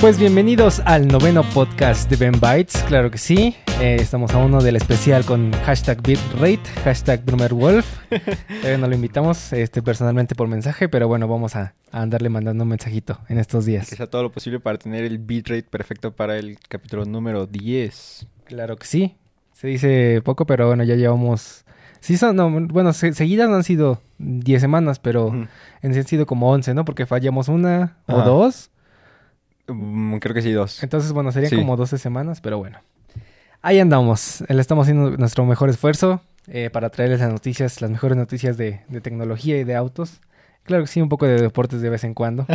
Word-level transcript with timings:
Pues 0.00 0.18
bienvenidos 0.18 0.80
al 0.84 1.08
noveno 1.08 1.42
podcast 1.54 2.08
de 2.10 2.16
Ben 2.16 2.38
Bytes, 2.38 2.82
claro 2.84 3.10
que 3.10 3.18
sí. 3.18 3.56
Eh, 3.80 3.96
estamos 3.98 4.32
a 4.34 4.38
uno 4.38 4.62
del 4.62 4.76
especial 4.76 5.24
con 5.24 5.52
hashtag 5.64 6.00
bitrate, 6.02 6.60
hashtag 6.84 7.24
BroomerWolf. 7.24 7.86
Todavía 8.60 8.78
no 8.78 8.86
lo 8.88 8.94
invitamos 8.94 9.52
este, 9.52 9.82
personalmente 9.82 10.34
por 10.34 10.48
mensaje, 10.48 10.88
pero 10.88 11.08
bueno, 11.08 11.26
vamos 11.28 11.56
a, 11.56 11.74
a 11.92 12.02
andarle 12.02 12.28
mandando 12.28 12.62
un 12.64 12.70
mensajito 12.70 13.18
en 13.28 13.38
estos 13.38 13.64
días. 13.64 13.88
Que 13.88 13.96
sea 13.96 14.06
todo 14.06 14.22
lo 14.22 14.30
posible 14.32 14.60
para 14.60 14.78
tener 14.78 15.04
el 15.04 15.18
bitrate 15.18 15.64
perfecto 15.64 16.12
para 16.14 16.36
el 16.38 16.58
capítulo 16.68 17.04
número 17.04 17.46
10. 17.46 18.26
Claro 18.44 18.76
que 18.76 18.86
sí. 18.86 19.16
Se 19.54 19.66
dice 19.66 20.20
poco, 20.24 20.46
pero 20.46 20.68
bueno, 20.68 20.84
ya 20.84 20.94
llevamos... 20.94 21.64
Sí, 22.00 22.16
son, 22.18 22.36
no, 22.36 22.50
bueno, 22.68 22.92
se- 22.92 23.14
seguidas 23.14 23.48
no 23.48 23.56
han 23.56 23.64
sido 23.64 24.00
10 24.18 24.60
semanas, 24.60 24.98
pero 25.00 25.28
en 25.82 25.92
sí 25.94 25.98
han 25.98 26.06
sido 26.06 26.26
como 26.26 26.50
11, 26.52 26.74
¿no? 26.74 26.84
Porque 26.84 27.06
fallamos 27.06 27.48
una 27.48 27.96
o 28.06 28.20
dos. 28.20 28.70
Mm, 29.68 30.16
creo 30.18 30.34
que 30.34 30.42
sí, 30.42 30.52
dos. 30.52 30.82
Entonces, 30.82 31.12
bueno, 31.12 31.32
serían 31.32 31.50
Sí. 31.50 31.56
como 31.56 31.76
12 31.76 31.98
semanas, 31.98 32.40
pero 32.40 32.58
bueno. 32.58 32.78
Ahí 33.62 33.80
andamos. 33.80 34.44
Le 34.48 34.60
estamos 34.60 34.84
haciendo 34.84 35.16
nuestro 35.16 35.44
mejor 35.44 35.68
esfuerzo 35.70 36.20
eh, 36.46 36.70
para 36.70 36.90
traerles 36.90 37.20
las 37.20 37.32
noticias, 37.32 37.80
las 37.80 37.90
mejores 37.90 38.16
noticias 38.16 38.56
de, 38.56 38.80
de 38.88 39.00
tecnología 39.00 39.58
y 39.58 39.64
de 39.64 39.74
autos. 39.74 40.20
Claro 40.66 40.82
que 40.82 40.88
sí, 40.88 41.00
un 41.00 41.08
poco 41.08 41.26
de 41.26 41.40
deportes 41.40 41.80
de 41.80 41.88
vez 41.88 42.04
en 42.04 42.14
cuando. 42.14 42.46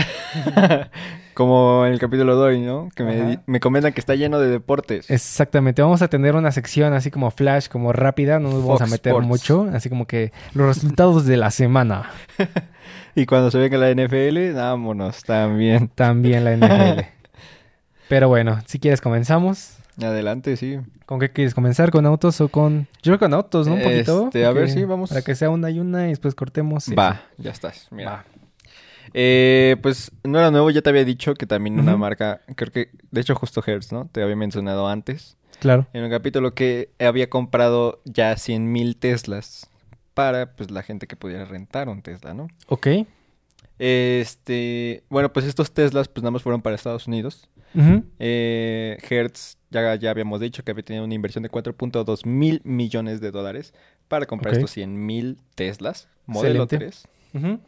Como 1.33 1.85
en 1.85 1.93
el 1.93 1.99
capítulo 1.99 2.35
de 2.35 2.41
hoy, 2.41 2.61
¿no? 2.61 2.89
Que 2.93 3.39
me, 3.45 3.59
comentan 3.59 3.93
que 3.93 4.01
está 4.01 4.15
lleno 4.15 4.39
de 4.39 4.49
deportes. 4.49 5.09
Exactamente. 5.09 5.81
Vamos 5.81 6.01
a 6.01 6.09
tener 6.09 6.35
una 6.35 6.51
sección 6.51 6.93
así 6.93 7.09
como 7.09 7.31
flash, 7.31 7.67
como 7.67 7.93
rápida. 7.93 8.37
No 8.37 8.49
nos 8.49 8.63
vamos 8.63 8.81
a 8.81 8.87
meter 8.87 9.13
Sports. 9.13 9.27
mucho. 9.27 9.70
Así 9.73 9.89
como 9.89 10.05
que 10.05 10.34
los 10.53 10.67
resultados 10.67 11.25
de 11.25 11.37
la 11.37 11.51
semana. 11.51 12.09
Y 13.13 13.25
cuando 13.25 13.51
se 13.51 13.57
venga 13.57 13.77
la 13.77 13.91
NFL, 13.91 14.53
vámonos 14.55 15.23
también. 15.23 15.90
También 15.90 16.46
la 16.46 16.55
NFL. 16.55 17.01
Pero 18.07 18.29
bueno, 18.29 18.59
si 18.65 18.79
quieres 18.79 19.01
comenzamos. 19.01 19.80
Adelante, 20.04 20.57
sí. 20.57 20.80
¿Con 21.05 21.20
qué 21.20 21.32
quieres 21.32 21.54
comenzar? 21.54 21.91
¿Con 21.91 22.05
autos 22.05 22.40
o 22.41 22.49
con...? 22.49 22.88
Yo 23.02 23.12
creo 23.12 23.20
con 23.20 23.34
autos, 23.34 23.68
¿no? 23.68 23.76
Un 23.76 23.82
poquito. 23.82 24.26
Este, 24.26 24.46
a 24.46 24.52
ver, 24.52 24.70
sí, 24.70 24.84
vamos. 24.85 25.10
Para 25.10 25.21
que 25.21 25.35
sea 25.35 25.49
una 25.49 25.70
y 25.70 25.80
una 25.80 26.08
y 26.08 26.10
después 26.10 26.35
cortemos. 26.35 26.85
Va, 26.98 27.21
ya 27.38 27.52
estás. 27.52 27.88
Mira. 27.91 28.12
Va. 28.12 28.26
Eh, 29.13 29.77
pues 29.82 30.12
no 30.24 30.40
era 30.40 30.52
nuevo, 30.52 30.70
ya 30.70 30.82
te 30.82 30.90
había 30.90 31.04
dicho 31.04 31.34
que 31.34 31.46
también 31.46 31.80
una 31.80 31.98
marca, 31.98 32.41
creo 32.55 32.71
que, 32.71 32.91
de 33.12 33.21
hecho 33.21 33.35
justo 33.35 33.62
Hertz, 33.66 33.91
¿no? 33.91 34.08
Te 34.12 34.24
había 34.24 34.35
mencionado 34.35 34.88
antes. 34.88 35.38
Claro. 35.60 35.85
En 35.93 36.04
un 36.04 36.10
capítulo 36.10 36.54
que 36.55 36.90
había 36.99 37.30
comprado 37.30 38.02
ya 38.05 38.34
100.000 38.34 38.98
Teslas 38.98 39.70
para 40.13 40.54
pues 40.55 40.71
la 40.71 40.82
gente 40.82 41.08
que 41.08 41.15
pudiera 41.15 41.46
rentar 41.46 41.90
un 41.90 42.02
Tesla, 42.02 42.34
¿no? 42.34 42.48
Ok. 42.68 42.88
Este, 43.84 45.04
bueno, 45.10 45.34
pues 45.34 45.48
estos 45.48 45.71
Teslas 45.74 46.07
pues 46.07 46.21
nada 46.21 46.29
más 46.29 46.43
fueron 46.43 46.62
para 46.62 46.76
Estados 46.76 47.07
Unidos. 47.07 47.49
Eh, 48.20 48.98
Hertz, 49.10 49.57
ya, 49.71 49.96
ya 49.96 50.12
habíamos 50.12 50.40
dicho 50.40 50.63
que 50.63 50.70
había 50.70 50.84
tenido 50.84 51.04
una 51.04 51.15
inversión 51.15 51.41
de 51.41 51.49
4.2 51.49 52.26
mil 52.27 52.62
millones 52.63 53.21
de 53.21 53.32
dólares 53.32 53.74
para 54.07 54.27
comprar 54.27 54.54
estos 54.54 54.70
100.000 54.77 55.40
Teslas, 55.55 56.07
modelo 56.27 56.65
Excelente. 56.65 56.77
3. 57.32 57.43
Ujú. 57.43 57.59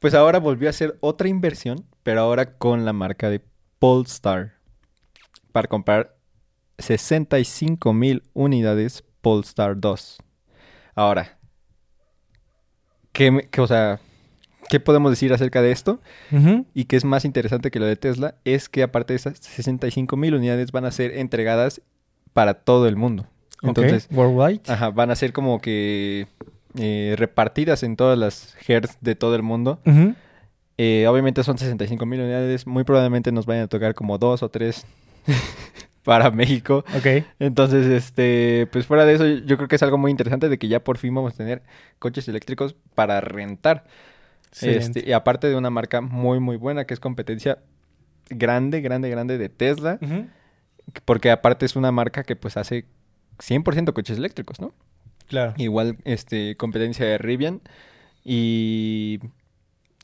Pues 0.00 0.14
ahora 0.14 0.38
volvió 0.38 0.68
a 0.68 0.70
hacer 0.70 0.96
otra 1.00 1.28
inversión, 1.28 1.84
pero 2.02 2.20
ahora 2.22 2.46
con 2.56 2.86
la 2.86 2.94
marca 2.94 3.28
de 3.28 3.42
Polestar 3.78 4.54
para 5.52 5.68
comprar 5.68 6.16
65 6.78 7.92
mil 7.92 8.22
unidades 8.32 9.04
Polestar 9.20 9.78
2. 9.78 10.18
Ahora, 10.94 11.38
¿qué, 13.12 13.30
me- 13.30 13.48
qué, 13.48 13.60
o 13.60 13.66
sea, 13.66 14.00
¿qué 14.68 14.80
podemos 14.80 15.10
decir 15.10 15.32
acerca 15.32 15.62
de 15.62 15.72
esto? 15.72 16.00
Y 16.74 16.84
que 16.84 16.96
es 16.96 17.04
más 17.04 17.24
interesante 17.24 17.70
que 17.70 17.80
lo 17.80 17.86
de 17.86 17.96
Tesla, 17.96 18.34
es 18.44 18.68
que 18.68 18.82
aparte 18.82 19.12
de 19.12 19.16
esas 19.16 19.38
65 19.38 20.16
mil 20.16 20.34
unidades 20.34 20.72
van 20.72 20.84
a 20.84 20.90
ser 20.90 21.16
entregadas 21.16 21.80
para 22.32 22.54
todo 22.54 22.88
el 22.88 22.96
mundo. 22.96 23.26
Entonces. 23.62 24.08
Worldwide. 24.12 24.60
ajá, 24.68 24.90
van 24.90 25.10
a 25.10 25.16
ser 25.16 25.32
como 25.32 25.60
que 25.60 26.26
eh, 26.78 27.14
repartidas 27.18 27.82
en 27.82 27.96
todas 27.96 28.18
las 28.18 28.54
Hertz 28.66 28.98
de 29.00 29.14
todo 29.14 29.34
el 29.34 29.42
mundo. 29.42 29.80
Eh, 30.80 31.06
obviamente 31.08 31.42
son 31.42 31.58
65 31.58 32.06
mil 32.06 32.20
unidades. 32.20 32.66
Muy 32.66 32.84
probablemente 32.84 33.32
nos 33.32 33.46
vayan 33.46 33.64
a 33.64 33.68
tocar 33.68 33.94
como 33.94 34.18
dos 34.18 34.42
o 34.42 34.48
tres 34.48 34.86
para 36.04 36.30
México. 36.30 36.84
Ok. 36.96 37.24
Entonces, 37.40 37.86
este, 37.86 38.68
pues 38.70 38.86
fuera 38.86 39.04
de 39.04 39.14
eso, 39.14 39.26
yo 39.26 39.56
creo 39.56 39.68
que 39.68 39.76
es 39.76 39.82
algo 39.82 39.98
muy 39.98 40.10
interesante 40.10 40.48
de 40.48 40.58
que 40.58 40.68
ya 40.68 40.84
por 40.84 40.98
fin 40.98 41.14
vamos 41.14 41.34
a 41.34 41.36
tener 41.36 41.62
coches 41.98 42.28
eléctricos 42.28 42.76
para 42.94 43.20
rentar. 43.20 43.84
Este, 44.60 45.04
y 45.06 45.12
aparte 45.12 45.48
de 45.48 45.56
una 45.56 45.70
marca 45.70 46.00
muy, 46.00 46.40
muy 46.40 46.56
buena 46.56 46.84
que 46.84 46.94
es 46.94 47.00
competencia 47.00 47.58
grande, 48.30 48.80
grande, 48.80 49.10
grande 49.10 49.38
de 49.38 49.48
Tesla. 49.48 49.98
Porque 51.04 51.30
aparte 51.30 51.66
es 51.66 51.76
una 51.76 51.92
marca 51.92 52.22
que 52.24 52.36
pues 52.36 52.56
hace 52.56 52.86
100% 53.38 53.92
coches 53.92 54.18
eléctricos, 54.18 54.60
¿no? 54.60 54.74
Claro. 55.26 55.54
Igual, 55.58 55.98
este, 56.04 56.56
competencia 56.56 57.04
de 57.04 57.18
Rivian 57.18 57.60
y, 58.24 59.20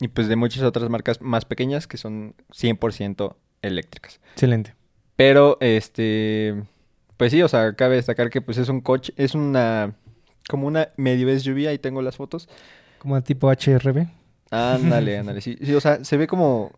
y 0.01 0.09
pues 0.09 0.29
de 0.29 0.37
muchas 0.37 0.63
otras 0.63 0.91
marcas 0.91 1.21
más 1.21 1.45
pequeñas 1.47 1.87
que 1.87 1.97
son 1.97 2.35
100% 2.51 3.35
eléctricas. 3.63 4.21
Excelente. 4.33 4.75
Pero, 5.17 5.57
este, 5.61 6.65
pues 7.17 7.33
sí, 7.33 7.43
o 7.43 7.49
sea, 7.49 7.75
cabe 7.75 7.97
destacar 7.97 8.31
que 8.31 8.43
pues 8.43 8.59
es 8.59 8.69
un 8.69 8.81
coche, 8.81 9.15
es 9.17 9.35
una, 9.35 9.95
como 10.49 10.67
una 10.67 10.89
medio 10.97 11.29
SUV, 11.39 11.69
ahí 11.69 11.79
tengo 11.79 12.03
las 12.03 12.17
fotos. 12.17 12.49
Como 12.99 13.23
tipo 13.23 13.51
HRB. 13.51 14.07
Ándale, 14.51 15.19
ándale, 15.19 15.41
sí, 15.41 15.57
sí, 15.63 15.75
o 15.75 15.81
sea, 15.81 16.05
se 16.05 16.17
ve 16.17 16.27
como, 16.27 16.73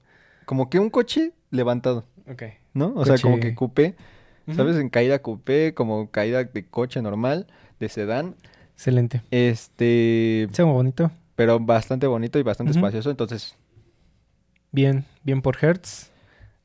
como 0.44 0.70
que 0.70 0.78
un 0.78 0.90
coche 0.90 1.32
levantado, 1.50 2.04
Ok. 2.30 2.42
¿no? 2.74 2.92
O 2.96 3.04
sea, 3.04 3.16
como 3.18 3.38
que 3.40 3.54
coupé, 3.54 3.94
¿sabes? 4.54 4.76
En 4.76 4.88
caída 4.90 5.20
coupé, 5.20 5.74
como 5.74 6.10
caída 6.10 6.44
de 6.44 6.64
coche 6.66 7.00
normal, 7.02 7.46
de 7.80 7.88
sedán. 7.88 8.34
Excelente. 8.74 9.22
Este, 9.30 10.48
Se 10.52 10.62
ve 10.62 10.70
bonito. 10.70 11.10
pero 11.34 11.58
bastante 11.60 12.06
bonito 12.06 12.38
y 12.38 12.42
bastante 12.42 12.72
espacioso. 12.72 13.10
Entonces, 13.10 13.56
Bien. 14.72 15.04
Bien 15.22 15.40
por 15.40 15.56
Hertz. 15.62 16.10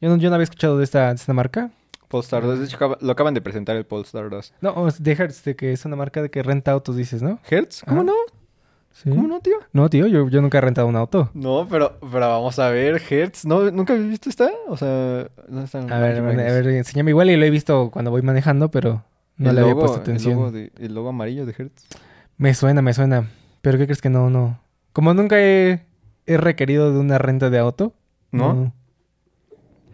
Yo 0.02 0.10
no, 0.10 0.18
yo 0.18 0.30
no 0.30 0.36
había 0.36 0.44
escuchado 0.44 0.78
de 0.78 0.84
esta, 0.84 1.10
de 1.10 1.16
esta 1.16 1.32
marca. 1.34 1.72
Polestar 2.10 2.44
2, 2.44 2.60
de 2.60 2.66
hecho, 2.66 2.98
lo 3.00 3.12
acaban 3.14 3.34
de 3.34 3.40
presentar 3.42 3.78
el 3.78 3.86
Polestar 3.86 4.30
2. 4.30 4.54
No, 4.60 4.88
de 5.00 5.12
Hertz, 5.14 5.44
de 5.46 5.56
que 5.56 5.72
es 5.72 5.86
una 5.86 5.96
marca 5.96 6.22
de 6.22 6.30
que 6.30 6.44
renta 6.44 6.72
autos, 6.72 6.98
dices, 6.98 7.22
¿no? 7.22 7.40
¿Hertz? 7.50 7.84
¿Cómo 7.88 8.04
no? 8.04 8.14
Sí. 8.94 9.10
¿Cómo 9.10 9.28
no, 9.28 9.40
tío? 9.40 9.56
No, 9.74 9.90
tío, 9.90 10.06
yo, 10.08 10.28
yo 10.30 10.42
nunca 10.42 10.58
he 10.58 10.62
rentado 10.62 10.86
un 10.88 10.96
auto. 10.96 11.30
No, 11.34 11.68
pero, 11.70 11.98
pero 12.00 12.20
vamos 12.30 12.60
a 12.60 12.70
ver, 12.70 13.02
Hertz. 13.10 13.46
¿No, 13.46 13.72
¿Nunca 13.72 13.94
habías 13.94 14.10
visto 14.10 14.30
esta? 14.30 14.50
O 14.68 14.78
sea, 14.78 15.28
no 15.48 15.64
están 15.64 15.92
A 15.92 16.00
ver, 16.00 16.18
a 16.18 16.22
ver, 16.22 16.40
a 16.40 16.54
ver, 16.54 16.68
enséñame 16.68 17.12
igual 17.12 17.30
y 17.30 17.38
lo 17.38 17.46
he 17.46 17.50
visto 17.50 17.90
cuando 17.92 18.12
voy 18.12 18.22
manejando, 18.22 18.70
pero 18.70 19.04
no 19.38 19.50
el 19.50 19.56
le 19.56 19.62
había 19.62 19.76
puesto 19.76 20.00
atención. 20.00 20.34
El 20.34 20.38
logo, 20.40 20.52
de- 20.52 20.72
el 20.80 20.94
logo 20.94 21.10
amarillo 21.10 21.46
de 21.46 21.56
Hertz. 21.58 21.88
Me 22.38 22.54
suena, 22.54 22.82
me 22.82 22.94
suena. 22.94 23.28
Pero 23.62 23.78
¿qué 23.78 23.86
crees 23.86 24.02
que 24.02 24.10
no, 24.10 24.30
no? 24.30 24.60
Como 24.94 25.14
nunca 25.14 25.40
he, 25.40 25.86
he 26.26 26.38
requerido 26.38 26.92
de 26.92 27.00
una 27.00 27.18
renta 27.18 27.50
de 27.50 27.60
auto. 27.60 27.94
¿No? 28.32 28.74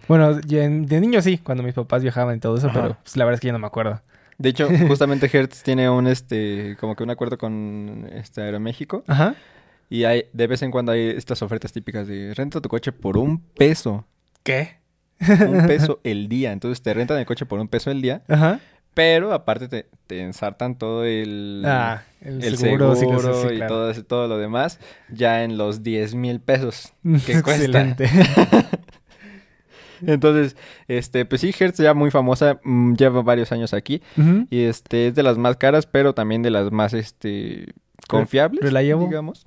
Bueno, 0.08 0.34
de 0.36 1.00
niño 1.02 1.22
sí, 1.22 1.38
cuando 1.38 1.64
mis 1.64 1.74
papás 1.74 2.02
viajaban 2.02 2.38
y 2.38 2.40
todo 2.40 2.56
eso, 2.58 2.68
Ajá. 2.68 2.82
pero 2.82 2.98
pues, 3.04 3.18
la 3.18 3.26
verdad 3.26 3.36
es 3.36 3.42
que 3.42 3.48
yo 3.48 3.54
no 3.54 3.60
me 3.60 3.68
acuerdo. 3.68 4.02
De 4.38 4.50
hecho, 4.50 4.70
justamente 4.88 5.30
Hertz 5.32 5.64
tiene 5.64 5.90
un, 5.90 6.08
este, 6.08 6.78
como 6.80 6.96
que 6.96 7.04
un 7.04 7.10
acuerdo 7.10 7.38
con 7.38 8.10
este 8.14 8.42
Aeroméxico. 8.42 9.04
Ajá. 9.08 9.36
Y 9.90 10.04
hay, 10.04 10.26
de 10.34 10.48
vez 10.48 10.62
en 10.62 10.72
cuando 10.72 10.92
hay 10.92 11.10
estas 11.10 11.42
ofertas 11.42 11.72
típicas 11.72 12.08
de 12.08 12.34
renta 12.34 12.60
tu 12.62 12.70
coche 12.70 12.92
por 12.92 13.18
un 13.18 13.40
peso. 13.40 14.06
¿Qué? 14.44 14.78
Un 15.20 15.66
peso 15.68 16.00
el 16.04 16.28
día. 16.28 16.52
Entonces 16.52 16.82
te 16.82 16.94
rentan 16.94 17.18
el 17.18 17.26
coche 17.26 17.46
por 17.46 17.60
un 17.60 17.68
peso 17.68 17.90
el 17.90 18.02
día. 18.02 18.22
Ajá. 18.28 18.60
Pero 18.94 19.32
aparte 19.32 19.68
te, 19.68 19.86
te 20.08 20.22
ensartan 20.22 20.76
todo 20.78 21.06
el, 21.06 21.64
Ah, 21.66 22.02
el, 22.20 22.44
el 22.44 22.58
seguro, 22.58 22.96
seguro, 22.96 23.36
sí, 23.36 23.42
sí, 23.42 23.48
sí, 23.50 23.54
y 23.54 23.58
claro. 23.58 23.76
todo, 23.76 24.04
todo 24.04 24.28
lo 24.28 24.40
demás 24.40 24.80
ya 25.10 25.44
en 25.44 25.56
los 25.56 25.84
10 25.84 26.16
mil 26.16 26.40
pesos 26.40 26.94
que 27.26 27.42
cuesta. 27.44 27.64
Excelente. 27.64 28.10
Entonces, 30.06 30.56
este, 30.88 31.26
pues 31.26 31.42
sí, 31.42 31.54
Hertz 31.58 31.78
ya 31.78 31.94
muy 31.94 32.12
famosa, 32.12 32.60
mm, 32.64 32.94
lleva 32.94 33.22
varios 33.22 33.52
años 33.52 33.74
aquí 33.74 34.02
y 34.50 34.62
este 34.62 35.08
es 35.08 35.16
de 35.16 35.24
las 35.24 35.38
más 35.38 35.58
caras, 35.58 35.86
pero 35.86 36.14
también 36.14 36.44
de 36.44 36.52
las 36.52 36.72
más 36.72 36.94
este 36.94 37.74
confiables, 38.08 38.62
reliable. 38.62 39.06
digamos. 39.06 39.46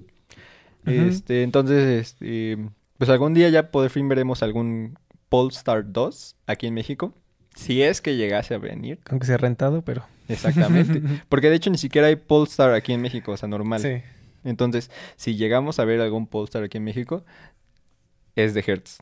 Este, 0.87 1.43
entonces, 1.43 2.07
este, 2.07 2.59
pues 2.99 3.11
algún 3.11 3.35
día 3.35 3.49
ya 3.49 3.71
por 3.71 3.89
fin 3.91 4.09
veremos 4.09 4.43
algún 4.43 4.99
Polestar 5.29 5.85
2 5.93 6.37
aquí 6.47 6.67
en 6.67 6.75
México, 6.75 7.15
si 7.55 7.83
es 7.83 8.01
que 8.01 8.17
llegase 8.17 8.55
a 8.55 8.59
venir. 8.59 8.99
Aunque 9.09 9.27
sea 9.27 9.37
rentado, 9.37 9.83
pero... 9.83 10.05
Exactamente. 10.29 11.03
Porque 11.29 11.51
de 11.51 11.57
hecho 11.57 11.71
ni 11.71 11.79
siquiera 11.79 12.07
hay 12.07 12.17
Polestar 12.17 12.73
aquí 12.73 12.93
en 12.93 13.01
México, 13.01 13.33
o 13.33 13.37
sea, 13.37 13.49
normal. 13.49 13.81
Sí. 13.81 14.03
Entonces, 14.45 14.91
si 15.17 15.37
llegamos 15.37 15.79
a 15.79 15.85
ver 15.85 16.01
algún 16.01 16.27
Polestar 16.27 16.63
aquí 16.63 16.79
en 16.79 16.85
México, 16.85 17.25
es 18.37 18.55
de 18.55 18.65
Hertz. 18.67 18.99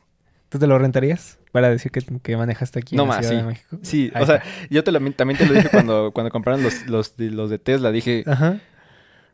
¿Tú 0.49 0.57
te 0.59 0.67
lo 0.67 0.77
rentarías? 0.79 1.37
Para 1.51 1.69
decir 1.69 1.91
que, 1.91 2.01
que 2.21 2.37
manejaste 2.37 2.79
aquí 2.79 2.95
No 2.95 3.03
en 3.03 3.09
la 3.09 3.15
más, 3.15 3.25
Ciudad 3.25 3.39
sí. 3.41 3.45
de 3.45 3.51
México. 3.51 3.77
Sí, 3.81 4.11
Ahí 4.13 4.23
o 4.23 4.25
sea, 4.25 4.43
yo 4.69 4.83
te 4.83 4.91
lo- 4.91 4.99
también 5.13 5.37
te 5.37 5.45
lo 5.45 5.53
dije 5.53 5.69
cuando, 5.71 6.11
cuando 6.13 6.31
compraron 6.31 6.61
los, 6.63 6.85
los, 6.87 7.13
los 7.17 7.49
de 7.49 7.59
Tesla. 7.59 7.91
Dije, 7.91 8.23
Ajá. 8.27 8.59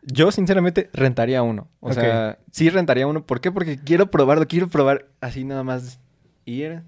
yo 0.03 0.31
sinceramente 0.31 0.89
rentaría 0.93 1.41
uno. 1.41 1.67
O 1.79 1.93
sea, 1.93 2.37
sí 2.51 2.69
rentaría 2.69 3.07
uno. 3.07 3.25
¿Por 3.25 3.41
qué? 3.41 3.51
Porque 3.51 3.77
quiero 3.79 4.11
probarlo, 4.11 4.47
quiero 4.47 4.67
probar 4.67 5.07
así 5.21 5.43
nada 5.43 5.63
más 5.63 5.99
ir, 6.45 6.83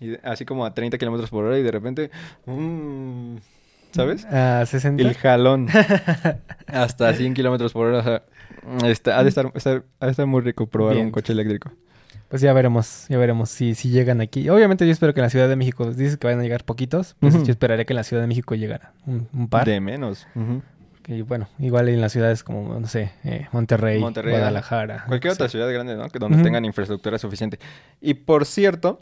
Y 0.00 0.16
así 0.24 0.44
como 0.44 0.64
a 0.66 0.72
30 0.74 0.96
kilómetros 0.98 1.30
por 1.30 1.44
hora 1.44 1.58
y 1.58 1.62
de 1.62 1.70
repente... 1.70 2.10
mm, 2.46 3.36
¿Sabes? 3.92 4.24
A 4.26 4.64
60. 4.66 5.02
El 5.02 5.14
jalón. 5.16 5.68
Hasta 6.66 7.12
100 7.12 7.34
kilómetros 7.34 7.72
por 7.72 7.86
hora. 7.88 8.22
O 8.76 8.80
sea, 8.80 8.90
está- 8.90 9.18
ha, 9.18 9.22
de 9.22 9.28
estar, 9.30 9.46
ha 10.00 10.04
de 10.06 10.10
estar 10.10 10.26
muy 10.26 10.42
rico 10.42 10.66
probar 10.66 10.94
Bien. 10.94 11.06
un 11.06 11.12
coche 11.12 11.32
eléctrico. 11.32 11.72
Pues 12.30 12.42
ya 12.42 12.52
veremos, 12.52 13.06
ya 13.08 13.18
veremos 13.18 13.50
si, 13.50 13.74
si 13.74 13.90
llegan 13.90 14.20
aquí. 14.20 14.48
Obviamente 14.48 14.86
yo 14.86 14.92
espero 14.92 15.12
que 15.12 15.18
en 15.18 15.24
la 15.24 15.30
Ciudad 15.30 15.48
de 15.48 15.56
México, 15.56 15.92
dices 15.92 16.16
que 16.16 16.28
van 16.28 16.38
a 16.38 16.42
llegar 16.42 16.64
poquitos, 16.64 17.16
pues 17.18 17.34
yo 17.42 17.50
esperaría 17.50 17.84
que 17.84 17.92
en 17.92 17.96
la 17.96 18.04
Ciudad 18.04 18.22
de 18.22 18.28
México 18.28 18.54
llegara 18.54 18.92
un, 19.04 19.26
un 19.32 19.48
par. 19.48 19.66
De 19.66 19.80
menos. 19.80 20.28
Ujú. 20.36 20.62
Que 21.02 21.22
bueno, 21.24 21.48
igual 21.58 21.88
en 21.88 22.00
las 22.00 22.12
ciudades 22.12 22.44
como, 22.44 22.78
no 22.78 22.86
sé, 22.86 23.10
eh, 23.24 23.48
Monterrey, 23.50 23.98
Monterrey, 23.98 24.30
Guadalajara. 24.30 25.06
Cualquier 25.08 25.32
otra 25.32 25.48
ciudad 25.48 25.68
grande, 25.72 25.96
¿no? 25.96 26.08
Que 26.08 26.20
donde 26.20 26.40
tengan 26.40 26.64
infraestructura 26.64 27.18
suficiente. 27.18 27.58
Y 28.00 28.14
por 28.14 28.46
cierto, 28.46 29.00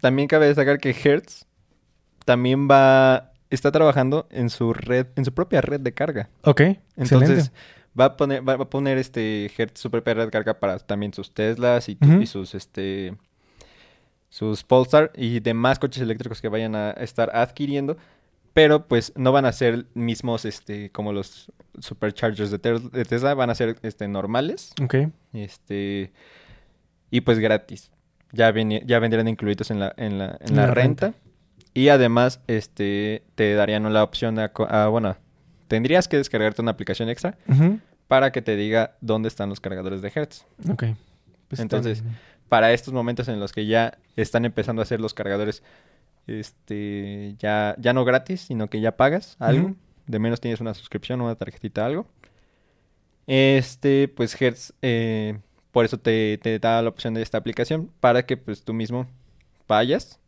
también 0.00 0.26
cabe 0.26 0.46
destacar 0.46 0.78
que 0.78 0.90
Hertz 0.90 1.44
también 2.24 2.68
va... 2.70 3.32
Está 3.50 3.70
trabajando 3.70 4.26
en 4.30 4.50
su 4.50 4.72
red, 4.72 5.06
en 5.14 5.24
su 5.24 5.32
propia 5.32 5.60
red 5.60 5.80
de 5.80 5.92
carga. 5.92 6.30
Ok, 6.42 6.62
Entonces, 6.62 6.78
excelente. 6.96 7.50
Va 7.98 8.04
a 8.06 8.16
poner, 8.16 8.46
va 8.46 8.56
va 8.56 8.64
a 8.64 8.70
poner 8.70 8.98
este 8.98 9.50
Hertz 9.56 9.80
su 9.80 9.90
propia 9.90 10.14
red 10.14 10.24
de 10.26 10.30
carga 10.30 10.58
para 10.60 10.78
también 10.78 11.12
sus 11.14 11.32
Teslas 11.32 11.88
y, 11.88 11.96
sus 12.26 12.54
este 12.54 13.14
sus 14.28 14.64
Polestar 14.64 15.12
y 15.16 15.40
demás 15.40 15.78
coches 15.78 16.02
eléctricos 16.02 16.40
que 16.40 16.48
vayan 16.48 16.74
a 16.74 16.90
estar 16.90 17.34
adquiriendo, 17.34 17.96
pero 18.52 18.86
pues 18.86 19.12
no 19.16 19.32
van 19.32 19.44
a 19.46 19.52
ser 19.52 19.86
mismos 19.94 20.44
este 20.44 20.90
como 20.90 21.12
los 21.12 21.50
superchargers 21.78 22.50
de, 22.50 22.58
de 22.58 23.04
Tesla, 23.04 23.34
van 23.34 23.50
a 23.50 23.54
ser 23.54 23.76
este 23.82 24.08
normales, 24.08 24.72
Ok, 24.82 24.94
este 25.32 26.12
y 27.10 27.20
pues 27.22 27.38
gratis. 27.38 27.90
Ya 28.32 28.50
veni- 28.52 28.82
ya 28.84 28.98
vendrían 28.98 29.28
incluidos 29.28 29.70
en 29.70 29.78
la 29.80 29.94
en 29.96 30.18
la, 30.18 30.36
en 30.40 30.56
la 30.56 30.66
la 30.66 30.74
renta. 30.74 31.06
renta. 31.06 31.18
Y 31.72 31.88
además 31.90 32.40
este 32.46 33.22
te 33.36 33.54
darían 33.54 33.90
la 33.92 34.02
opción 34.02 34.38
a, 34.38 34.88
bueno, 34.88 35.16
tendrías 35.68 36.08
que 36.08 36.16
descargarte 36.16 36.60
una 36.62 36.70
aplicación 36.72 37.08
extra 37.10 37.36
Ujú. 37.48 37.78
Para 38.08 38.32
que 38.32 38.42
te 38.42 38.56
diga 38.56 38.96
dónde 39.00 39.28
están 39.28 39.48
los 39.48 39.60
cargadores 39.60 40.02
de 40.02 40.12
Hertz. 40.14 40.44
ok. 40.68 40.84
Pues 41.48 41.60
Entonces. 41.60 42.02
Para 42.48 42.72
estos 42.72 42.94
momentos 42.94 43.26
en 43.28 43.40
los 43.40 43.52
que 43.52 43.66
ya 43.66 43.98
están 44.14 44.44
empezando 44.44 44.80
a 44.80 44.84
hacer 44.84 45.00
los 45.00 45.14
cargadores, 45.14 45.64
este, 46.28 47.34
ya, 47.38 47.74
ya 47.78 47.92
no 47.92 48.04
gratis, 48.04 48.42
sino 48.42 48.68
que 48.68 48.80
ya 48.80 48.96
pagas 48.96 49.36
algo. 49.40 49.74
De 50.06 50.18
menos 50.20 50.40
tienes 50.40 50.60
una 50.60 50.74
suscripción, 50.74 51.20
una 51.20 51.34
tarjetita, 51.34 51.84
algo. 51.84 52.06
Este, 53.26 54.06
pues 54.06 54.40
Hertz, 54.40 54.72
eh, 54.82 55.38
por 55.72 55.84
eso 55.84 55.98
te, 55.98 56.38
te 56.38 56.58
da 56.60 56.80
la 56.82 56.88
opción 56.88 57.14
de 57.14 57.22
esta 57.22 57.38
aplicación, 57.38 57.90
para 58.00 58.24
que 58.24 58.36
pues 58.36 58.62
tú 58.62 58.72
mismo 58.72 59.08
vayas, 59.66 60.20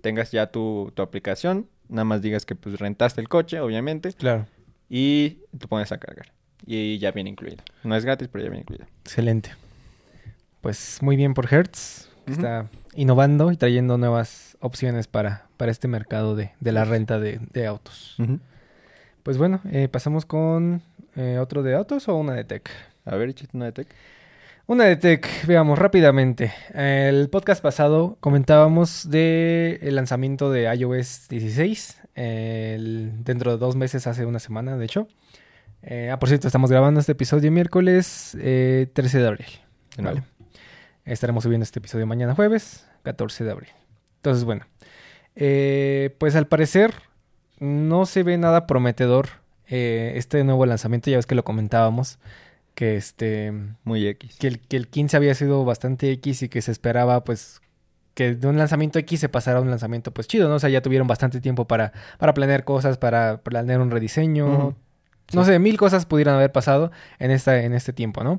tengas 0.00 0.32
ya 0.32 0.48
tu, 0.48 0.92
tu 0.94 1.02
aplicación, 1.02 1.68
nada 1.88 2.04
más 2.04 2.22
digas 2.22 2.44
que 2.44 2.56
pues 2.56 2.80
rentaste 2.80 3.20
el 3.20 3.28
coche, 3.28 3.60
obviamente, 3.60 4.12
Claro, 4.14 4.46
y 4.88 5.38
te 5.56 5.68
pones 5.68 5.92
a 5.92 5.98
cargar. 5.98 6.32
Y 6.66 6.98
ya 6.98 7.10
viene 7.10 7.30
incluido. 7.30 7.62
No 7.84 7.96
es 7.96 8.04
gratis, 8.04 8.28
pero 8.30 8.44
ya 8.44 8.50
viene 8.50 8.62
incluido. 8.62 8.86
excelente. 9.04 9.50
Pues 10.60 10.98
muy 11.02 11.16
bien 11.16 11.34
por 11.34 11.52
Hertz, 11.52 12.08
está 12.26 12.66
innovando 12.94 13.50
y 13.50 13.56
trayendo 13.56 13.98
nuevas 13.98 14.56
opciones 14.60 15.08
para, 15.08 15.46
para 15.56 15.72
este 15.72 15.88
mercado 15.88 16.36
de, 16.36 16.52
de 16.60 16.72
la 16.72 16.84
renta 16.84 17.18
de, 17.18 17.40
de 17.52 17.66
autos. 17.66 18.16
Pues 19.24 19.38
bueno, 19.38 19.60
eh, 19.72 19.88
pasamos 19.88 20.24
con 20.24 20.82
eh, 21.16 21.38
otro 21.40 21.62
de 21.64 21.74
autos 21.74 22.08
o 22.08 22.14
una 22.16 22.34
de 22.34 22.44
tech. 22.44 22.70
A 23.04 23.16
ver, 23.16 23.30
échate 23.30 23.56
una 23.56 23.66
de 23.66 23.72
tech. 23.72 23.88
Una 24.68 24.84
de 24.84 24.94
tech, 24.94 25.26
veamos 25.46 25.76
rápidamente. 25.80 26.52
El 26.74 27.28
podcast 27.28 27.60
pasado 27.60 28.16
comentábamos 28.20 29.10
de 29.10 29.80
el 29.82 29.96
lanzamiento 29.96 30.52
de 30.52 30.72
iOS 30.72 31.26
16 31.28 31.98
el- 32.14 33.24
dentro 33.24 33.50
de 33.50 33.58
dos 33.58 33.74
meses, 33.74 34.06
hace 34.06 34.24
una 34.26 34.38
semana, 34.38 34.76
de 34.76 34.84
hecho. 34.84 35.08
Eh, 35.82 36.10
ah, 36.10 36.18
por 36.18 36.28
cierto, 36.28 36.46
estamos 36.46 36.70
grabando 36.70 37.00
este 37.00 37.12
episodio 37.12 37.50
miércoles 37.50 38.36
eh, 38.40 38.88
13 38.92 39.18
de 39.18 39.26
abril. 39.26 39.46
Nuevo. 39.98 40.16
Vale. 40.20 40.26
Estaremos 41.04 41.42
subiendo 41.44 41.64
este 41.64 41.80
episodio 41.80 42.06
mañana 42.06 42.34
jueves, 42.34 42.86
14 43.02 43.44
de 43.44 43.50
abril. 43.50 43.70
Entonces, 44.16 44.44
bueno. 44.44 44.64
eh, 45.34 46.14
pues 46.18 46.36
al 46.36 46.46
parecer 46.46 46.94
no 47.58 48.06
se 48.06 48.22
ve 48.22 48.38
nada 48.38 48.66
prometedor 48.66 49.28
eh, 49.66 50.12
este 50.16 50.42
nuevo 50.44 50.64
lanzamiento. 50.66 51.10
Ya 51.10 51.16
ves 51.16 51.26
que 51.26 51.34
lo 51.34 51.44
comentábamos. 51.44 52.18
Que 52.74 52.96
este 52.96 53.52
Muy 53.84 54.06
X. 54.06 54.36
que 54.38 54.46
el, 54.46 54.58
que 54.60 54.76
el 54.78 54.88
15 54.88 55.16
había 55.18 55.34
sido 55.34 55.62
bastante 55.66 56.10
X 56.12 56.42
y 56.44 56.48
que 56.48 56.62
se 56.62 56.72
esperaba 56.72 57.22
pues 57.22 57.60
que 58.14 58.34
de 58.34 58.46
un 58.46 58.56
lanzamiento 58.56 58.98
X 58.98 59.20
se 59.20 59.28
pasara 59.28 59.58
a 59.58 59.62
un 59.62 59.68
lanzamiento 59.68 60.10
pues 60.10 60.26
chido, 60.26 60.48
¿no? 60.48 60.54
O 60.54 60.58
sea, 60.58 60.70
ya 60.70 60.80
tuvieron 60.80 61.06
bastante 61.06 61.40
tiempo 61.42 61.66
para, 61.66 61.92
para 62.18 62.32
planear 62.32 62.64
cosas, 62.64 62.96
para 62.96 63.42
planear 63.42 63.80
un 63.82 63.90
rediseño. 63.90 64.74
Sí. 65.28 65.44
sé, 65.44 65.58
mil 65.58 65.78
cosas 65.78 66.06
pudieran 66.06 66.34
haber 66.34 66.52
pasado 66.52 66.90
en, 67.18 67.30
esta, 67.30 67.62
en 67.62 67.72
este 67.72 67.92
tiempo, 67.92 68.22
¿no? 68.22 68.38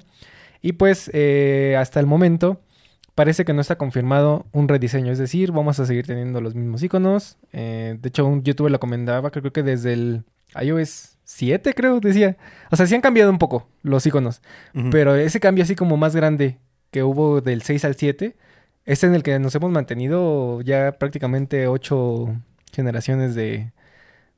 Y 0.61 0.73
pues 0.73 1.09
eh, 1.13 1.75
hasta 1.77 1.99
el 1.99 2.05
momento 2.05 2.61
parece 3.15 3.45
que 3.45 3.53
no 3.53 3.61
está 3.61 3.77
confirmado 3.77 4.45
un 4.51 4.67
rediseño, 4.67 5.11
es 5.11 5.17
decir, 5.17 5.51
vamos 5.51 5.79
a 5.79 5.85
seguir 5.85 6.07
teniendo 6.07 6.41
los 6.41 6.55
mismos 6.55 6.81
iconos. 6.83 7.37
Eh, 7.51 7.97
de 7.99 8.09
hecho, 8.09 8.25
un 8.25 8.43
youtuber 8.43 8.71
lo 8.71 8.79
comentaba, 8.79 9.29
creo 9.31 9.51
que 9.51 9.63
desde 9.63 9.93
el 9.93 10.23
iOS 10.59 11.17
7, 11.25 11.73
creo, 11.73 11.99
decía. 11.99 12.37
O 12.71 12.75
sea, 12.75 12.87
sí 12.87 12.95
han 12.95 13.01
cambiado 13.01 13.31
un 13.31 13.39
poco 13.39 13.67
los 13.81 14.05
iconos. 14.05 14.41
Pero 14.91 15.15
ese 15.15 15.39
cambio 15.39 15.63
así 15.63 15.75
como 15.75 15.97
más 15.97 16.15
grande 16.15 16.57
que 16.91 17.03
hubo 17.03 17.41
del 17.41 17.61
6 17.61 17.85
al 17.85 17.95
7, 17.95 18.35
es 18.85 19.03
en 19.03 19.15
el 19.15 19.23
que 19.23 19.37
nos 19.39 19.55
hemos 19.55 19.71
mantenido 19.71 20.61
ya 20.61 20.93
prácticamente 20.93 21.67
ocho 21.67 22.35
generaciones 22.71 23.35
de, 23.35 23.71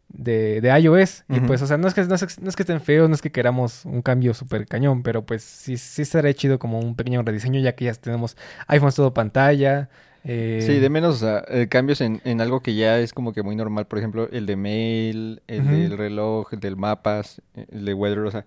de, 0.09 0.61
de 0.61 0.79
iOS. 0.79 1.23
Y 1.29 1.39
pues, 1.41 1.61
o 1.61 1.67
sea, 1.67 1.77
no 1.77 1.87
es, 1.87 1.93
que, 1.93 2.03
no, 2.03 2.15
es, 2.15 2.41
no 2.41 2.49
es 2.49 2.55
que 2.55 2.63
estén 2.63 2.81
feos, 2.81 3.09
no 3.09 3.15
es 3.15 3.21
que 3.21 3.31
queramos 3.31 3.85
un 3.85 4.01
cambio 4.01 4.33
súper 4.33 4.65
cañón, 4.65 5.03
pero 5.03 5.25
pues 5.25 5.43
sí, 5.43 5.77
sí 5.77 6.01
estaría 6.01 6.33
chido 6.33 6.59
como 6.59 6.79
un 6.79 6.95
pequeño 6.95 7.21
rediseño 7.23 7.59
ya 7.59 7.75
que 7.75 7.85
ya 7.85 7.93
tenemos 7.93 8.37
iPhones 8.67 8.95
todo 8.95 9.13
pantalla. 9.13 9.89
Eh, 10.25 10.63
Sí, 10.65 10.79
de 10.79 10.89
menos, 10.89 11.15
o 11.15 11.17
sea, 11.19 11.45
eh, 11.47 11.67
cambios 11.69 12.01
en, 12.01 12.19
en 12.25 12.41
algo 12.41 12.59
que 12.61 12.73
ya 12.75 12.99
es 12.99 13.13
como 13.13 13.31
que 13.31 13.43
muy 13.43 13.55
normal, 13.55 13.85
por 13.85 13.99
ejemplo, 13.99 14.27
el 14.31 14.45
de 14.45 14.55
mail, 14.55 15.41
el 15.47 15.61
Ujú. 15.61 15.71
del 15.71 15.97
reloj, 15.97 16.53
el 16.53 16.59
del 16.59 16.75
mapas, 16.75 17.41
eh, 17.55 17.65
el 17.71 17.85
de 17.85 17.93
weather, 17.93 18.19
o 18.19 18.31
sea, 18.31 18.43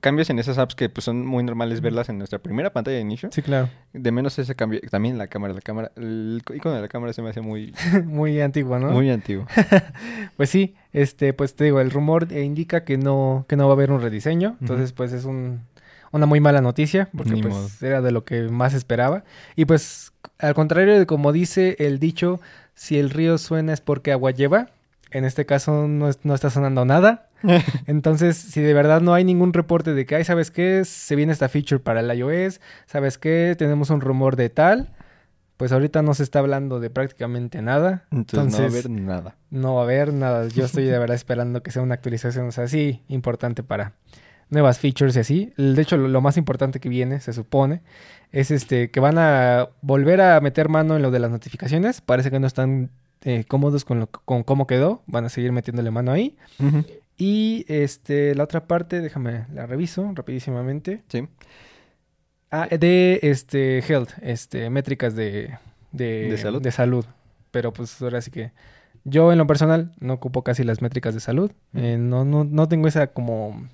cambios 0.00 0.30
en 0.30 0.38
esas 0.38 0.58
apps 0.58 0.74
que 0.74 0.88
pues 0.88 1.04
son 1.04 1.26
muy 1.26 1.42
normales 1.42 1.80
verlas 1.80 2.08
en 2.08 2.18
nuestra 2.18 2.38
primera 2.38 2.72
pantalla 2.72 2.96
de 2.96 3.02
inicio. 3.02 3.28
Sí, 3.32 3.42
claro. 3.42 3.68
De 3.92 4.12
menos 4.12 4.38
ese 4.38 4.54
cambio, 4.54 4.80
también 4.90 5.18
la 5.18 5.26
cámara, 5.26 5.52
la 5.54 5.60
cámara, 5.60 5.92
el 5.96 6.40
icono 6.54 6.74
de 6.76 6.80
la 6.82 6.88
cámara 6.88 7.12
se 7.12 7.20
me 7.22 7.30
hace 7.30 7.40
muy, 7.40 7.74
Muy 8.04 8.40
antiguo, 8.40 8.78
¿no? 8.78 8.90
muy 8.92 9.10
antiguo. 9.10 9.46
Pues 10.36 10.50
sí, 10.50 10.76
este, 10.92 11.32
pues 11.32 11.54
te 11.56 11.64
digo, 11.64 11.80
el 11.80 11.90
rumor 11.90 12.28
eh, 12.30 12.42
indica 12.42 12.84
que 12.84 12.96
no, 12.96 13.44
que 13.48 13.56
no 13.56 13.64
va 13.66 13.72
a 13.72 13.74
haber 13.74 13.90
un 13.90 14.00
rediseño. 14.00 14.56
Entonces, 14.60 14.92
pues 14.92 15.12
es 15.12 15.24
un, 15.24 15.62
una 16.12 16.26
muy 16.26 16.40
mala 16.40 16.60
noticia, 16.60 17.08
porque 17.16 17.32
Ni 17.32 17.42
pues 17.42 17.54
modo. 17.54 17.68
era 17.82 18.00
de 18.02 18.10
lo 18.12 18.24
que 18.24 18.42
más 18.48 18.74
esperaba. 18.74 19.24
Y 19.56 19.64
pues, 19.66 20.12
al 20.38 20.54
contrario 20.54 20.98
de 20.98 21.06
como 21.06 21.32
dice 21.32 21.76
el 21.78 21.98
dicho, 21.98 22.40
si 22.74 22.98
el 22.98 23.10
río 23.10 23.38
suena 23.38 23.72
es 23.72 23.80
porque 23.80 24.12
agua 24.12 24.30
lleva. 24.30 24.68
En 25.10 25.24
este 25.24 25.46
caso 25.46 25.88
no, 25.88 26.08
es- 26.08 26.18
no 26.24 26.34
está 26.34 26.50
sonando 26.50 26.84
nada. 26.84 27.28
Entonces, 27.86 28.36
si 28.36 28.60
de 28.60 28.74
verdad 28.74 29.00
no 29.00 29.14
hay 29.14 29.24
ningún 29.24 29.52
reporte 29.52 29.94
de 29.94 30.04
que, 30.06 30.16
ay, 30.16 30.24
¿sabes 30.24 30.50
qué? 30.50 30.82
Se 30.84 31.16
viene 31.16 31.32
esta 31.32 31.48
feature 31.48 31.78
para 31.80 32.00
el 32.00 32.12
iOS, 32.16 32.60
¿sabes 32.86 33.16
qué? 33.18 33.54
Tenemos 33.58 33.90
un 33.90 34.00
rumor 34.00 34.36
de 34.36 34.50
tal. 34.50 34.90
Pues 35.56 35.72
ahorita 35.72 36.02
no 36.02 36.14
se 36.14 36.22
está 36.22 36.38
hablando 36.38 36.78
de 36.78 36.88
prácticamente 36.90 37.62
nada. 37.62 38.04
Entonces, 38.12 38.52
no 38.52 38.58
va 38.58 38.64
a 38.64 38.66
Entonces, 38.68 38.86
haber 38.86 39.00
nada. 39.00 39.36
no 39.50 39.74
va 39.74 39.80
a 39.80 39.84
haber 39.84 40.12
nada. 40.12 40.46
Yo 40.48 40.64
estoy 40.64 40.84
de 40.84 40.98
verdad 40.98 41.16
esperando 41.16 41.62
que 41.62 41.70
sea 41.72 41.82
una 41.82 41.94
actualización, 41.94 42.46
o 42.46 42.52
sea, 42.52 42.68
sí, 42.68 43.02
importante 43.08 43.62
para 43.64 43.92
nuevas 44.50 44.78
features 44.78 45.16
y 45.16 45.20
así. 45.20 45.52
De 45.56 45.80
hecho, 45.80 45.96
lo, 45.96 46.08
lo 46.08 46.20
más 46.20 46.36
importante 46.36 46.80
que 46.80 46.88
viene, 46.88 47.20
se 47.20 47.32
supone, 47.32 47.82
es 48.32 48.50
este 48.50 48.90
que 48.90 49.00
van 49.00 49.18
a 49.18 49.68
volver 49.80 50.20
a 50.20 50.40
meter 50.40 50.68
mano 50.68 50.96
en 50.96 51.02
lo 51.02 51.10
de 51.10 51.18
las 51.18 51.30
notificaciones. 51.30 52.00
Parece 52.00 52.30
que 52.30 52.40
no 52.40 52.46
están 52.46 52.90
eh, 53.22 53.44
cómodos 53.48 53.84
con, 53.84 54.00
lo, 54.00 54.06
con 54.08 54.42
cómo 54.42 54.66
quedó. 54.66 55.02
Van 55.06 55.24
a 55.24 55.28
seguir 55.28 55.52
metiéndole 55.52 55.90
mano 55.90 56.12
ahí. 56.12 56.36
Y 57.16 57.64
este 57.68 58.34
la 58.34 58.44
otra 58.44 58.66
parte, 58.66 59.00
déjame 59.00 59.46
la 59.52 59.66
reviso 59.66 60.10
rapidísimamente. 60.14 61.02
Sí. 61.08 61.26
Ah, 62.50 62.68
de 62.68 63.18
este 63.22 63.80
health, 63.80 64.10
este 64.22 64.70
métricas 64.70 65.14
de, 65.14 65.58
de, 65.92 66.30
¿De 66.30 66.38
salud? 66.38 66.62
de 66.62 66.70
salud. 66.70 67.04
Pero 67.50 67.72
pues 67.72 68.00
ahora 68.00 68.20
sí 68.20 68.30
que 68.30 68.52
yo 69.04 69.32
en 69.32 69.38
lo 69.38 69.46
personal 69.46 69.92
no 70.00 70.14
ocupo 70.14 70.44
casi 70.44 70.64
las 70.64 70.80
métricas 70.80 71.14
de 71.14 71.20
salud. 71.20 71.50
Mm. 71.72 71.78
Eh, 71.78 71.98
no, 71.98 72.24
no, 72.24 72.44
no 72.44 72.68
tengo 72.68 72.86
esa 72.88 73.08
como 73.08 73.68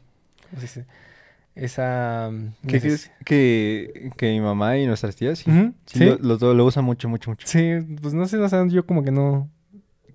¿cómo 0.50 0.60
se 0.60 0.66
dice? 0.66 0.86
esa 1.54 2.30
mm, 2.32 2.48
¿Qué 2.66 2.76
neces- 2.78 2.80
crees 2.80 3.12
que, 3.24 4.10
que 4.16 4.30
mi 4.32 4.40
mamá 4.40 4.76
y 4.76 4.86
nuestras 4.86 5.14
tías 5.16 5.38
sí, 5.38 5.52
lo 6.20 6.64
usan 6.64 6.84
mucho, 6.84 7.08
mucho, 7.08 7.30
mucho. 7.30 7.46
Sí, 7.46 7.74
pues 8.02 8.12
no 8.14 8.26
sé, 8.26 8.38
o 8.38 8.48
sea, 8.48 8.66
yo 8.66 8.84
como 8.86 9.04
que 9.04 9.10
no. 9.12 9.48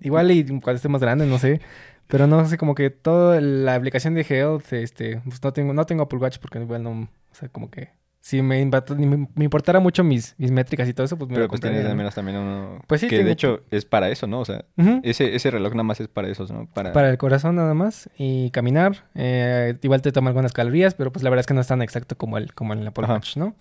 Igual 0.02 0.30
y 0.30 0.44
cuando 0.44 0.72
esté 0.72 0.88
más 0.88 1.00
grande, 1.00 1.26
no 1.26 1.38
sé. 1.38 1.60
Pero 2.08 2.26
no 2.26 2.44
sé, 2.46 2.58
como 2.58 2.74
que 2.74 2.90
toda 2.90 3.40
la 3.40 3.74
aplicación 3.76 4.14
de 4.14 4.22
Health, 4.28 4.72
este, 4.72 5.20
pues 5.24 5.42
no 5.42 5.52
tengo, 5.52 5.72
no 5.72 5.86
tengo 5.86 6.02
Apple 6.02 6.18
Watch 6.18 6.38
porque 6.40 6.58
igual 6.60 6.82
no, 6.82 6.90
o 7.02 7.08
sea, 7.34 7.48
como 7.48 7.70
que 7.70 7.90
si 8.20 8.42
me, 8.42 8.64
me, 8.66 9.44
importara 9.44 9.80
mucho 9.80 10.04
mis, 10.04 10.34
mis 10.38 10.50
métricas 10.50 10.88
y 10.88 10.92
todo 10.94 11.06
eso, 11.06 11.16
pues 11.16 11.28
me 11.30 11.34
Pero 11.34 11.44
lo 11.44 11.48
pues 11.48 11.60
tienes 11.60 11.80
al 11.84 11.90
¿no? 11.92 11.96
menos 11.96 12.14
también 12.14 12.36
uno... 12.38 12.80
Pues 12.86 13.00
sí, 13.00 13.06
que 13.06 13.16
tiene- 13.16 13.24
de 13.26 13.32
hecho 13.32 13.62
es 13.70 13.84
para 13.86 14.08
eso, 14.10 14.26
¿no? 14.26 14.40
O 14.40 14.44
sea, 14.44 14.64
ese, 15.02 15.34
ese 15.34 15.50
reloj 15.50 15.72
nada 15.72 15.84
más 15.84 16.00
es 16.00 16.08
para 16.08 16.28
eso, 16.28 16.46
¿no? 16.52 16.66
Para... 16.72 16.92
Para 16.92 17.10
el 17.10 17.18
corazón 17.18 17.56
nada 17.56 17.72
más 17.74 18.10
y 18.18 18.50
caminar. 18.50 19.04
eh, 19.14 19.76
igual 19.82 20.02
te 20.02 20.12
toma 20.12 20.28
algunas 20.30 20.52
calorías, 20.52 20.94
pero 20.94 21.12
pues 21.12 21.22
la 21.22 21.30
verdad 21.30 21.40
es 21.40 21.46
que 21.46 21.54
no 21.54 21.60
es 21.62 21.66
tan 21.66 21.80
exacto 21.82 22.16
como 22.16 22.36
el, 22.38 22.52
como 22.54 22.74
el 22.74 22.86
Apple 22.86 23.04
Ajá. 23.04 23.14
Watch, 23.14 23.36
¿no? 23.36 23.56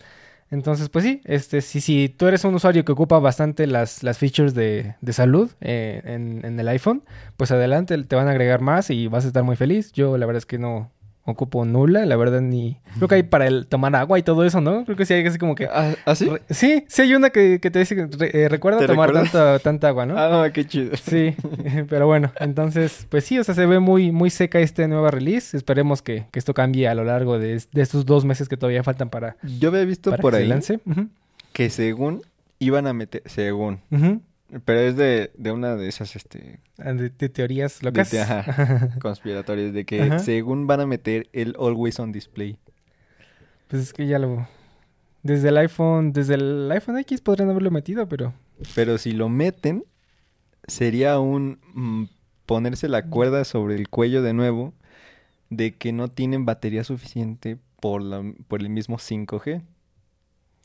Entonces, 0.51 0.89
pues 0.89 1.05
sí, 1.05 1.21
este, 1.25 1.61
si, 1.61 1.79
si 1.79 2.09
tú 2.09 2.25
eres 2.25 2.43
un 2.43 2.55
usuario 2.55 2.83
que 2.83 2.91
ocupa 2.91 3.19
bastante 3.19 3.67
las, 3.67 4.01
las 4.01 4.17
features 4.17 4.55
de, 4.55 4.95
de 4.99 5.13
salud 5.13 5.51
eh, 5.61 6.01
en, 6.05 6.43
en 6.43 6.59
el 6.59 6.67
iPhone, 6.69 7.03
pues 7.37 7.51
adelante, 7.51 7.95
te 8.03 8.15
van 8.15 8.27
a 8.27 8.31
agregar 8.31 8.59
más 8.59 8.89
y 8.89 9.07
vas 9.07 9.25
a 9.25 9.27
estar 9.27 9.43
muy 9.43 9.55
feliz. 9.55 9.91
Yo 9.93 10.17
la 10.17 10.25
verdad 10.25 10.39
es 10.39 10.47
que 10.47 10.57
no 10.57 10.91
ocupo 11.31 11.65
nula, 11.65 12.05
la 12.05 12.15
verdad 12.15 12.41
ni... 12.41 12.77
Creo 12.97 13.07
que 13.07 13.15
hay 13.15 13.23
para 13.23 13.47
el 13.47 13.67
tomar 13.67 13.95
agua 13.95 14.17
y 14.19 14.23
todo 14.23 14.43
eso, 14.45 14.61
¿no? 14.61 14.83
Creo 14.85 14.97
que 14.97 15.05
sí 15.05 15.13
hay 15.13 15.25
así 15.25 15.37
como 15.37 15.55
que... 15.55 15.65
¿Ah, 15.65 15.95
¿ah, 16.05 16.15
sí? 16.15 16.29
Re- 16.29 16.41
sí, 16.49 16.85
sí 16.87 17.01
hay 17.01 17.13
una 17.15 17.29
que, 17.29 17.59
que 17.61 17.71
te 17.71 17.79
dice, 17.79 18.07
re- 18.17 18.31
eh, 18.43 18.49
recuerda 18.49 18.79
¿Te 18.79 18.87
tomar 18.87 19.11
tanta, 19.13 19.59
tanta 19.59 19.87
agua, 19.89 20.05
¿no? 20.05 20.17
Ah, 20.17 20.49
qué 20.53 20.65
chido. 20.65 20.95
Sí, 20.97 21.35
pero 21.89 22.07
bueno, 22.07 22.31
entonces, 22.39 23.05
pues 23.09 23.23
sí, 23.25 23.37
o 23.39 23.43
sea, 23.43 23.55
se 23.55 23.65
ve 23.65 23.79
muy, 23.79 24.11
muy 24.11 24.29
seca 24.29 24.59
este 24.59 24.87
nueva 24.87 25.11
release. 25.11 25.55
Esperemos 25.55 26.01
que, 26.01 26.25
que 26.31 26.39
esto 26.39 26.53
cambie 26.53 26.87
a 26.87 26.95
lo 26.95 27.03
largo 27.03 27.39
de, 27.39 27.61
de 27.71 27.81
estos 27.81 28.05
dos 28.05 28.25
meses 28.25 28.49
que 28.49 28.57
todavía 28.57 28.83
faltan 28.83 29.09
para, 29.09 29.37
Yo 29.59 29.69
había 29.69 29.85
visto 29.85 30.09
para 30.11 30.21
por 30.21 30.33
que 30.33 30.37
se 30.61 30.73
ahí 30.73 30.79
que 31.53 31.69
según 31.69 32.21
iban 32.59 32.87
a 32.87 32.93
meter... 32.93 33.21
Según... 33.25 33.79
Pero 34.65 34.79
es 34.79 34.95
de, 34.95 35.31
de 35.37 35.51
una 35.51 35.75
de 35.75 35.87
esas, 35.87 36.15
este... 36.15 36.59
Ah, 36.79 36.93
De, 36.93 37.09
de 37.09 37.29
teorías 37.29 37.79
de 37.79 37.85
locas. 37.85 38.09
te- 38.09 38.19
ajá, 38.21 38.97
conspiratorias 39.01 39.73
de 39.73 39.85
que 39.85 40.01
Ajá. 40.03 40.19
según 40.19 40.65
van 40.65 40.79
a 40.81 40.85
meter 40.87 41.29
el 41.33 41.55
Always 41.59 41.99
On 41.99 42.11
Display. 42.11 42.57
Pues 43.67 43.83
es 43.83 43.93
que 43.93 44.07
ya 44.07 44.17
lo... 44.19 44.47
Desde 45.21 45.49
el 45.49 45.57
iPhone, 45.57 46.13
desde 46.13 46.35
el 46.35 46.71
iPhone 46.71 46.97
X 46.99 47.21
podrían 47.21 47.49
haberlo 47.49 47.71
metido, 47.71 48.07
pero... 48.07 48.33
Pero 48.73 48.97
si 48.97 49.11
lo 49.11 49.29
meten, 49.29 49.83
sería 50.67 51.19
un 51.19 51.59
mm, 51.73 52.05
ponerse 52.45 52.87
la 52.89 53.05
cuerda 53.05 53.43
sobre 53.45 53.75
el 53.75 53.89
cuello 53.89 54.21
de 54.23 54.33
nuevo 54.33 54.73
de 55.49 55.75
que 55.75 55.91
no 55.91 56.07
tienen 56.07 56.45
batería 56.45 56.83
suficiente 56.83 57.57
por, 57.79 58.01
la, 58.01 58.23
por 58.47 58.61
el 58.61 58.69
mismo 58.69 58.97
5G. 58.97 59.61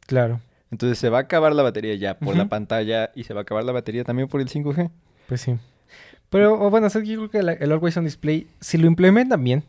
Claro, 0.06 0.40
Entonces 0.74 0.98
se 0.98 1.08
va 1.08 1.18
a 1.18 1.20
acabar 1.20 1.54
la 1.54 1.62
batería 1.62 1.94
ya 1.94 2.18
por 2.18 2.36
la 2.36 2.46
pantalla 2.48 3.12
y 3.14 3.22
se 3.22 3.32
va 3.32 3.40
a 3.40 3.42
acabar 3.42 3.62
la 3.62 3.70
batería 3.70 4.02
también 4.02 4.26
por 4.28 4.40
el 4.40 4.48
5G. 4.48 4.90
pues 5.28 5.40
sí. 5.40 5.56
Pero 6.30 6.60
o 6.60 6.68
bueno, 6.68 6.88
yo 6.88 7.00
creo 7.00 7.30
que 7.30 7.38
el 7.38 7.70
Always 7.70 7.96
On 7.96 8.02
Display, 8.04 8.48
si 8.60 8.76
lo 8.76 8.88
implementan 8.88 9.44
bien, 9.44 9.62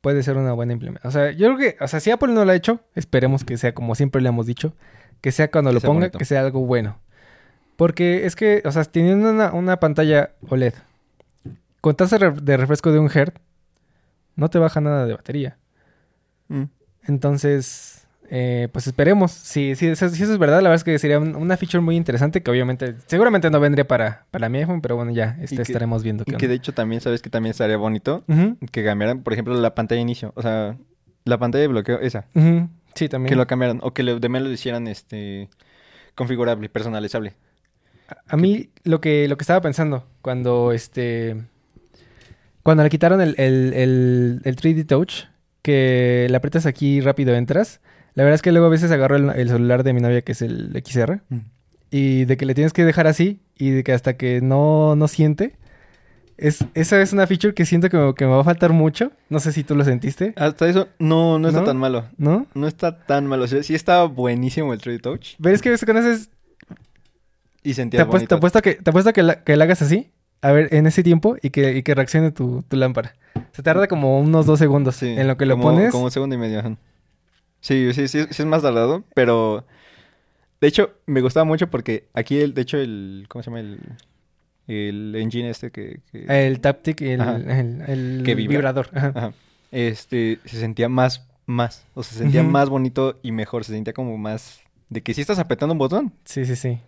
puede 0.00 0.22
ser 0.22 0.38
una 0.38 0.54
buena 0.54 0.72
implementación. 0.72 1.10
O 1.10 1.12
sea, 1.12 1.32
yo 1.32 1.54
creo 1.54 1.58
que, 1.58 1.84
o 1.84 1.86
sea, 1.86 2.00
si 2.00 2.10
Apple 2.10 2.32
no 2.32 2.46
lo 2.46 2.50
ha 2.50 2.54
hecho, 2.54 2.80
esperemos 2.94 3.44
que 3.44 3.58
sea 3.58 3.74
como 3.74 3.94
siempre 3.94 4.22
le 4.22 4.30
hemos 4.30 4.46
dicho, 4.46 4.74
que 5.20 5.32
sea 5.32 5.50
cuando 5.50 5.68
Que 5.68 5.74
lo 5.74 5.80
sea 5.80 5.88
ponga, 5.88 6.00
bonito. 6.06 6.18
que 6.18 6.24
sea 6.24 6.40
algo 6.40 6.60
bueno. 6.64 6.98
Porque 7.76 8.24
es 8.24 8.36
que, 8.36 8.62
o 8.64 8.72
sea, 8.72 8.84
teniendo 8.84 9.30
una, 9.30 9.52
una 9.52 9.78
pantalla 9.80 10.30
OLED 10.48 10.72
con 11.82 11.94
tasa 11.94 12.16
de 12.16 12.56
refresco 12.56 12.90
de 12.90 13.00
un 13.00 13.10
Hz, 13.10 13.32
no 14.34 14.48
te 14.48 14.58
baja 14.58 14.80
nada 14.80 15.04
de 15.04 15.12
batería. 15.14 15.58
Mm. 16.48 16.64
Entonces, 17.06 18.06
eh, 18.32 18.68
pues 18.72 18.86
esperemos. 18.86 19.32
Si, 19.32 19.72
eso, 19.72 20.08
si 20.08 20.22
eso 20.22 20.32
es 20.32 20.38
verdad, 20.38 20.58
la 20.62 20.68
verdad 20.68 20.76
es 20.76 20.84
que 20.84 20.98
sería 20.98 21.18
un- 21.18 21.34
una 21.34 21.56
feature 21.56 21.80
muy 21.80 21.96
interesante 21.96 22.42
que 22.42 22.50
obviamente, 22.50 22.94
seguramente 23.06 23.50
no 23.50 23.58
vendría 23.60 23.86
para, 23.88 24.24
para 24.30 24.48
mi 24.48 24.58
iPhone, 24.58 24.80
pero 24.80 24.94
bueno, 24.96 25.10
ya 25.10 25.36
este, 25.42 25.56
que- 25.56 25.62
estaremos 25.62 26.02
viendo. 26.04 26.24
Y 26.26 26.32
que 26.34 26.46
de 26.48 26.54
hecho 26.54 26.72
también 26.72 27.00
sabes 27.00 27.22
que 27.22 27.28
también 27.30 27.50
estaría 27.50 27.76
bonito 27.76 28.24
que 28.72 28.84
cambiaran, 28.84 29.22
por 29.22 29.32
ejemplo, 29.32 29.54
la 29.60 29.74
pantalla 29.74 29.96
de 29.98 30.02
inicio. 30.02 30.32
O 30.36 30.42
sea, 30.42 30.76
la 31.24 31.38
pantalla 31.38 31.62
de 31.62 31.68
bloqueo, 31.68 31.98
esa. 32.00 32.26
Sí, 32.94 33.08
también. 33.08 33.28
Que 33.30 33.36
lo 33.36 33.46
cambiaran. 33.46 33.80
O 33.82 33.92
que 33.92 34.02
de 34.04 34.28
menos 34.28 34.48
lo 34.48 34.54
hicieran 34.54 34.86
este 34.88 35.48
configurable, 36.14 36.68
personalizable. 36.68 37.34
A 38.28 38.36
mí 38.36 38.70
lo 38.84 39.00
que, 39.00 39.26
lo 39.28 39.36
que 39.36 39.42
estaba 39.42 39.60
pensando 39.60 40.06
cuando 40.22 40.72
este 40.72 41.36
cuando 42.62 42.82
le 42.82 42.90
quitaron 42.90 43.20
el, 43.20 43.34
el, 43.38 43.72
el, 43.74 44.40
el 44.44 44.56
3D 44.56 44.86
Touch, 44.86 45.24
que 45.62 46.26
le 46.28 46.36
aprietas 46.36 46.66
aquí 46.66 47.00
rápido 47.00 47.34
entras, 47.34 47.80
la 48.14 48.24
verdad 48.24 48.34
es 48.34 48.42
que 48.42 48.52
luego 48.52 48.66
a 48.66 48.70
veces 48.70 48.90
agarro 48.90 49.16
el, 49.16 49.30
el 49.30 49.48
celular 49.48 49.82
de 49.84 49.92
mi 49.92 50.00
novia 50.00 50.22
que 50.22 50.32
es 50.32 50.42
el 50.42 50.72
XR 50.84 51.20
y 51.90 52.24
de 52.24 52.36
que 52.36 52.46
le 52.46 52.54
tienes 52.54 52.72
que 52.72 52.84
dejar 52.84 53.06
así 53.06 53.40
y 53.58 53.70
de 53.70 53.82
que 53.84 53.92
hasta 53.92 54.16
que 54.16 54.40
no, 54.40 54.96
no 54.96 55.08
siente. 55.08 55.56
Es, 56.38 56.64
esa 56.72 57.02
es 57.02 57.12
una 57.12 57.26
feature 57.26 57.52
que 57.52 57.66
siento 57.66 57.90
que, 57.90 57.98
me- 57.98 58.14
que 58.14 58.24
me 58.24 58.30
va 58.32 58.40
a 58.40 58.44
faltar 58.44 58.72
mucho. 58.72 59.12
No 59.28 59.40
sé 59.40 59.52
si 59.52 59.62
tú 59.62 59.74
lo 59.76 59.84
sentiste, 59.84 60.32
Hasta 60.36 60.66
eso, 60.68 60.88
no, 60.98 61.38
no 61.38 61.48
está 61.48 61.60
¿No? 61.60 61.66
tan 61.66 61.76
malo. 61.76 62.06
¿no? 62.16 62.46
No 62.54 62.66
está 62.66 62.96
tan 63.04 63.26
malo. 63.26 63.44
O 63.44 63.46
sea, 63.46 63.62
sí 63.62 63.74
estaba 63.74 64.04
buenísimo 64.06 64.72
el 64.72 64.80
3D 64.80 65.00
Touch. 65.02 65.34
Pero 65.42 65.54
es 65.54 65.60
que 65.60 65.76
con 65.86 65.96
eso 65.98 66.10
es- 66.10 66.30
Y 67.62 67.70
te 67.70 67.74
sentía 67.74 68.02
apuesto, 68.02 68.28
te 68.28 68.34
apuesto 68.36 68.62
que, 68.62 68.74
te 68.76 68.88
apuesto 68.90 69.12
que, 69.12 69.22
la, 69.22 69.44
que 69.44 69.54
la 69.56 69.64
hagas 69.64 69.82
así, 69.82 70.10
a 70.40 70.50
ver, 70.52 70.72
en 70.74 70.86
ese 70.86 71.02
tiempo 71.02 71.36
y 71.42 71.50
que, 71.50 71.76
y 71.76 71.82
que 71.82 71.94
reaccione 71.94 72.30
tu, 72.30 72.62
tu 72.66 72.76
lámpara. 72.76 73.14
Se 73.52 73.62
tarda 73.62 73.86
como 73.86 74.18
unos 74.18 74.46
dos 74.46 74.58
segundos 74.58 74.96
Sí, 74.96 75.08
en 75.08 75.26
lo 75.28 75.36
que 75.36 75.44
lo 75.44 75.56
como- 75.58 75.70
pones. 75.74 75.90
Como 75.90 76.04
un 76.04 76.10
segundo 76.10 76.36
y 76.36 76.38
medio. 76.38 76.60
ajá. 76.60 76.76
Sí, 77.60 77.92
sí, 77.92 78.08
sí, 78.08 78.24
sí 78.30 78.42
es 78.42 78.46
más 78.46 78.62
tardado, 78.62 79.04
pero... 79.14 79.64
De 80.60 80.68
hecho, 80.68 80.90
me 81.06 81.20
gustaba 81.22 81.44
mucho 81.44 81.70
porque 81.70 82.04
aquí, 82.12 82.38
el, 82.40 82.52
de 82.54 82.62
hecho, 82.62 82.76
el... 82.78 83.24
¿Cómo 83.28 83.42
se 83.42 83.50
llama? 83.50 83.60
El, 83.60 83.80
el 84.66 85.14
engine 85.16 85.48
este 85.50 85.70
que... 85.70 86.00
que- 86.12 86.46
El 86.46 86.60
taptic, 86.60 87.00
el, 87.00 87.20
Ajá. 87.20 87.36
el, 87.36 87.82
el 87.86 88.22
Que 88.24 88.34
vibra. 88.34 88.56
vibrador. 88.56 88.88
ajá. 88.92 89.12
Ajá. 89.14 89.32
Este, 89.72 90.38
se 90.44 90.58
sentía 90.58 90.88
más, 90.88 91.26
más. 91.46 91.86
O 91.94 92.02
sea, 92.02 92.12
se 92.14 92.18
sentía 92.20 92.42
más 92.42 92.68
bonito 92.68 93.18
y 93.22 93.32
mejor. 93.32 93.64
Se 93.64 93.72
sentía 93.72 93.92
como 93.94 94.18
más... 94.18 94.60
De 94.88 95.02
que 95.02 95.14
sí 95.14 95.20
estás 95.20 95.38
apretando 95.38 95.72
un 95.72 95.78
botón. 95.78 96.12
Sí, 96.24 96.44
sí, 96.44 96.56
sí. 96.56 96.78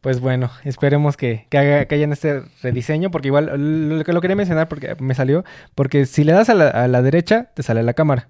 Pues 0.00 0.20
bueno, 0.20 0.50
esperemos 0.64 1.16
que, 1.16 1.46
que, 1.50 1.58
haga, 1.58 1.84
que 1.86 1.94
hayan 1.94 2.12
este 2.12 2.42
rediseño, 2.62 3.10
porque 3.10 3.28
igual 3.28 3.46
lo, 3.56 4.02
lo 4.02 4.20
quería 4.20 4.36
mencionar 4.36 4.68
porque 4.68 4.94
me 5.00 5.14
salió, 5.14 5.44
porque 5.74 6.06
si 6.06 6.22
le 6.24 6.32
das 6.32 6.48
a 6.50 6.54
la, 6.54 6.68
a 6.68 6.86
la 6.88 7.02
derecha, 7.02 7.50
te 7.54 7.62
sale 7.64 7.82
la 7.82 7.94
cámara, 7.94 8.28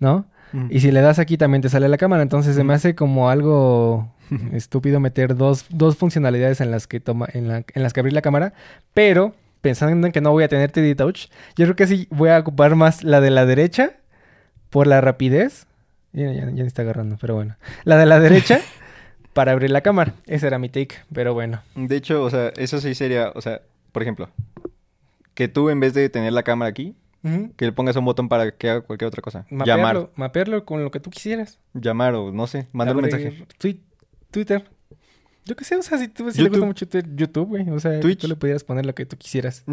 ¿no? 0.00 0.26
Y 0.70 0.80
si 0.80 0.90
le 0.92 1.00
das 1.00 1.18
aquí 1.18 1.36
también 1.36 1.62
te 1.62 1.68
sale 1.68 1.88
la 1.88 1.96
cámara, 1.98 2.22
entonces 2.22 2.56
se 2.56 2.64
me 2.64 2.74
hace 2.74 2.94
como 2.94 3.28
algo 3.30 4.12
estúpido 4.52 5.00
meter 5.00 5.36
dos, 5.36 5.66
dos 5.70 5.96
funcionalidades 5.96 6.60
en 6.60 6.70
las 6.70 6.86
que 6.86 7.00
toma, 7.00 7.28
en, 7.32 7.48
la- 7.48 7.64
en 7.74 7.82
las 7.82 7.92
que 7.92 8.00
abrir 8.00 8.12
la 8.14 8.22
cámara, 8.22 8.52
pero 8.94 9.34
pensando 9.60 10.06
en 10.06 10.12
que 10.12 10.20
no 10.20 10.30
voy 10.30 10.44
a 10.44 10.48
tener 10.48 10.70
3D 10.72 10.96
Touch, 10.96 11.26
yo 11.56 11.64
creo 11.66 11.76
que 11.76 11.86
sí 11.86 12.06
voy 12.10 12.30
a 12.30 12.38
ocupar 12.38 12.74
más 12.76 13.02
la 13.04 13.20
de 13.20 13.30
la 13.30 13.44
derecha 13.44 13.92
por 14.70 14.86
la 14.86 15.00
rapidez. 15.00 15.66
Ya, 16.12 16.32
ya, 16.32 16.40
ya 16.44 16.46
ni 16.46 16.60
está 16.62 16.82
agarrando, 16.82 17.18
pero 17.20 17.34
bueno. 17.34 17.56
La 17.84 17.96
de 17.98 18.06
la 18.06 18.18
derecha 18.20 18.60
para 19.34 19.52
abrir 19.52 19.70
la 19.70 19.82
cámara. 19.82 20.14
Ese 20.26 20.46
era 20.46 20.58
mi 20.58 20.68
take, 20.68 20.96
pero 21.12 21.34
bueno. 21.34 21.60
De 21.74 21.96
hecho, 21.96 22.22
o 22.22 22.30
sea, 22.30 22.48
eso 22.56 22.80
sí 22.80 22.94
sería... 22.94 23.30
O 23.34 23.40
sea, 23.42 23.60
por 23.92 24.02
ejemplo... 24.02 24.30
Que 25.34 25.46
tú 25.48 25.70
en 25.70 25.78
vez 25.80 25.94
de 25.94 26.08
tener 26.08 26.32
la 26.32 26.42
cámara 26.42 26.68
aquí... 26.70 26.94
Que 27.56 27.64
le 27.66 27.72
pongas 27.72 27.96
un 27.96 28.04
botón 28.04 28.28
para 28.28 28.50
que 28.52 28.70
haga 28.70 28.80
cualquier 28.82 29.08
otra 29.08 29.22
cosa. 29.22 29.46
Llamar. 29.50 29.66
Mapearlo, 29.68 30.10
mapearlo 30.16 30.64
con 30.64 30.84
lo 30.84 30.90
que 30.90 31.00
tú 31.00 31.10
quisieras. 31.10 31.58
Llamar 31.74 32.14
o 32.14 32.32
no 32.32 32.46
sé. 32.46 32.66
Mandar 32.72 32.96
un 32.96 33.02
mensaje. 33.02 33.44
twi- 33.58 33.80
Twitter. 34.30 34.64
Yo 35.44 35.56
qué 35.56 35.64
sé, 35.64 35.76
o 35.76 35.82
sea, 35.82 35.96
si, 35.98 36.08
tú, 36.08 36.30
si 36.30 36.42
le 36.42 36.50
gusta 36.50 36.66
mucho 36.66 36.86
YouTube, 37.14 37.48
güey. 37.48 37.68
O 37.70 37.80
sea, 37.80 37.98
Twitch. 38.00 38.20
tú 38.20 38.28
le 38.28 38.36
pudieras 38.36 38.64
poner 38.64 38.84
lo 38.84 38.94
que 38.94 39.06
tú 39.06 39.16
quisieras. 39.16 39.64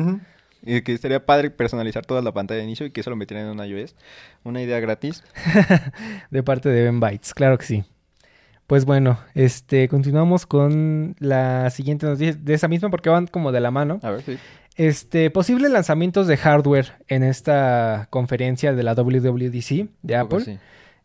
Y 0.68 0.82
que 0.82 0.94
estaría 0.94 1.26
padre 1.26 1.52
personalizar 1.52 2.06
toda 2.06 2.22
la 2.22 2.32
pantalla 2.34 2.60
de 2.60 2.64
inicio 2.64 2.86
y 2.86 2.92
que 2.92 3.02
eso 3.02 3.10
lo 3.10 3.16
metieran 3.18 3.46
en 3.48 3.52
una 3.52 3.68
iOS. 3.68 3.96
Una 4.44 4.62
idea 4.62 4.80
gratis. 4.80 5.24
De 6.32 6.44
parte 6.44 6.70
de 6.70 6.84
Ben 6.84 7.00
Bytes, 7.00 7.34
claro 7.34 7.58
que 7.58 7.66
sí. 7.66 7.84
Pues 8.68 8.86
bueno, 8.86 9.20
este, 9.36 9.88
continuamos 9.90 10.48
con 10.48 11.16
la 11.20 11.70
siguiente 11.70 12.08
noticia 12.08 12.34
de 12.34 12.54
esa 12.56 12.68
misma 12.68 12.90
porque 12.90 13.10
van 13.10 13.28
como 13.28 13.52
de 13.52 13.60
la 13.60 13.70
mano. 13.70 14.00
A 14.02 14.10
ver, 14.10 14.22
sí. 14.24 14.38
Este, 14.76 15.30
posibles 15.32 15.72
lanzamientos 15.72 16.28
de 16.28 16.38
hardware 16.38 16.94
en 17.08 17.24
esta 17.24 18.08
conferencia 18.10 18.74
de 18.74 18.84
la 18.84 18.94
WWDC 18.94 19.88
de 20.02 20.16
Apple. 20.16 20.42
Sí. 20.42 20.58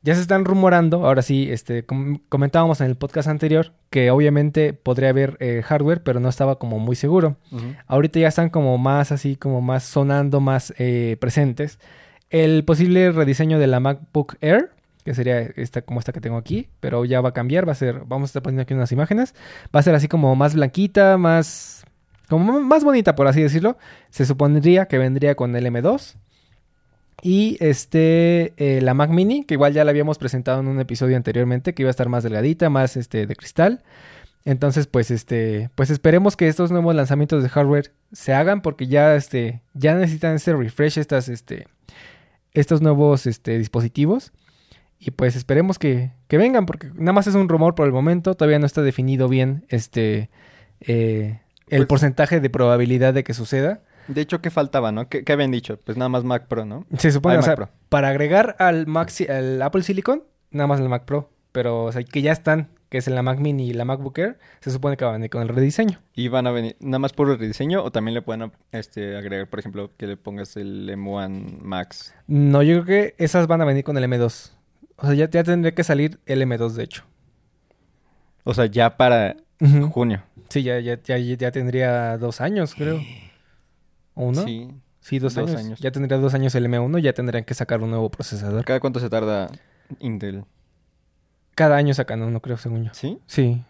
Ya 0.02 0.14
se 0.14 0.22
están 0.22 0.46
rumorando, 0.46 1.04
ahora 1.06 1.20
sí, 1.20 1.48
este, 1.50 1.84
com- 1.84 2.20
comentábamos 2.30 2.80
en 2.80 2.86
el 2.86 2.96
podcast 2.96 3.28
anterior 3.28 3.72
que 3.90 4.10
obviamente 4.10 4.72
podría 4.72 5.10
haber 5.10 5.36
eh, 5.40 5.62
hardware, 5.62 6.02
pero 6.02 6.20
no 6.20 6.28
estaba 6.30 6.58
como 6.58 6.78
muy 6.78 6.96
seguro. 6.96 7.36
Ahorita 7.86 8.18
ya 8.18 8.28
están 8.28 8.48
como 8.48 8.78
más 8.78 9.12
así, 9.12 9.36
como 9.36 9.60
más 9.60 9.84
sonando, 9.84 10.40
más 10.40 10.72
eh, 10.78 11.18
presentes. 11.20 11.78
El 12.30 12.64
posible 12.64 13.12
rediseño 13.12 13.58
de 13.58 13.66
la 13.66 13.78
MacBook 13.78 14.36
Air, 14.40 14.70
que 15.04 15.14
sería 15.14 15.40
esta 15.40 15.82
como 15.82 16.00
esta 16.00 16.12
que 16.12 16.20
tengo 16.22 16.38
aquí, 16.38 16.68
pero 16.80 17.04
ya 17.04 17.20
va 17.20 17.30
a 17.30 17.34
cambiar, 17.34 17.68
va 17.68 17.72
a 17.72 17.74
ser, 17.74 18.00
vamos 18.06 18.28
a 18.28 18.30
estar 18.30 18.42
poniendo 18.42 18.62
aquí 18.62 18.72
unas 18.72 18.92
imágenes, 18.92 19.34
va 19.74 19.80
a 19.80 19.82
ser 19.82 19.94
así 19.94 20.08
como 20.08 20.34
más 20.34 20.54
blanquita, 20.54 21.18
más, 21.18 21.84
como 22.30 22.60
más 22.60 22.84
bonita 22.84 23.14
por 23.14 23.26
así 23.26 23.42
decirlo. 23.42 23.76
Se 24.08 24.24
supondría 24.24 24.86
que 24.86 24.96
vendría 24.96 25.34
con 25.34 25.54
el 25.56 25.66
M2. 25.66 26.16
Y 27.22 27.58
este, 27.60 28.54
eh, 28.56 28.80
la 28.80 28.94
Mac 28.94 29.10
Mini, 29.10 29.44
que 29.44 29.54
igual 29.54 29.74
ya 29.74 29.84
la 29.84 29.90
habíamos 29.90 30.16
presentado 30.16 30.60
en 30.60 30.68
un 30.68 30.80
episodio 30.80 31.16
anteriormente, 31.16 31.74
que 31.74 31.82
iba 31.82 31.90
a 31.90 31.90
estar 31.90 32.08
más 32.08 32.22
delgadita, 32.22 32.70
más 32.70 32.96
este, 32.96 33.26
de 33.26 33.36
cristal. 33.36 33.82
Entonces, 34.46 34.86
pues, 34.86 35.10
este, 35.10 35.68
pues 35.74 35.90
esperemos 35.90 36.36
que 36.36 36.48
estos 36.48 36.70
nuevos 36.70 36.94
lanzamientos 36.94 37.42
de 37.42 37.50
hardware 37.50 37.92
se 38.12 38.32
hagan 38.32 38.62
porque 38.62 38.86
ya, 38.86 39.14
este, 39.16 39.60
ya 39.74 39.94
necesitan 39.94 40.36
ese 40.36 40.54
refresh 40.54 40.98
estas, 40.98 41.28
este, 41.28 41.66
estos 42.54 42.80
nuevos, 42.80 43.26
este, 43.26 43.58
dispositivos. 43.58 44.32
Y 44.98 45.12
pues 45.12 45.34
esperemos 45.36 45.78
que, 45.78 46.12
que 46.28 46.36
vengan, 46.38 46.66
porque 46.66 46.90
nada 46.94 47.12
más 47.12 47.26
es 47.26 47.34
un 47.34 47.48
rumor 47.48 47.74
por 47.74 47.86
el 47.86 47.92
momento. 47.92 48.34
Todavía 48.34 48.58
no 48.58 48.66
está 48.66 48.82
definido 48.82 49.28
bien 49.28 49.64
este 49.68 50.30
eh, 50.80 51.40
el 51.70 51.78
Pues- 51.78 51.88
porcentaje 51.88 52.40
de 52.40 52.50
probabilidad 52.50 53.14
de 53.14 53.24
que 53.24 53.34
suceda. 53.34 53.80
De 54.08 54.20
hecho, 54.20 54.40
¿qué 54.40 54.50
faltaba, 54.50 54.90
no? 54.92 55.08
¿Qué, 55.08 55.24
qué 55.24 55.32
habían 55.32 55.50
dicho? 55.50 55.78
Pues 55.84 55.96
nada 55.96 56.08
más 56.08 56.24
Mac 56.24 56.46
Pro, 56.48 56.64
¿no? 56.64 56.84
Se 56.98 57.12
supone, 57.12 57.36
Ay, 57.36 57.38
o 57.40 57.42
sea, 57.42 57.52
Mac 57.52 57.56
Pro. 57.56 57.68
para 57.88 58.08
agregar 58.08 58.56
al, 58.58 58.86
Mac, 58.86 59.10
al 59.28 59.62
Apple 59.62 59.82
Silicon, 59.82 60.24
nada 60.50 60.66
más 60.66 60.80
el 60.80 60.88
Mac 60.88 61.04
Pro. 61.04 61.30
Pero, 61.52 61.84
o 61.84 61.92
sea, 61.92 62.02
que 62.02 62.22
ya 62.22 62.32
están, 62.32 62.68
que 62.88 62.98
es 62.98 63.06
en 63.08 63.14
la 63.14 63.22
Mac 63.22 63.38
Mini 63.38 63.68
y 63.68 63.72
la 63.72 63.84
MacBook 63.84 64.18
Air, 64.18 64.38
se 64.60 64.70
supone 64.70 64.96
que 64.96 65.04
van 65.04 65.14
a 65.14 65.16
venir 65.18 65.30
con 65.30 65.42
el 65.42 65.48
rediseño. 65.48 66.00
Y 66.14 66.28
van 66.28 66.46
a 66.46 66.50
venir 66.52 66.76
nada 66.80 66.98
más 67.00 67.12
por 67.12 67.28
el 67.30 67.38
rediseño 67.38 67.82
o 67.84 67.90
también 67.92 68.14
le 68.14 68.22
pueden 68.22 68.50
este, 68.72 69.16
agregar, 69.16 69.48
por 69.48 69.58
ejemplo, 69.60 69.90
que 69.96 70.06
le 70.08 70.16
pongas 70.16 70.56
el 70.56 70.88
M1 70.88 71.58
Max. 71.60 72.14
No, 72.26 72.62
yo 72.62 72.82
creo 72.82 72.84
que 72.84 73.24
esas 73.24 73.46
van 73.46 73.60
a 73.60 73.64
venir 73.64 73.84
con 73.84 73.96
el 73.96 74.04
M2. 74.04 74.52
O 74.96 75.06
sea, 75.06 75.14
ya, 75.14 75.30
ya 75.30 75.44
tendría 75.44 75.72
que 75.74 75.84
salir 75.84 76.18
el 76.26 76.42
M2, 76.42 76.70
de 76.72 76.82
hecho. 76.84 77.04
O 78.44 78.54
sea, 78.54 78.66
ya 78.66 78.96
para 78.96 79.36
junio. 79.92 80.22
Sí, 80.50 80.62
ya, 80.62 80.78
ya, 80.80 81.00
ya, 81.02 81.16
ya 81.16 81.50
tendría 81.50 82.18
dos 82.18 82.40
años, 82.40 82.74
creo. 82.74 83.00
¿O 84.14 84.26
uno? 84.26 84.42
Sí, 84.44 84.68
Sí. 85.00 85.18
dos, 85.18 85.34
dos 85.34 85.48
años. 85.48 85.60
años. 85.64 85.80
Ya 85.80 85.90
tendría 85.92 86.18
dos 86.18 86.34
años 86.34 86.54
el 86.54 86.66
M1, 86.66 86.98
ya 86.98 87.12
tendrían 87.14 87.44
que 87.44 87.54
sacar 87.54 87.80
un 87.82 87.90
nuevo 87.90 88.10
procesador. 88.10 88.64
¿Cada 88.64 88.80
cuánto 88.80 89.00
se 89.00 89.08
tarda 89.08 89.50
Intel? 90.00 90.44
Cada 91.54 91.76
año 91.76 91.94
sacan 91.94 92.22
uno, 92.22 92.40
creo, 92.40 92.56
según 92.58 92.84
yo. 92.84 92.90
¿Sí? 92.92 93.18
Sí. 93.26 93.62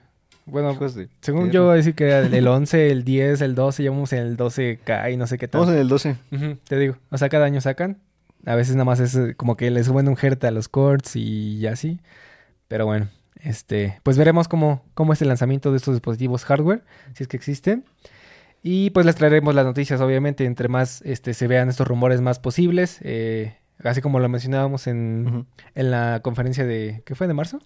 Bueno, 0.47 0.75
de 0.75 1.09
según 1.21 1.51
yo, 1.51 1.65
voy 1.65 1.75
a 1.75 1.77
decir 1.77 1.95
que 1.95 2.11
el 2.19 2.47
11, 2.49 2.91
el 2.91 3.05
10, 3.05 3.41
el 3.43 3.55
12, 3.55 3.85
ya 3.85 3.91
vamos 3.91 4.13
en 4.13 4.21
el 4.21 4.37
12K 4.37 5.13
y 5.13 5.17
no 5.17 5.27
sé 5.27 5.39
qué 5.39 5.47
tal. 5.47 5.61
Estamos 5.61 5.75
en 5.75 5.81
el 5.81 5.89
12. 5.89 6.17
Ujú, 6.33 6.57
te 6.65 6.79
digo, 6.79 6.97
o 7.11 7.19
sea, 7.19 7.29
cada 7.29 7.45
año 7.47 7.61
sacan. 7.61 7.99
A 8.47 8.55
veces 8.55 8.75
nada 8.75 8.87
más 8.87 9.01
es 9.01 9.15
eh, 9.15 9.35
como 9.37 9.57
que 9.57 9.71
le 9.71 9.85
suben 9.85 10.09
un 10.09 10.17
hertz 10.21 10.43
a 10.45 10.51
los 10.51 10.69
cords 10.69 11.15
y 11.15 11.67
así. 11.67 12.01
Pero 12.69 12.87
bueno, 12.87 13.09
este, 13.43 14.01
pues 14.03 14.17
veremos 14.19 14.49
cómo, 14.49 14.85
cómo 14.95 15.13
es 15.13 15.23
el 15.23 15.29
lanzamiento 15.29 15.71
de 15.71 15.77
estos 15.79 15.95
dispositivos 15.95 16.45
hardware, 16.45 16.85
si 17.15 17.23
es 17.25 17.29
que 17.29 17.37
existen. 17.37 17.85
Y 18.63 18.91
pues 18.91 19.07
les 19.07 19.15
traeremos 19.17 19.55
las 19.55 19.65
noticias, 19.65 20.01
obviamente, 20.01 20.45
entre 20.45 20.69
más 20.69 21.01
este, 21.03 21.33
se 21.35 21.47
vean 21.47 21.69
estos 21.69 21.87
rumores 21.89 22.21
más 22.21 22.39
posibles. 22.39 22.99
eh, 23.03 23.57
así 23.83 24.03
como 24.03 24.21
lo 24.21 24.29
mencionábamos 24.29 24.87
en, 24.87 25.47
en 25.75 25.91
la 25.91 26.21
conferencia 26.23 26.67
de... 26.67 27.03
¿Qué 27.07 27.15
fue? 27.15 27.27
¿De 27.27 27.33
marzo? 27.33 27.61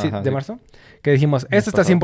Sí, 0.00 0.10
de 0.10 0.22
sí. 0.24 0.30
marzo. 0.30 0.58
Que 1.02 1.12
dijimos, 1.12 1.46
esto 1.50 1.70
está 1.70 1.82
pasado. 1.82 1.98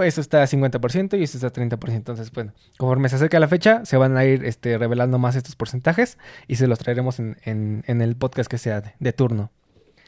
100%, 0.00 0.04
esto 0.04 0.20
está 0.20 0.42
50% 0.44 1.16
y 1.18 1.22
esto 1.22 1.36
está 1.38 1.52
30%. 1.52 1.92
Entonces, 1.92 2.32
bueno, 2.32 2.52
conforme 2.78 3.08
se 3.08 3.16
acerca 3.16 3.38
la 3.38 3.46
fecha, 3.48 3.84
se 3.84 3.96
van 3.96 4.16
a 4.16 4.24
ir 4.24 4.44
este, 4.44 4.76
revelando 4.78 5.18
más 5.18 5.36
estos 5.36 5.54
porcentajes 5.54 6.18
y 6.48 6.56
se 6.56 6.66
los 6.66 6.78
traeremos 6.80 7.18
en, 7.20 7.36
en- 7.44 7.84
en 7.86 8.00
el 8.02 8.16
podcast 8.16 8.50
que 8.50 8.58
sea 8.58 8.80
de, 8.80 8.94
de 8.98 9.12
turno. 9.12 9.52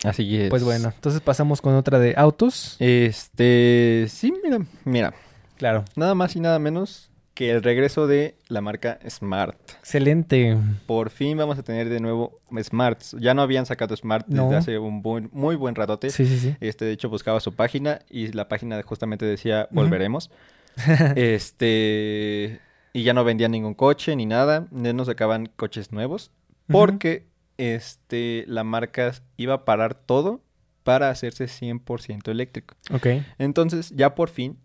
Así 0.05 0.37
es. 0.41 0.51
Pues 0.51 0.63
bueno, 0.65 0.93
entonces 0.95 1.21
pasamos 1.21 1.61
con 1.61 1.75
otra 1.75 1.99
de 1.99 2.15
autos. 2.17 2.77
Este, 2.79 4.07
sí, 4.09 4.33
mira, 4.45 4.59
mira, 4.85 5.15
Claro, 5.57 5.85
nada 5.97 6.15
más 6.15 6.37
y 6.37 6.41
nada 6.41 6.59
menos 6.61 7.11
que 7.35 7.51
el 7.51 7.63
regreso 7.63 8.07
de 8.09 8.37
la 8.49 8.61
marca 8.61 8.99
Smart. 9.09 9.57
excelente. 9.79 10.57
Por 10.87 11.11
fin 11.11 11.37
vamos 11.39 11.57
a 11.59 11.63
tener 11.63 11.89
de 11.89 12.01
nuevo 12.01 12.39
Smarts. 12.63 13.17
Ya 13.21 13.33
no 13.35 13.43
habían 13.43 13.65
sacado 13.67 13.97
Smart 13.97 14.27
desde 14.29 14.57
hace 14.57 14.79
un 14.79 15.03
buen- 15.03 15.31
muy 15.33 15.55
buen 15.57 15.75
ratote. 15.77 16.11
Sí, 16.11 16.27
sí, 16.27 16.39
sí. 16.39 16.57
Este, 16.61 16.85
de 16.85 16.93
hecho, 16.93 17.09
buscaba 17.09 17.39
su 17.41 17.55
página 17.55 18.01
y 18.11 18.33
la 18.33 18.49
página 18.49 18.83
justamente 18.83 19.25
decía 19.25 19.69
volveremos. 19.71 20.31
este, 21.17 22.61
y 22.93 23.03
ya 23.03 23.15
no 23.15 23.25
vendían 23.25 23.53
ningún 23.53 23.75
coche 23.75 24.15
ni 24.17 24.27
nada. 24.27 24.67
No 24.71 25.05
sacaban 25.05 25.47
coches 25.57 25.93
nuevos. 25.93 26.31
Porque 26.67 27.28
este, 27.59 28.45
la 28.49 28.65
marca 28.65 29.13
iba 29.37 29.55
a 29.55 29.65
parar 29.65 29.95
todo 29.95 30.43
para 30.85 31.11
hacerse 31.11 31.45
100% 31.47 32.31
eléctrico. 32.31 32.75
Ok. 32.93 33.07
Entonces, 33.39 33.91
ya 33.91 34.15
por 34.15 34.31
fin 34.31 34.59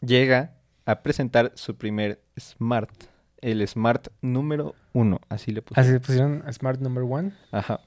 llega 0.00 0.54
a 0.86 1.02
presentar 1.02 1.50
su 1.56 1.76
primer 1.76 2.22
Smart. 2.38 2.90
El 3.40 3.66
Smart 3.66 4.08
número 4.22 4.74
uno. 4.92 5.20
Así 5.28 5.50
le 5.50 5.62
puse. 5.62 5.80
Así 5.80 5.90
le 5.90 6.00
pusieron 6.00 6.44
Smart 6.52 6.80
Number 6.80 7.02
One. 7.04 7.32
Ajá. 7.50 7.80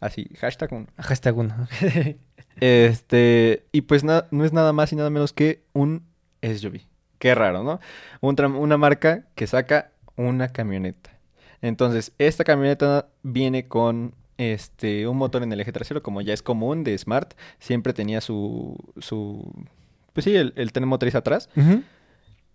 Así, 0.00 0.30
hashtag 0.38 0.72
uno. 0.72 0.86
Hashtag 0.96 1.36
uno. 1.36 1.68
Este, 2.60 3.66
y 3.72 3.82
pues 3.82 4.04
na- 4.04 4.26
no 4.30 4.44
es 4.44 4.52
nada 4.52 4.72
más 4.72 4.92
y 4.92 4.96
nada 4.96 5.08
menos 5.08 5.32
que 5.32 5.64
un 5.72 6.04
SUV. 6.42 6.80
Qué 7.18 7.34
raro, 7.34 7.62
¿no? 7.62 7.80
Un 8.20 8.38
una 8.56 8.76
marca 8.76 9.26
que 9.34 9.46
saca 9.46 9.92
una 10.16 10.48
camioneta. 10.48 11.10
Entonces, 11.62 12.12
esta 12.18 12.44
camioneta 12.44 13.08
viene 13.22 13.68
con 13.68 14.14
este 14.38 15.06
un 15.06 15.18
motor 15.18 15.42
en 15.42 15.52
el 15.52 15.60
eje 15.60 15.72
trasero, 15.72 16.02
como 16.02 16.20
ya 16.22 16.32
es 16.32 16.42
común 16.42 16.84
de 16.84 16.96
Smart. 16.96 17.34
Siempre 17.58 17.92
tenía 17.92 18.20
su. 18.20 18.76
su 18.98 19.52
pues 20.12 20.24
sí, 20.24 20.34
el, 20.34 20.52
el 20.56 20.72
tren 20.72 20.88
motriz 20.88 21.14
atrás. 21.14 21.48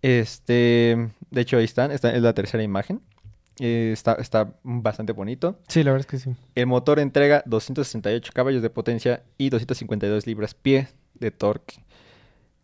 Este, 0.01 1.09
de 1.31 1.41
hecho, 1.41 1.57
ahí 1.57 1.65
están. 1.65 1.91
Esta 1.91 2.11
es 2.15 2.21
la 2.21 2.33
tercera 2.33 2.63
imagen. 2.63 3.01
Eh, 3.59 3.91
está, 3.93 4.13
está 4.13 4.53
bastante 4.63 5.13
bonito. 5.13 5.59
Sí, 5.67 5.83
la 5.83 5.91
verdad 5.91 6.07
es 6.11 6.11
que 6.11 6.17
sí. 6.17 6.35
El 6.55 6.67
motor 6.67 6.99
entrega 6.99 7.43
268 7.45 8.31
caballos 8.33 8.61
de 8.61 8.69
potencia 8.69 9.23
y 9.37 9.49
252 9.49 10.27
libras-pie 10.27 10.89
de 11.13 11.31
torque. 11.31 11.83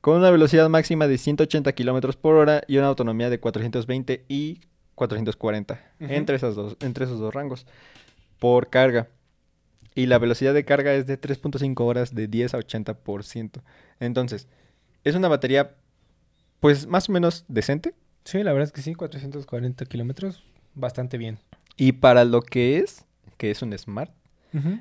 Con 0.02 0.18
una 0.18 0.32
velocidad 0.32 0.68
máxima 0.68 1.08
de 1.08 1.18
180 1.18 1.72
kilómetros 1.74 2.18
por 2.18 2.36
hora 2.36 2.64
y 2.68 2.78
una 2.78 2.88
autonomía 2.88 3.30
de 3.30 3.40
420 3.40 4.26
y 4.28 4.62
440. 5.08 5.74
Ujú. 6.00 6.14
entre, 6.14 6.36
esas 6.36 6.56
dos, 6.56 6.78
entre 6.80 7.06
esos 7.06 7.20
dos 7.20 7.34
rangos. 7.34 7.66
Por 8.38 8.70
carga. 8.70 9.08
Y 9.96 10.06
la 10.06 10.20
velocidad 10.20 10.54
de 10.54 10.64
carga 10.64 10.94
es 10.94 11.08
de 11.08 11.20
3.5 11.20 11.84
horas 11.84 12.14
de 12.14 12.28
10 12.28 12.54
a 12.54 12.60
80%. 12.60 13.62
Entonces, 14.00 14.48
es 15.04 15.16
una 15.16 15.28
batería, 15.28 15.76
pues 16.60 16.86
más 16.86 17.10
o 17.10 17.14
menos 17.14 17.46
decente. 17.48 17.96
Sí, 18.26 18.44
la 18.44 18.54
verdad 18.54 18.68
es 18.68 18.72
que 18.72 18.84
sí, 18.84 18.94
440 18.94 19.86
kilómetros, 19.86 20.46
bastante 20.76 21.18
bien. 21.18 21.40
Y 21.78 21.94
para 21.94 22.24
lo 22.24 22.44
que 22.44 22.78
es, 22.78 23.06
que 23.38 23.50
es 23.50 23.62
un 23.64 23.76
Smart. 23.78 24.12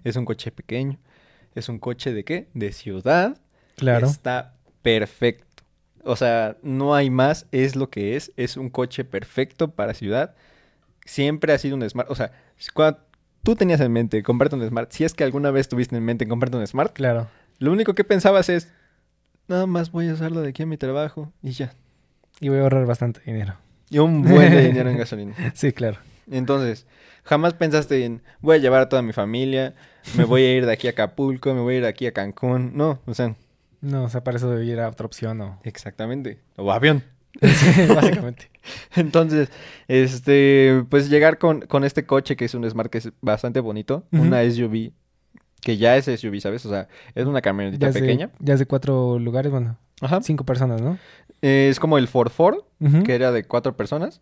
Es 0.04 0.16
un 0.16 0.24
coche 0.24 0.50
pequeño. 0.50 0.98
Es 1.54 1.68
un 1.68 1.78
coche 1.78 2.12
de 2.12 2.24
qué? 2.24 2.48
De 2.54 2.72
ciudad. 2.72 3.38
Claro. 3.76 4.08
Está 4.08 4.56
perfecto. 4.82 5.46
O 6.04 6.16
sea, 6.16 6.56
no 6.62 6.94
hay 6.94 7.10
más. 7.10 7.46
Es 7.52 7.76
lo 7.76 7.90
que 7.90 8.16
es. 8.16 8.32
Es 8.36 8.56
un 8.56 8.70
coche 8.70 9.04
perfecto 9.04 9.70
para 9.72 9.94
ciudad. 9.94 10.34
Siempre 11.04 11.52
ha 11.52 11.58
sido 11.58 11.76
un 11.76 11.88
Smart. 11.88 12.10
O 12.10 12.14
sea, 12.14 12.32
cuando 12.74 13.00
tú 13.42 13.56
tenías 13.56 13.80
en 13.80 13.92
mente 13.92 14.22
comprarte 14.22 14.56
un 14.56 14.66
Smart, 14.68 14.90
si 14.92 15.04
es 15.04 15.14
que 15.14 15.24
alguna 15.24 15.50
vez 15.50 15.68
tuviste 15.68 15.96
en 15.96 16.04
mente 16.04 16.26
comprarte 16.26 16.56
un 16.58 16.66
Smart, 16.66 16.92
Claro. 16.92 17.28
lo 17.58 17.72
único 17.72 17.94
que 17.94 18.04
pensabas 18.04 18.48
es, 18.48 18.72
nada 19.48 19.66
más 19.66 19.90
voy 19.92 20.08
a 20.08 20.14
usarlo 20.14 20.40
de 20.42 20.50
aquí 20.50 20.62
a 20.62 20.66
mi 20.66 20.76
trabajo 20.76 21.32
y 21.42 21.50
ya. 21.52 21.72
Y 22.40 22.48
voy 22.48 22.58
a 22.58 22.62
ahorrar 22.62 22.86
bastante 22.86 23.20
dinero. 23.24 23.54
Y 23.90 23.98
un 23.98 24.22
buen 24.22 24.50
de 24.50 24.62
dinero 24.66 24.88
en 24.90 24.98
gasolina. 24.98 25.34
Sí, 25.54 25.72
claro. 25.72 25.98
Entonces, 26.30 26.86
jamás 27.24 27.54
pensaste 27.54 28.04
en, 28.04 28.22
voy 28.40 28.56
a 28.56 28.60
llevar 28.60 28.82
a 28.82 28.88
toda 28.88 29.02
mi 29.02 29.12
familia, 29.12 29.74
me 30.16 30.24
voy 30.24 30.42
a 30.42 30.56
ir 30.56 30.64
de 30.66 30.72
aquí 30.72 30.86
a 30.86 30.90
Acapulco, 30.90 31.52
me 31.54 31.60
voy 31.60 31.74
a 31.74 31.76
ir 31.78 31.82
de 31.82 31.88
aquí 31.88 32.06
a 32.06 32.12
Cancún. 32.12 32.70
No, 32.76 33.00
o 33.06 33.14
sea, 33.14 33.34
No, 33.80 34.04
o 34.04 34.08
sea, 34.08 34.22
para 34.22 34.36
eso 34.36 34.60
ir 34.62 34.78
a 34.80 34.88
otra 34.88 35.06
opción 35.06 35.40
o... 35.40 35.58
exactamente. 35.64 36.40
O 36.56 36.70
avión. 36.72 37.02
Sí, 37.42 37.86
básicamente. 37.94 38.50
Entonces, 38.96 39.50
este, 39.88 40.84
pues 40.90 41.08
llegar 41.08 41.38
con, 41.38 41.60
con 41.62 41.84
este 41.84 42.04
coche 42.04 42.34
que 42.36 42.44
es 42.44 42.54
un 42.54 42.68
Smart 42.68 42.90
que 42.90 42.98
es 42.98 43.12
bastante 43.20 43.60
bonito, 43.60 44.04
una 44.10 44.42
SUV, 44.42 44.92
que 45.60 45.76
ya 45.76 45.96
es 45.96 46.06
SUV, 46.06 46.40
¿sabes? 46.40 46.66
O 46.66 46.70
sea, 46.70 46.88
es 47.14 47.26
una 47.26 47.40
camionetita 47.40 47.86
Ya 47.86 47.92
de, 47.92 48.00
pequeña. 48.00 48.30
ya 48.40 48.54
es 48.54 48.58
de 48.60 48.66
cuatro 48.66 49.18
lugares, 49.20 49.52
bueno, 49.52 49.78
Ajá. 50.00 50.20
cinco 50.22 50.44
personas, 50.44 50.82
¿no? 50.82 50.98
Eh, 51.40 51.68
es 51.70 51.78
como 51.80 51.98
el 51.98 52.08
Ford 52.08 52.30
Ford, 52.30 52.58
Ujú. 52.80 53.02
que 53.04 53.14
era 53.14 53.30
de 53.32 53.44
cuatro 53.44 53.76
personas. 53.76 54.20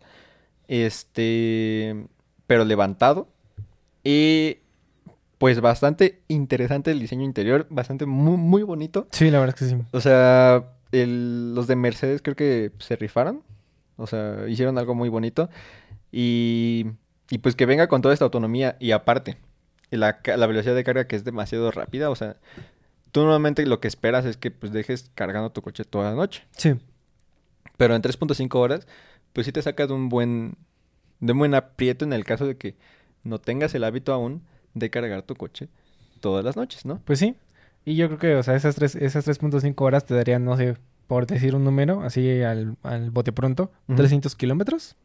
Este, 0.67 2.05
pero 2.47 2.63
levantado. 2.63 3.27
Y 4.03 4.57
pues 5.39 5.59
bastante 5.61 6.21
interesante 6.27 6.91
el 6.91 6.99
diseño 6.99 7.23
interior, 7.25 7.65
bastante 7.71 8.05
muy, 8.05 8.37
muy 8.37 8.61
bonito. 8.61 9.07
Sí, 9.11 9.31
la 9.31 9.39
verdad 9.39 9.55
es 9.59 9.69
que 9.69 9.75
sí. 9.75 9.81
O 9.91 9.99
sea, 10.01 10.65
el- 10.91 11.55
los 11.55 11.65
de 11.65 11.75
Mercedes 11.75 12.21
creo 12.21 12.35
que 12.35 12.71
se 12.77 12.95
rifaron. 12.95 13.41
O 13.97 14.05
sea, 14.05 14.47
hicieron 14.47 14.77
algo 14.77 14.93
muy 14.95 15.09
bonito. 15.09 15.49
Y, 16.11 16.85
y 17.29 17.37
pues 17.39 17.55
que 17.55 17.65
venga 17.65 17.87
con 17.87 18.01
toda 18.01 18.13
esta 18.13 18.25
autonomía. 18.25 18.77
Y 18.79 18.91
aparte, 18.91 19.37
la, 19.91 20.19
la 20.23 20.47
velocidad 20.47 20.75
de 20.75 20.83
carga 20.83 21.07
que 21.07 21.15
es 21.15 21.23
demasiado 21.23 21.71
rápida. 21.71 22.09
O 22.09 22.15
sea, 22.15 22.37
tú 23.11 23.21
normalmente 23.21 23.65
lo 23.65 23.79
que 23.79 23.87
esperas 23.87 24.25
es 24.25 24.37
que 24.37 24.51
pues 24.51 24.71
dejes 24.71 25.11
cargando 25.15 25.51
tu 25.51 25.61
coche 25.61 25.83
toda 25.85 26.09
la 26.11 26.15
noche. 26.15 26.43
Sí. 26.51 26.75
Pero 27.77 27.95
en 27.95 28.01
3.5 28.01 28.55
horas, 28.55 28.87
pues 29.33 29.45
sí 29.45 29.51
te 29.51 29.61
sacas 29.61 29.87
de 29.87 29.93
un 29.93 30.09
buen, 30.09 30.55
de 31.21 31.31
un 31.33 31.39
buen 31.39 31.55
aprieto 31.55 32.03
en 32.03 32.13
el 32.13 32.25
caso 32.25 32.45
de 32.45 32.57
que 32.57 32.75
no 33.23 33.39
tengas 33.39 33.73
el 33.75 33.83
hábito 33.85 34.11
aún 34.13 34.43
de 34.79 34.89
cargar 34.89 35.21
tu 35.23 35.35
coche 35.35 35.67
todas 36.21 36.43
las 36.43 36.55
noches, 36.55 36.85
¿no? 36.85 36.99
Pues 37.05 37.19
sí. 37.19 37.35
Y 37.85 37.95
yo 37.95 38.07
creo 38.07 38.19
que, 38.19 38.35
o 38.35 38.43
sea, 38.43 38.55
esas 38.55 38.75
tres, 38.75 38.95
esas 38.95 39.25
3.5 39.27 39.81
horas 39.85 40.05
te 40.05 40.13
darían, 40.15 40.43
no 40.43 40.57
sé, 40.57 40.75
por 41.07 41.25
decir 41.27 41.55
un 41.55 41.63
número, 41.63 42.01
así 42.01 42.41
al, 42.41 42.75
al 42.83 43.09
bote 43.11 43.31
pronto, 43.31 43.71
Ujú. 43.87 43.97
300 43.97 44.35
kilómetros. 44.35 44.95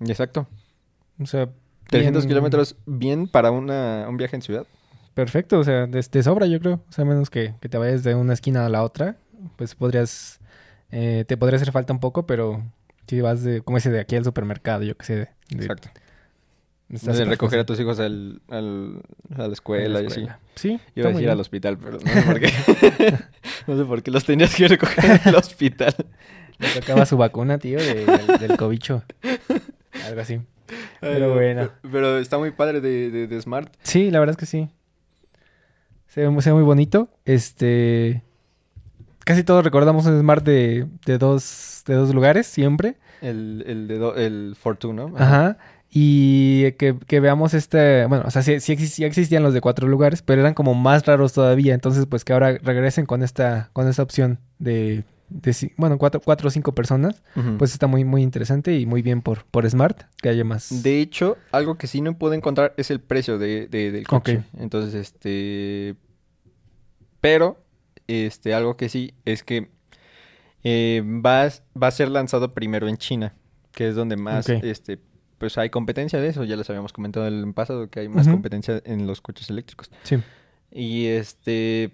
Exacto. 0.00 0.46
O 1.20 1.26
sea, 1.26 1.48
300 1.88 2.24
bien- 2.24 2.28
kilómetros 2.28 2.76
bien 2.86 3.26
para 3.28 3.50
una, 3.50 4.06
un 4.08 4.16
viaje 4.16 4.36
en 4.36 4.42
ciudad. 4.42 4.66
perfecto, 5.14 5.58
o 5.58 5.64
sea, 5.64 5.86
de, 5.86 6.00
de 6.10 6.22
sobra 6.22 6.46
yo 6.46 6.58
creo. 6.60 6.80
O 6.88 6.92
sea, 6.92 7.04
menos 7.04 7.28
que, 7.28 7.54
que 7.60 7.68
te 7.68 7.76
vayas 7.78 8.02
de 8.02 8.14
una 8.14 8.32
esquina 8.32 8.64
a 8.64 8.68
la 8.68 8.82
otra, 8.82 9.16
pues 9.56 9.74
podrías, 9.74 10.40
eh, 10.90 11.24
te 11.26 11.36
podría 11.36 11.56
hacer 11.56 11.72
falta 11.72 11.92
un 11.92 12.00
poco, 12.00 12.24
pero 12.26 12.62
si 13.08 13.20
vas 13.20 13.42
de, 13.42 13.60
como 13.60 13.76
ese 13.76 13.90
de 13.90 14.00
aquí 14.00 14.16
al 14.16 14.24
supermercado, 14.24 14.84
yo 14.84 14.96
qué 14.96 15.04
sé. 15.04 15.14
de- 15.16 15.28
Exacto. 15.50 15.88
De 16.92 17.24
recoger 17.24 17.58
a 17.60 17.64
tus 17.64 17.80
hijos 17.80 17.98
al, 18.00 18.42
al- 18.50 19.00
a 19.36 19.46
la 19.48 19.52
escuela, 19.52 19.88
la 20.00 20.02
y 20.02 20.06
así. 20.06 20.26
Sí, 20.56 20.78
Iba 20.94 21.08
a 21.08 21.12
decir 21.12 21.30
al 21.30 21.40
hospital, 21.40 21.78
pero 21.78 21.98
no 21.98 22.06
sé 22.12 22.22
por 22.22 22.38
qué. 22.38 22.52
no 23.66 23.76
sé 23.78 23.84
por 23.86 24.02
qué 24.02 24.10
los 24.10 24.24
tenías 24.26 24.54
que 24.54 24.68
recoger 24.68 25.04
en 25.06 25.20
el 25.24 25.34
hospital. 25.36 25.94
Le 26.58 26.68
tocaba 26.80 27.06
su 27.06 27.16
vacuna, 27.16 27.56
tío, 27.58 27.78
de- 27.78 28.04
del, 28.04 28.26
del 28.38 28.56
cobicho. 28.58 29.02
Algo 30.06 30.20
así. 30.20 30.40
Pero 31.00 31.26
Ay, 31.28 31.32
bueno. 31.32 31.70
Pero, 31.80 31.92
pero 31.92 32.18
está 32.18 32.36
muy 32.38 32.50
padre 32.50 32.80
de, 32.82 33.10
de, 33.10 33.26
de 33.26 33.40
Smart. 33.42 33.72
Sí, 33.82 34.10
la 34.10 34.20
verdad 34.20 34.32
es 34.34 34.36
que 34.38 34.46
sí. 34.46 34.68
Se 36.08 36.26
ve, 36.28 36.42
se 36.42 36.50
ve 36.50 36.54
muy 36.54 36.64
bonito. 36.64 37.08
Este. 37.24 38.22
Casi 39.24 39.44
todos 39.44 39.64
recordamos 39.64 40.04
un 40.06 40.18
Smart 40.20 40.44
de, 40.44 40.86
de 41.06 41.16
dos, 41.18 41.82
de 41.86 41.94
dos 41.94 42.14
lugares, 42.14 42.46
siempre. 42.46 42.96
El, 43.22 43.64
el, 43.66 43.88
de 43.88 43.98
do- 43.98 44.16
el 44.16 44.56
Fortune, 44.60 44.94
¿no? 45.06 45.16
Ajá. 45.16 45.56
Y 45.94 46.72
que, 46.72 46.96
que 47.06 47.20
veamos 47.20 47.52
este. 47.52 48.06
Bueno, 48.06 48.24
o 48.26 48.30
sea, 48.30 48.40
sí, 48.42 48.60
sí 48.60 49.04
existían 49.04 49.42
los 49.42 49.52
de 49.52 49.60
cuatro 49.60 49.86
lugares, 49.88 50.22
pero 50.22 50.40
eran 50.40 50.54
como 50.54 50.72
más 50.74 51.04
raros 51.04 51.34
todavía. 51.34 51.74
Entonces, 51.74 52.06
pues 52.06 52.24
que 52.24 52.32
ahora 52.32 52.56
regresen 52.62 53.04
con 53.04 53.22
esta, 53.22 53.68
con 53.74 53.86
esta 53.86 54.02
opción 54.02 54.38
de. 54.58 55.04
de 55.28 55.72
bueno, 55.76 55.98
cuatro, 55.98 56.22
cuatro 56.24 56.48
o 56.48 56.50
cinco 56.50 56.74
personas. 56.74 57.22
Pues 57.58 57.72
está 57.74 57.86
muy, 57.88 58.04
muy 58.04 58.22
interesante 58.22 58.78
y 58.78 58.86
muy 58.86 59.02
bien 59.02 59.20
por, 59.20 59.44
por 59.44 59.68
Smart, 59.68 60.04
que 60.22 60.30
haya 60.30 60.44
más. 60.44 60.82
De 60.82 60.98
hecho, 61.00 61.36
algo 61.50 61.76
que 61.76 61.86
sí 61.86 62.00
no 62.00 62.16
puedo 62.16 62.32
encontrar 62.32 62.72
es 62.78 62.90
el 62.90 63.00
precio 63.00 63.36
de, 63.36 63.66
de- 63.66 63.92
del 63.92 64.06
coche. 64.06 64.44
Entonces, 64.58 64.94
este... 64.94 65.94
Pero, 67.20 67.62
este, 68.08 68.54
algo 68.54 68.76
que 68.76 68.88
sí 68.88 69.14
es 69.24 69.42
que 69.44 69.70
eh, 70.64 71.02
va, 71.04 71.44
a- 71.44 71.50
va 71.80 71.86
a 71.88 71.90
ser 71.90 72.08
lanzado 72.08 72.54
primero 72.54 72.88
en 72.88 72.96
China, 72.96 73.34
que 73.72 73.88
es 73.88 73.94
donde 73.94 74.16
más, 74.16 74.46
este, 74.62 74.98
pues 75.42 75.58
hay 75.58 75.70
competencia 75.70 76.20
de 76.20 76.28
eso. 76.28 76.44
Ya 76.44 76.54
les 76.54 76.70
habíamos 76.70 76.92
comentado 76.92 77.26
en 77.26 77.34
el 77.34 77.52
pasado 77.52 77.90
que 77.90 77.98
hay 77.98 78.08
más 78.08 78.28
competencia 78.28 78.80
en 78.84 79.08
los 79.08 79.20
coches 79.20 79.50
eléctricos. 79.50 79.90
Sí. 80.04 80.18
Y 80.70 81.06
este, 81.06 81.90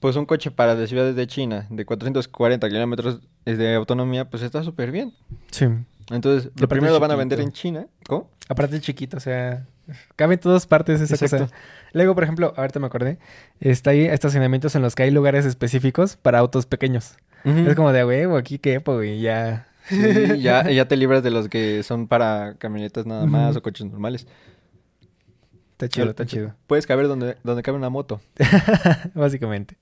pues 0.00 0.16
un 0.16 0.26
coche 0.26 0.50
para 0.50 0.74
las 0.74 0.88
ciudades 0.88 1.14
de 1.14 1.24
China 1.28 1.68
de 1.70 1.84
440 1.84 2.68
kilómetros 2.68 3.20
de 3.44 3.74
autonomía, 3.76 4.28
pues 4.28 4.42
está 4.42 4.64
súper 4.64 4.90
bien. 4.90 5.14
Sí. 5.52 5.66
Entonces, 6.10 6.50
lo 6.56 6.66
primero 6.66 6.92
lo 6.92 6.98
van 6.98 7.12
a 7.12 7.14
vender 7.14 7.38
en 7.38 7.52
China. 7.52 7.86
¿Cómo? 8.08 8.28
Aparte 8.48 8.74
es 8.74 8.82
chiquito, 8.82 9.18
o 9.18 9.20
sea, 9.20 9.68
cabe 10.16 10.34
en 10.34 10.40
todas 10.40 10.66
partes 10.66 11.00
esa 11.00 11.14
Exacto. 11.14 11.44
cosa. 11.46 11.56
Luego, 11.92 12.16
por 12.16 12.24
ejemplo, 12.24 12.52
ahorita 12.56 12.80
me 12.80 12.86
acordé, 12.86 13.18
está 13.60 13.90
ahí 13.90 14.00
estacionamientos 14.06 14.74
en 14.74 14.82
los 14.82 14.96
que 14.96 15.04
hay 15.04 15.12
lugares 15.12 15.46
específicos 15.46 16.16
para 16.16 16.40
autos 16.40 16.66
pequeños. 16.66 17.14
Es 17.44 17.76
como 17.76 17.92
de 17.92 18.00
"A 18.00 18.06
huevo, 18.06 18.36
aquí 18.36 18.58
quepo, 18.58 18.96
güey, 18.96 19.20
ya. 19.20 19.68
Sí, 19.88 20.40
ya, 20.40 20.70
ya 20.70 20.86
te 20.88 20.96
libras 20.96 21.22
de 21.22 21.30
los 21.30 21.48
que 21.48 21.82
son 21.82 22.08
para 22.08 22.54
camionetas 22.58 23.06
nada 23.06 23.26
más 23.26 23.56
o 23.56 23.62
coches 23.62 23.86
normales. 23.86 24.26
Está 25.72 25.88
chido, 25.88 26.10
está 26.10 26.26
chido. 26.26 26.54
Puedes 26.66 26.86
caber 26.86 27.08
donde, 27.08 27.36
donde 27.42 27.62
cabe 27.62 27.78
una 27.78 27.88
moto. 27.88 28.20
Básicamente. 29.14 29.78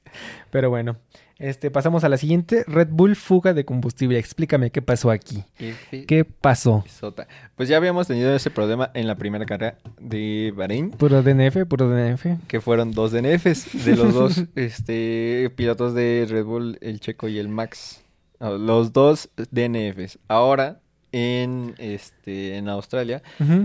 Pero 0.52 0.70
bueno, 0.70 0.96
este, 1.38 1.72
pasamos 1.72 2.04
a 2.04 2.08
la 2.08 2.18
siguiente. 2.18 2.64
Red 2.68 2.88
Bull 2.90 3.16
fuga 3.16 3.52
de 3.52 3.64
combustible. 3.64 4.16
Explícame 4.16 4.70
qué 4.70 4.80
pasó 4.80 5.10
aquí. 5.10 5.44
¿Qué 5.90 6.24
pasó? 6.24 6.84
Sota. 6.88 7.26
Pues 7.56 7.68
ya 7.68 7.76
habíamos 7.76 8.06
tenido 8.06 8.32
ese 8.32 8.50
problema 8.50 8.92
en 8.94 9.08
la 9.08 9.16
primera 9.16 9.44
carrera 9.44 9.78
de 10.00 10.52
Bahrein, 10.56 10.90
Puro 10.90 11.22
DNF, 11.22 11.64
puro 11.66 11.88
DNF. 11.88 12.26
que 12.46 12.60
fueron 12.60 12.92
dos 12.92 13.10
DNFs 13.10 13.84
de 13.84 13.96
los 13.96 14.14
dos 14.14 14.44
este, 14.54 15.50
pilotos 15.56 15.94
de 15.94 16.26
Red 16.28 16.44
Bull, 16.44 16.78
el 16.80 17.00
Checo 17.00 17.26
y 17.26 17.38
el 17.38 17.48
Max. 17.48 18.04
Los 18.40 18.92
dos 18.92 19.30
DNFs. 19.50 20.18
Ahora, 20.28 20.80
en, 21.12 21.74
este, 21.78 22.56
en 22.56 22.68
Australia, 22.68 23.22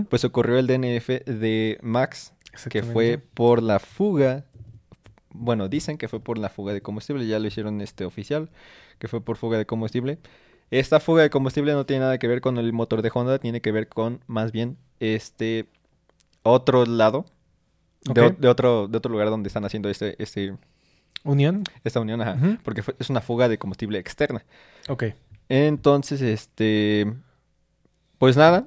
pues 0.08 0.24
ocurrió 0.24 0.58
el 0.58 0.66
DNF 0.66 1.24
de 1.26 1.78
Max, 1.82 2.32
que 2.70 2.82
fue 2.82 3.18
por 3.18 3.62
la 3.62 3.78
fuga. 3.78 4.44
Bueno, 5.30 5.68
dicen 5.68 5.98
que 5.98 6.08
fue 6.08 6.20
por 6.20 6.38
la 6.38 6.48
fuga 6.48 6.72
de 6.72 6.80
combustible, 6.80 7.26
ya 7.26 7.38
lo 7.38 7.46
hicieron 7.46 7.80
este 7.80 8.04
oficial, 8.04 8.50
que 8.98 9.08
fue 9.08 9.20
por 9.20 9.36
fuga 9.36 9.58
de 9.58 9.66
combustible. 9.66 10.18
Esta 10.70 11.00
fuga 11.00 11.22
de 11.22 11.30
combustible 11.30 11.72
no 11.72 11.86
tiene 11.86 12.00
nada 12.00 12.18
que 12.18 12.26
ver 12.26 12.40
con 12.40 12.58
el 12.58 12.72
motor 12.72 13.02
de 13.02 13.10
Honda, 13.12 13.38
tiene 13.38 13.60
que 13.60 13.72
ver 13.72 13.88
con 13.88 14.20
más 14.26 14.52
bien 14.52 14.76
este 15.00 15.66
otro 16.42 16.86
lado 16.86 17.26
de, 18.02 18.34
de 18.38 18.48
otro 18.48 18.88
de 18.88 18.98
otro 18.98 19.10
lugar 19.10 19.30
donde 19.30 19.48
están 19.48 19.64
haciendo 19.64 19.88
este 19.88 20.22
este 20.22 20.56
Unión. 21.24 21.64
esta 21.84 22.00
unión, 22.00 22.20
ajá, 22.20 22.36
porque 22.62 22.82
fue- 22.82 22.94
es 22.98 23.10
una 23.10 23.20
fuga 23.20 23.48
de 23.48 23.58
combustible 23.58 23.98
externa. 23.98 24.44
Ok. 24.88 25.04
Entonces, 25.48 26.20
este, 26.22 27.12
pues 28.18 28.36
nada, 28.36 28.64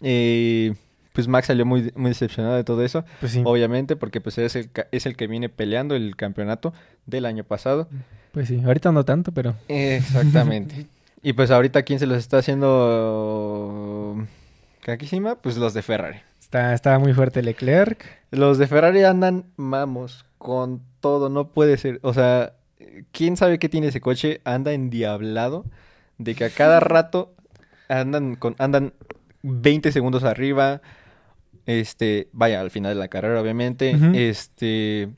eh, 0.00 0.74
pues 1.12 1.28
Max 1.28 1.46
salió 1.48 1.64
muy, 1.66 1.92
muy 1.94 2.08
decepcionado 2.10 2.56
de 2.56 2.64
todo 2.64 2.82
eso. 2.84 3.04
Pues 3.20 3.32
sí. 3.32 3.42
Obviamente, 3.44 3.96
porque 3.96 4.20
pues 4.20 4.38
es 4.38 4.56
el, 4.56 4.70
es 4.90 5.06
el 5.06 5.16
que 5.16 5.26
viene 5.26 5.48
peleando 5.48 5.94
el 5.94 6.16
campeonato 6.16 6.72
del 7.06 7.26
año 7.26 7.44
pasado. 7.44 7.88
Pues 8.32 8.48
sí. 8.48 8.60
Ahorita 8.64 8.90
no 8.92 9.04
tanto, 9.04 9.32
pero. 9.32 9.54
Exactamente. 9.68 10.86
y 11.22 11.32
pues 11.34 11.50
ahorita, 11.50 11.82
¿quién 11.82 11.98
se 11.98 12.06
los 12.06 12.16
está 12.18 12.38
haciendo 12.38 14.26
caquísima? 14.80 15.36
Pues 15.36 15.56
los 15.56 15.74
de 15.74 15.82
Ferrari. 15.82 16.18
Está, 16.40 16.74
está 16.74 16.98
muy 16.98 17.12
fuerte 17.14 17.42
Leclerc. 17.42 18.04
Los 18.30 18.58
de 18.58 18.66
Ferrari 18.66 19.04
andan, 19.04 19.44
vamos, 19.56 20.24
con 20.38 20.82
todo, 21.02 21.28
no 21.28 21.50
puede 21.50 21.76
ser. 21.76 22.00
O 22.02 22.14
sea, 22.14 22.54
¿quién 23.10 23.36
sabe 23.36 23.58
qué 23.58 23.68
tiene 23.68 23.88
ese 23.88 24.00
coche? 24.00 24.40
Anda 24.44 24.72
endiablado 24.72 25.66
de 26.16 26.34
que 26.34 26.46
a 26.46 26.50
cada 26.50 26.80
rato 26.80 27.34
andan 27.88 28.36
con 28.36 28.54
andan 28.58 28.94
20 29.42 29.92
segundos 29.92 30.24
arriba. 30.24 30.80
Este, 31.66 32.28
vaya, 32.32 32.62
al 32.62 32.70
final 32.70 32.94
de 32.94 33.00
la 33.00 33.08
carrera, 33.08 33.40
obviamente. 33.40 33.94
Este, 34.14 35.10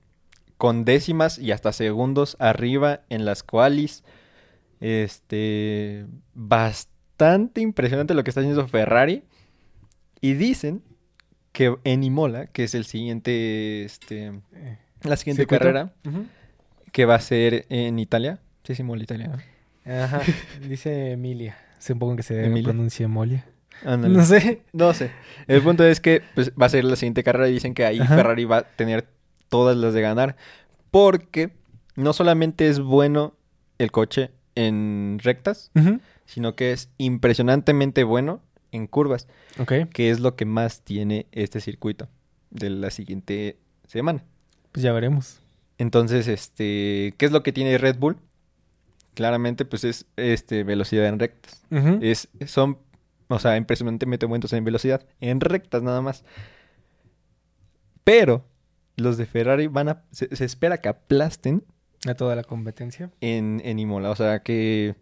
con 0.57 0.85
décimas 0.85 1.39
y 1.39 1.53
hasta 1.53 1.73
segundos 1.73 2.37
arriba 2.41 3.03
en 3.09 3.25
las 3.25 3.45
qualis. 3.45 4.03
Este, 4.81 6.07
bastante 6.35 7.61
impresionante 7.61 8.15
lo 8.15 8.25
que 8.25 8.31
está 8.31 8.41
haciendo 8.41 8.67
Ferrari. 8.67 9.23
Y 10.21 10.35
dicen 10.35 10.83
que 11.53 11.77
en 11.85 12.03
Imola, 12.03 12.47
que 12.47 12.65
es 12.65 12.75
el 12.75 12.85
siguiente, 12.85 13.85
este, 13.85 14.33
Eh, 14.55 14.79
la 15.05 15.17
siguiente 15.17 15.43
circuito. 15.43 15.61
carrera, 15.65 15.93
que 16.93 17.05
va 17.05 17.15
a 17.17 17.21
ser 17.21 17.67
en 17.69 17.99
Italia. 17.99 18.41
Sí, 18.65 18.73
es 18.73 18.81
Imola, 18.81 19.03
Italia. 19.03 19.29
¿no? 19.29 19.93
Ajá. 20.05 20.21
Dice 20.69 21.13
Emilia. 21.13 21.57
Supongo 21.79 22.17
que 22.17 22.23
se 22.23 22.45
Emilia. 22.47 22.65
pronuncia 22.73 23.07
Molia. 23.09 23.45
Ándale. 23.85 24.17
No 24.17 24.25
sé. 24.25 24.63
No 24.73 24.95
sé. 24.95 25.11
El 25.47 25.61
punto 25.63 25.85
es 25.85 26.01
que 26.01 26.23
pues, 26.35 26.53
va 26.53 26.67
a 26.67 26.69
ser 26.71 26.85
la 26.85 26.97
siguiente 26.97 27.23
carrera 27.25 27.49
y 27.49 27.53
dicen 27.53 27.75
que 27.75 27.85
ahí 27.85 27.99
Ajá. 28.01 28.15
Ferrari 28.17 28.45
va 28.47 28.59
a 28.59 28.63
tener 28.63 29.07
todas 29.49 29.77
las 29.77 29.93
de 29.93 30.01
ganar. 30.01 30.37
Porque 30.91 31.51
no 31.97 32.13
solamente 32.13 32.69
es 32.69 32.81
bueno 32.81 33.37
el 33.79 33.91
coche 33.91 34.31
en 34.55 35.19
rectas, 35.23 35.71
sino 36.25 36.55
que 36.55 36.73
es 36.73 36.89
impresionantemente 36.97 38.05
bueno 38.05 38.41
en 38.71 38.87
curvas, 38.87 39.27
Ok. 39.59 39.73
que 39.93 40.11
es 40.11 40.21
lo 40.21 40.37
que 40.37 40.45
más 40.47 40.81
tiene 40.83 41.27
este 41.33 41.61
circuito 41.61 42.09
de 42.51 42.71
la 42.71 42.91
siguiente 42.91 43.59
semana. 43.87 44.25
Pues 44.75 44.83
ya 44.83 44.93
veremos. 44.93 45.41
Entonces, 45.79 46.27
este, 46.27 47.15
¿qué 47.17 47.27
es 47.27 47.31
lo 47.31 47.45
que 47.45 47.53
tiene 47.53 47.79
Red 47.79 47.97
Bull? 47.97 48.17
Claramente, 49.15 49.65
pues 49.65 49.85
es 49.85 50.07
este 50.17 50.65
velocidad 50.65 51.07
en 51.07 51.21
rectas. 51.21 51.63
Es, 52.01 52.29
son, 52.47 52.79
o 53.29 53.39
sea, 53.39 53.57
impresionantemente 53.57 54.27
buenos 54.27 54.53
en 54.53 54.65
velocidad, 54.65 55.07
en 55.21 55.39
rectas 55.41 55.85
nada 55.85 56.01
más. 56.01 56.25
Pero 58.03 58.45
los 58.97 59.17
de 59.17 59.27
Ferrari 59.27 59.69
van 59.69 59.91
a, 59.91 60.03
se, 60.11 60.35
se 60.35 60.45
espera 60.45 60.79
que 60.79 60.89
aplasten 60.89 61.63
A 62.09 62.15
toda 62.15 62.35
la 62.35 62.43
competencia. 62.43 63.13
en, 63.21 63.63
en 63.65 63.79
Imola, 63.79 64.11
o 64.11 64.17
sea 64.17 64.43
que 64.43 64.97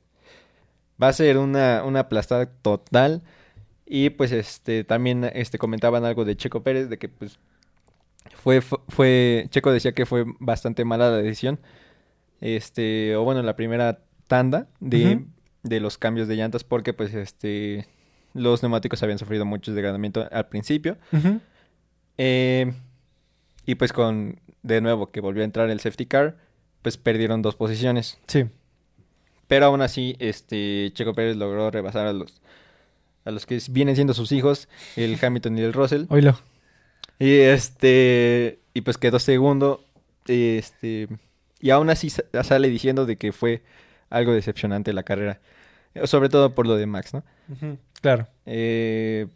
va 1.03 1.09
a 1.09 1.13
ser 1.15 1.39
una, 1.39 1.83
una 1.85 2.01
aplastada 2.01 2.45
total. 2.45 3.23
Y 3.87 4.11
pues 4.11 4.33
este 4.33 4.85
también 4.85 5.25
este 5.33 5.57
comentaban 5.59 6.05
algo 6.05 6.27
de 6.27 6.37
Checo 6.37 6.63
Pérez 6.63 6.91
de 6.91 6.99
que 6.99 7.09
pues 7.09 7.39
fue 8.43 8.61
fu- 8.61 8.81
fue 8.89 9.47
Checo 9.51 9.71
decía 9.73 9.93
que 9.93 10.05
fue 10.07 10.25
bastante 10.41 10.85
mala 10.85 11.11
la 11.11 11.17
decisión. 11.19 11.61
Este, 12.41 13.15
o 13.17 13.23
bueno, 13.25 13.43
la 13.43 13.55
primera 13.55 14.01
tanda 14.27 14.67
de, 14.81 15.25
de 15.63 15.81
los 15.81 15.97
cambios 15.99 16.27
de 16.29 16.35
llantas 16.37 16.65
porque 16.65 16.93
pues 16.93 17.15
este 17.15 17.87
los 18.35 18.63
neumáticos 18.63 19.03
habían 19.03 19.19
sufrido 19.19 19.45
mucho 19.45 19.73
desgranamiento 19.73 20.27
al 20.33 20.49
principio. 20.49 20.97
Eh, 22.19 22.73
y 23.67 23.75
pues 23.77 23.93
con, 23.93 24.41
de 24.63 24.81
nuevo, 24.81 25.11
que 25.11 25.21
volvió 25.21 25.43
a 25.43 25.45
entrar 25.45 25.71
el 25.71 25.81
safety 25.81 26.07
car, 26.07 26.37
pues 26.83 26.97
perdieron 26.97 27.43
dos 27.43 27.55
posiciones. 27.57 28.19
Sí. 28.27 28.47
Pero 29.47 29.67
aún 29.67 29.83
así, 29.83 30.17
este, 30.19 30.91
Checo 30.95 31.15
Pérez 31.15 31.37
logró 31.37 31.71
rebasar 31.71 32.07
a 32.07 32.13
los, 32.13 32.41
a 33.25 33.31
los 33.31 33.45
que 33.47 33.61
vienen 33.71 33.95
siendo 33.95 34.15
sus 34.15 34.33
hijos, 34.33 34.69
el 34.97 35.19
Hamilton 35.23 35.59
y 35.59 35.61
el 35.63 35.73
Russell. 35.73 36.07
Oílo. 36.09 36.39
Y 37.25 37.39
este, 37.39 38.59
y 38.75 38.81
pues 38.81 38.99
quedó 38.99 39.19
segundo. 39.21 39.85
Este, 40.27 41.09
y 41.61 41.71
aún 41.71 41.89
así 41.91 42.11
sa- 42.11 42.25
sale 42.43 42.69
diciendo 42.69 43.07
de 43.07 43.17
que 43.17 43.33
fue 43.33 43.63
algo 44.11 44.33
decepcionante 44.33 44.93
la 44.93 45.05
carrera. 45.05 45.41
Sobre 46.05 46.29
todo 46.29 46.55
por 46.55 46.67
lo 46.67 46.75
de 46.77 46.87
Max, 46.87 47.15
¿no? 47.15 47.23
Claro. 48.01 48.27
Eh, 48.47 49.29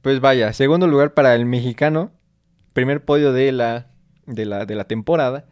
pues 0.00 0.20
vaya, 0.20 0.52
segundo 0.52 0.86
lugar 0.88 1.14
para 1.14 1.34
el 1.34 1.44
mexicano. 1.46 2.10
Primer 2.72 3.04
podio 3.04 3.32
de 3.32 3.52
la, 3.52 3.86
de 4.26 4.44
la, 4.46 4.64
de 4.66 4.74
la 4.74 4.84
temporada. 4.84 5.44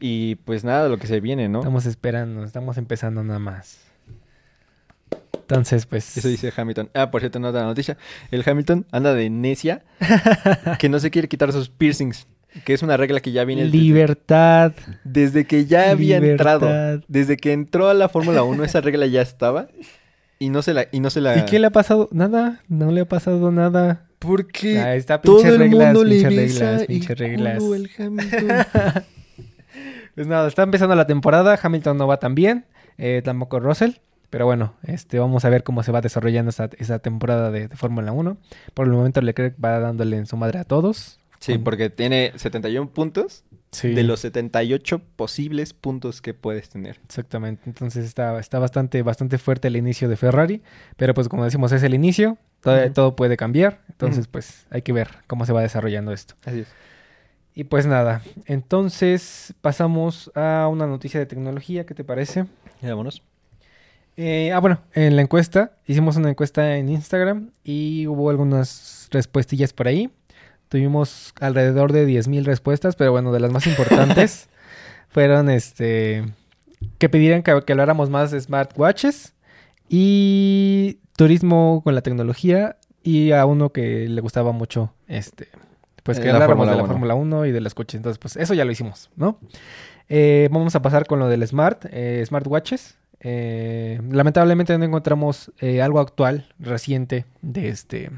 Y 0.00 0.34
pues 0.36 0.64
nada, 0.64 0.88
lo 0.88 0.98
que 0.98 1.06
se 1.06 1.20
viene, 1.20 1.48
¿no? 1.48 1.60
Estamos 1.60 1.86
esperando, 1.86 2.44
estamos 2.44 2.76
empezando 2.76 3.22
nada 3.22 3.38
más. 3.38 3.89
Entonces, 5.50 5.86
pues. 5.86 6.16
Eso 6.16 6.28
dice 6.28 6.52
Hamilton. 6.56 6.90
Ah, 6.94 7.10
por 7.10 7.20
cierto, 7.20 7.38
no 7.40 7.52
da 7.52 7.64
noticia. 7.64 7.96
El 8.30 8.42
Hamilton 8.46 8.86
anda 8.92 9.14
de 9.14 9.28
necia 9.30 9.82
que 10.78 10.88
no 10.88 10.98
se 11.00 11.10
quiere 11.10 11.28
quitar 11.28 11.52
sus 11.52 11.68
piercings. 11.68 12.26
Que 12.64 12.72
es 12.74 12.82
una 12.82 12.96
regla 12.96 13.20
que 13.20 13.30
ya 13.30 13.44
viene 13.44 13.64
Libertad. 13.66 14.72
desde 15.04 15.44
que 15.46 15.66
ya 15.66 15.90
había 15.90 16.18
Libertad. 16.20 16.54
entrado. 16.54 17.02
Desde 17.06 17.36
que 17.36 17.52
entró 17.52 17.88
a 17.88 17.94
la 17.94 18.08
Fórmula 18.08 18.42
1, 18.42 18.64
esa 18.64 18.80
regla 18.80 19.06
ya 19.06 19.22
estaba. 19.22 19.68
Y 20.40 20.48
no 20.48 20.62
se 20.62 20.74
la. 20.74 20.86
Y 20.90 20.98
no 21.00 21.10
se 21.10 21.20
la... 21.20 21.38
¿Y 21.38 21.44
qué 21.44 21.58
le 21.60 21.66
ha 21.68 21.70
pasado? 21.70 22.08
Nada, 22.12 22.60
no 22.68 22.90
le 22.90 23.02
ha 23.02 23.04
pasado 23.08 23.52
nada. 23.52 24.06
Porque 24.18 24.78
Ahí 24.80 24.98
está, 24.98 25.20
todo 25.20 25.44
el 25.44 25.58
reglas, 25.58 25.94
mundo 25.94 26.04
le 26.04 26.22
reglas, 26.28 26.80
el 26.82 26.86
pinches 26.86 27.18
reglas. 27.18 27.62
Hamilton. 27.62 28.18
Pues 30.14 30.26
nada, 30.26 30.48
está 30.48 30.62
empezando 30.64 30.94
la 30.96 31.06
temporada. 31.06 31.58
Hamilton 31.62 31.96
no 31.96 32.06
va 32.06 32.18
tan 32.18 32.34
bien. 32.34 32.64
eh, 32.98 33.22
tampoco 33.24 33.60
Russell. 33.60 33.92
Pero 34.30 34.46
bueno, 34.46 34.74
este, 34.84 35.18
vamos 35.18 35.44
a 35.44 35.48
ver 35.50 35.62
cómo 35.64 35.82
se 35.82 35.92
va 35.92 36.00
desarrollando 36.00 36.50
esa, 36.50 36.70
esa 36.78 37.00
temporada 37.00 37.50
de, 37.50 37.68
de 37.68 37.76
Fórmula 37.76 38.12
1. 38.12 38.36
Por 38.74 38.86
el 38.86 38.92
momento 38.92 39.20
Leclerc 39.20 39.56
va 39.62 39.78
dándole 39.80 40.16
en 40.16 40.26
su 40.26 40.36
madre 40.36 40.60
a 40.60 40.64
todos. 40.64 41.18
Sí, 41.40 41.58
porque 41.58 41.88
tiene 41.90 42.32
71 42.36 42.90
puntos 42.90 43.44
Sí. 43.72 43.94
de 43.94 44.02
los 44.02 44.20
78 44.20 45.00
posibles 45.16 45.72
puntos 45.74 46.20
que 46.20 46.34
puedes 46.34 46.68
tener. 46.68 46.98
Exactamente. 47.04 47.62
Entonces 47.66 48.04
está, 48.04 48.38
está 48.40 48.58
bastante, 48.58 49.00
bastante 49.02 49.38
fuerte 49.38 49.68
el 49.68 49.76
inicio 49.76 50.08
de 50.08 50.16
Ferrari. 50.16 50.60
Pero 50.96 51.14
pues 51.14 51.28
como 51.28 51.44
decimos, 51.44 51.70
es 51.72 51.82
el 51.82 51.94
inicio. 51.94 52.36
Todo, 52.60 52.92
todo 52.92 53.16
puede 53.16 53.36
cambiar. 53.36 53.80
Entonces, 53.88 54.26
pues 54.26 54.66
hay 54.70 54.82
que 54.82 54.92
ver 54.92 55.08
cómo 55.28 55.46
se 55.46 55.52
va 55.52 55.62
desarrollando 55.62 56.12
esto. 56.12 56.34
Así 56.44 56.60
es. 56.60 56.68
Y 57.54 57.64
pues 57.64 57.86
nada. 57.86 58.22
Entonces 58.46 59.54
pasamos 59.60 60.30
a 60.34 60.68
una 60.70 60.86
noticia 60.86 61.18
de 61.20 61.26
tecnología. 61.26 61.86
¿Qué 61.86 61.94
te 61.94 62.04
parece? 62.04 62.46
Vámonos. 62.82 63.22
Eh, 64.16 64.52
ah, 64.52 64.58
bueno, 64.60 64.80
en 64.92 65.16
la 65.16 65.22
encuesta, 65.22 65.72
hicimos 65.86 66.16
una 66.16 66.30
encuesta 66.30 66.76
en 66.76 66.88
Instagram 66.88 67.50
y 67.64 68.06
hubo 68.06 68.30
algunas 68.30 69.08
respuestillas 69.10 69.72
por 69.72 69.88
ahí. 69.88 70.10
Tuvimos 70.68 71.32
alrededor 71.40 71.92
de 71.92 72.06
10.000 72.06 72.44
respuestas, 72.44 72.96
pero 72.96 73.12
bueno, 73.12 73.32
de 73.32 73.40
las 73.40 73.50
más 73.50 73.66
importantes 73.66 74.48
fueron 75.08 75.50
este 75.50 76.24
que 76.98 77.08
pidieran 77.08 77.42
que, 77.42 77.62
que 77.66 77.72
habláramos 77.72 78.08
más 78.08 78.30
de 78.30 78.40
smartwatches 78.40 79.34
y 79.88 80.98
turismo 81.16 81.82
con 81.82 81.94
la 81.94 82.00
tecnología 82.00 82.76
y 83.02 83.32
a 83.32 83.44
uno 83.44 83.70
que 83.70 84.08
le 84.08 84.20
gustaba 84.20 84.52
mucho 84.52 84.94
este 85.08 85.48
pues 86.02 86.18
que 86.18 86.28
Eh, 86.28 86.32
la 86.32 86.36
habláramos 86.36 86.68
de 86.68 86.76
la 86.76 86.82
1. 86.82 86.92
Fórmula 86.92 87.14
1 87.14 87.46
y 87.46 87.52
de 87.52 87.60
los 87.60 87.74
coches. 87.74 87.96
Entonces, 87.96 88.18
pues 88.18 88.36
eso 88.36 88.54
ya 88.54 88.64
lo 88.64 88.72
hicimos, 88.72 89.10
¿no? 89.16 89.38
Eh, 90.08 90.48
vamos 90.50 90.74
a 90.74 90.82
pasar 90.82 91.06
con 91.06 91.18
lo 91.18 91.28
del 91.28 91.46
smart, 91.46 91.84
eh, 91.90 92.22
smartwatches. 92.26 92.96
Eh, 93.20 94.00
lamentablemente 94.10 94.76
no 94.78 94.84
encontramos 94.84 95.52
eh, 95.58 95.82
algo 95.82 96.00
actual, 96.00 96.46
reciente, 96.58 97.26
de 97.42 97.68
este 97.68 98.10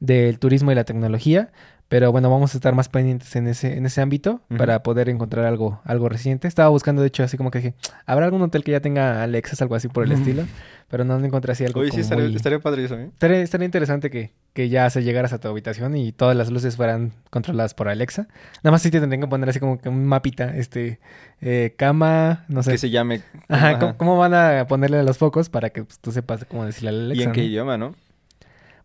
del 0.00 0.38
turismo 0.38 0.70
y 0.70 0.74
la 0.74 0.84
tecnología. 0.84 1.50
Pero 1.88 2.10
bueno, 2.10 2.30
vamos 2.30 2.54
a 2.54 2.58
estar 2.58 2.74
más 2.74 2.88
pendientes 2.88 3.36
en 3.36 3.46
ese, 3.46 3.76
en 3.76 3.84
ese 3.86 4.00
ámbito 4.00 4.40
para 4.56 4.82
poder 4.82 5.08
encontrar 5.10 5.44
algo, 5.44 5.80
algo 5.84 6.08
reciente. 6.08 6.48
Estaba 6.48 6.70
buscando, 6.70 7.02
de 7.02 7.08
hecho, 7.08 7.22
así 7.22 7.36
como 7.36 7.50
que 7.50 7.58
dije, 7.58 7.74
¿habrá 8.06 8.24
algún 8.24 8.40
hotel 8.42 8.64
que 8.64 8.72
ya 8.72 8.80
tenga 8.80 9.22
Alexas, 9.22 9.60
algo 9.62 9.74
así 9.74 9.88
por 9.88 10.04
el 10.04 10.12
estilo? 10.12 10.44
Pero 10.88 11.04
no, 11.04 11.22
encontré 11.24 11.52
así 11.52 11.64
algo 11.64 11.80
Oye, 11.80 11.90
sí, 11.92 12.00
estaría, 12.00 12.24
muy- 12.24 12.34
estaría 12.36 12.58
padre 12.58 12.84
eso, 12.84 12.98
¿eh? 12.98 13.10
Estaría, 13.12 13.40
estaría 13.42 13.64
interesante 13.66 14.10
que, 14.10 14.32
que 14.54 14.68
ya 14.70 14.88
se 14.90 15.02
llegaras 15.02 15.32
a 15.34 15.38
tu 15.40 15.48
habitación 15.48 15.94
y 15.96 16.12
todas 16.12 16.36
las 16.36 16.50
luces 16.50 16.76
fueran 16.76 17.12
controladas 17.30 17.74
por 17.74 17.88
Alexa. 17.88 18.28
Nada 18.62 18.72
más 18.72 18.82
sí 18.82 18.90
te 18.90 18.98
tendrían 19.00 19.20
que 19.20 19.28
poner 19.28 19.48
así 19.48 19.60
como 19.60 19.78
que 19.78 19.88
un 19.88 20.06
mapita, 20.06 20.56
este, 20.56 21.00
eh, 21.42 21.74
cama, 21.76 22.44
no 22.48 22.62
sé. 22.62 22.72
Que 22.72 22.78
se 22.78 22.90
llame. 22.90 23.20
Ajá, 23.48 23.70
Ajá. 23.70 23.78
¿cómo, 23.78 23.96
cómo 23.98 24.18
van 24.18 24.34
a 24.34 24.66
ponerle 24.66 25.02
los 25.04 25.18
focos 25.18 25.48
para 25.50 25.70
que 25.70 25.84
pues, 25.84 25.98
tú 25.98 26.12
sepas 26.12 26.44
cómo 26.46 26.64
decirle 26.64 26.88
a 26.90 26.92
Alexa? 26.92 27.22
¿Y 27.22 27.26
en 27.26 27.32
qué 27.32 27.40
¿no? 27.42 27.46
idioma, 27.46 27.76
no? 27.76 27.94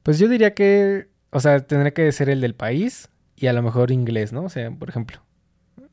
Pues 0.04 0.20
yo 0.20 0.28
diría 0.28 0.54
que, 0.54 1.08
o 1.32 1.39
sea, 1.39 1.60
tendría 1.60 1.94
que 1.94 2.12
ser 2.12 2.30
el 2.30 2.42
del 2.42 2.56
país 2.56 3.10
y 3.36 3.48
a 3.48 3.54
lo 3.54 3.62
mejor 3.62 3.92
inglés, 3.92 4.34
¿no? 4.34 4.44
O 4.44 4.50
sea, 4.50 4.72
por 4.72 4.89
ejemplo. 4.89 5.22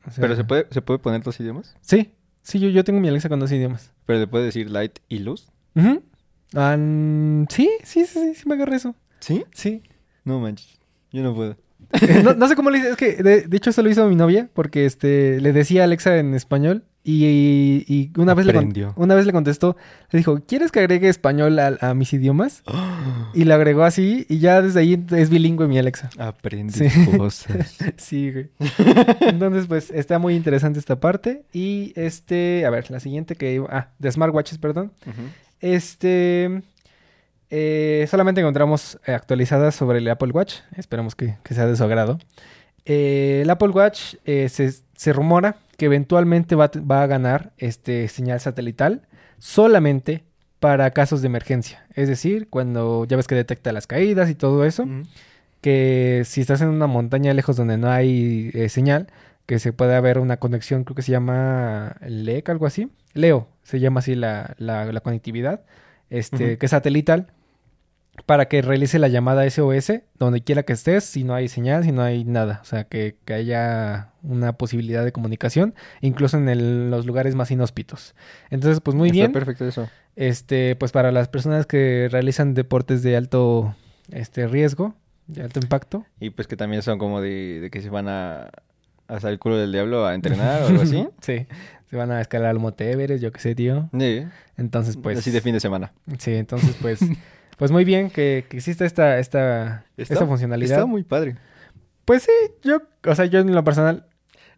O 0.05 0.11
sea, 0.11 0.21
Pero 0.21 0.35
se 0.35 0.43
puede, 0.43 0.67
se 0.71 0.81
puede 0.81 0.99
poner 0.99 1.21
dos 1.21 1.39
idiomas. 1.39 1.75
Sí, 1.81 2.11
sí, 2.41 2.59
yo, 2.59 2.69
yo 2.69 2.83
tengo 2.83 2.99
mi 2.99 3.07
Alexa 3.07 3.29
con 3.29 3.39
dos 3.39 3.51
idiomas. 3.51 3.93
Pero 4.05 4.19
le 4.19 4.27
puede 4.27 4.45
decir 4.45 4.69
light 4.69 4.99
y 5.07 5.19
luz. 5.19 5.49
Mm, 5.73 7.43
sí, 7.49 7.69
sí, 7.83 8.05
sí, 8.05 8.19
sí, 8.19 8.35
sí 8.35 8.47
me 8.47 8.55
agarré 8.55 8.77
eso. 8.77 8.95
¿Sí? 9.19 9.43
Sí. 9.53 9.83
No 10.23 10.39
manches. 10.39 10.79
Yo 11.11 11.23
no 11.23 11.33
puedo. 11.35 11.57
No, 12.23 12.33
no 12.33 12.47
sé 12.47 12.55
cómo 12.55 12.69
le 12.69 12.79
hice, 12.79 12.89
es 12.89 12.97
que 12.97 13.23
de, 13.23 13.41
de 13.41 13.57
hecho 13.57 13.69
eso 13.69 13.81
lo 13.81 13.89
hizo 13.89 14.07
mi 14.09 14.15
novia 14.15 14.49
porque 14.53 14.85
este 14.85 15.39
le 15.39 15.53
decía 15.53 15.81
a 15.81 15.83
Alexa 15.85 16.17
en 16.17 16.33
español 16.33 16.83
y, 17.09 17.85
y 17.87 18.11
una 18.19 18.33
vez 18.33 18.45
le 18.45 18.53
una 18.97 19.15
vez 19.15 19.25
le 19.25 19.31
contestó, 19.31 19.77
le 20.11 20.17
dijo, 20.17 20.41
¿quieres 20.45 20.71
que 20.73 20.79
agregue 20.79 21.07
español 21.07 21.57
a, 21.59 21.77
a 21.79 21.93
mis 21.93 22.11
idiomas? 22.13 22.63
Y 23.33 23.43
le 23.43 23.53
agregó 23.53 23.83
así 23.83 24.25
y 24.29 24.39
ya 24.39 24.61
desde 24.61 24.79
ahí 24.79 25.05
es 25.11 25.29
bilingüe 25.29 25.67
mi 25.67 25.77
Alexa. 25.77 26.09
Aprende 26.17 26.73
Sí. 26.89 27.05
cosas. 27.17 27.77
Sí, 27.97 28.31
güey. 28.31 28.49
Entonces, 29.21 29.67
pues 29.67 29.91
está 29.91 30.17
muy 30.19 30.35
interesante 30.35 30.79
esta 30.79 30.99
parte 30.99 31.43
y 31.53 31.93
este, 31.95 32.65
a 32.65 32.69
ver, 32.69 32.89
la 32.89 32.99
siguiente 32.99 33.35
que 33.35 33.53
iba, 33.53 33.67
ah, 33.69 33.89
de 33.99 34.11
smartwatches, 34.11 34.57
perdón. 34.57 34.91
Este. 35.61 36.61
eh, 37.49 38.07
solamente 38.09 38.41
encontramos 38.41 38.99
eh, 39.05 39.13
actualizadas 39.13 39.75
sobre 39.75 39.99
el 39.99 40.07
Apple 40.09 40.31
Watch. 40.31 40.55
Esperemos 40.75 41.15
que, 41.15 41.35
que 41.43 41.53
sea 41.53 41.65
de 41.67 41.75
su 41.75 41.83
agrado. 41.83 42.19
Eh, 42.85 43.41
el 43.43 43.49
Apple 43.49 43.69
Watch 43.69 44.15
eh, 44.25 44.49
se, 44.49 44.71
se 44.95 45.13
rumora 45.13 45.57
que 45.77 45.85
eventualmente 45.85 46.55
va, 46.55 46.65
a- 46.65 46.79
va 46.79 47.03
a 47.03 47.07
ganar 47.07 47.53
este, 47.57 48.07
señal 48.09 48.39
satelital 48.39 49.03
solamente 49.37 50.23
para 50.59 50.89
casos 50.91 51.21
de 51.21 51.27
emergencia. 51.27 51.85
Es 51.93 52.07
decir, 52.09 52.47
cuando 52.49 53.05
ya 53.05 53.15
ves 53.15 53.27
que 53.27 53.35
detecta 53.35 53.71
las 53.71 53.85
caídas 53.87 54.29
y 54.29 54.35
todo 54.35 54.65
eso, 54.65 54.85
que 55.61 56.23
si 56.25 56.41
estás 56.41 56.61
en 56.61 56.69
una 56.69 56.87
montaña 56.87 57.33
lejos 57.33 57.55
donde 57.57 57.77
no 57.77 57.89
hay 57.89 58.51
eh, 58.53 58.69
señal, 58.69 59.07
que 59.45 59.59
se 59.59 59.73
puede 59.73 59.95
haber 59.95 60.19
una 60.19 60.37
conexión, 60.37 60.83
creo 60.83 60.95
que 60.95 61.01
se 61.01 61.11
llama 61.11 61.95
LEC, 62.01 62.49
algo 62.49 62.65
así. 62.65 62.89
Leo, 63.13 63.47
se 63.63 63.79
llama 63.79 63.99
así 63.99 64.15
la, 64.15 64.55
la- 64.57 64.91
la 64.91 64.99
conectividad, 65.01 65.61
este, 66.09 66.57
que 66.57 66.65
es 66.65 66.69
satelital, 66.71 67.27
para 68.25 68.47
que 68.47 68.61
realice 68.61 68.99
la 68.99 69.07
llamada 69.07 69.49
SOS 69.49 70.01
donde 70.17 70.41
quiera 70.41 70.63
que 70.63 70.73
estés, 70.73 71.03
si 71.03 71.23
no 71.23 71.33
hay 71.33 71.47
señal, 71.47 71.83
si 71.83 71.91
no 71.91 72.01
hay 72.01 72.23
nada. 72.25 72.59
O 72.61 72.65
sea, 72.65 72.83
que, 72.85 73.15
que 73.25 73.33
haya 73.33 74.09
una 74.23 74.53
posibilidad 74.53 75.05
de 75.05 75.11
comunicación, 75.11 75.75
incluso 76.01 76.37
en 76.37 76.49
el- 76.49 76.89
los 76.89 77.05
lugares 77.05 77.35
más 77.35 77.51
inhóspitos. 77.51 78.15
Entonces, 78.49 78.81
pues 78.81 78.95
muy 78.95 79.09
Está 79.09 79.13
bien. 79.19 79.31
perfecto 79.31 79.65
eso. 79.67 79.87
Este, 80.15 80.75
pues 80.75 80.91
para 80.91 81.11
las 81.11 81.29
personas 81.29 81.65
que 81.67 82.09
realizan 82.11 82.53
deportes 82.55 83.03
de 83.03 83.15
alto 83.15 83.75
este 84.11 84.47
riesgo, 84.47 84.95
de 85.27 85.43
alto 85.43 85.59
impacto. 85.59 86.05
Y 86.19 86.31
pues 86.31 86.47
que 86.47 86.57
también 86.57 86.81
son 86.81 86.97
como 86.97 87.21
de, 87.21 87.59
de 87.61 87.69
que 87.69 87.81
se 87.81 87.89
van 87.89 88.07
a 88.09 88.49
hasta 89.07 89.29
el 89.29 89.39
culo 89.39 89.57
del 89.57 89.71
diablo 89.71 90.05
a 90.05 90.15
entrenar 90.15 90.63
o 90.63 90.67
algo 90.67 90.81
así. 90.81 91.07
sí. 91.21 91.45
Se 91.89 91.95
van 91.95 92.11
a 92.11 92.19
escalar 92.19 92.49
al 92.49 92.59
Monte 92.59 92.91
Everest, 92.91 93.23
yo 93.23 93.31
qué 93.31 93.39
sé, 93.39 93.55
tío. 93.55 93.89
Sí. 93.97 94.25
Entonces, 94.57 94.97
pues. 94.97 95.19
Así 95.19 95.31
de 95.31 95.39
fin 95.39 95.53
de 95.53 95.61
semana. 95.61 95.93
Sí, 96.17 96.33
entonces, 96.35 96.75
pues. 96.81 96.99
pues 97.57 97.71
muy 97.71 97.83
bien 97.83 98.09
que, 98.09 98.45
que 98.49 98.57
exista 98.57 98.85
esta, 98.85 99.19
esta, 99.19 99.85
esta 99.97 100.25
funcionalidad. 100.25 100.77
Está 100.77 100.85
muy 100.85 101.03
padre. 101.03 101.35
Pues 102.05 102.23
sí, 102.23 102.31
yo, 102.63 102.81
o 103.05 103.15
sea, 103.15 103.25
yo 103.25 103.39
en 103.41 103.53
lo 103.53 103.63
personal 103.65 104.05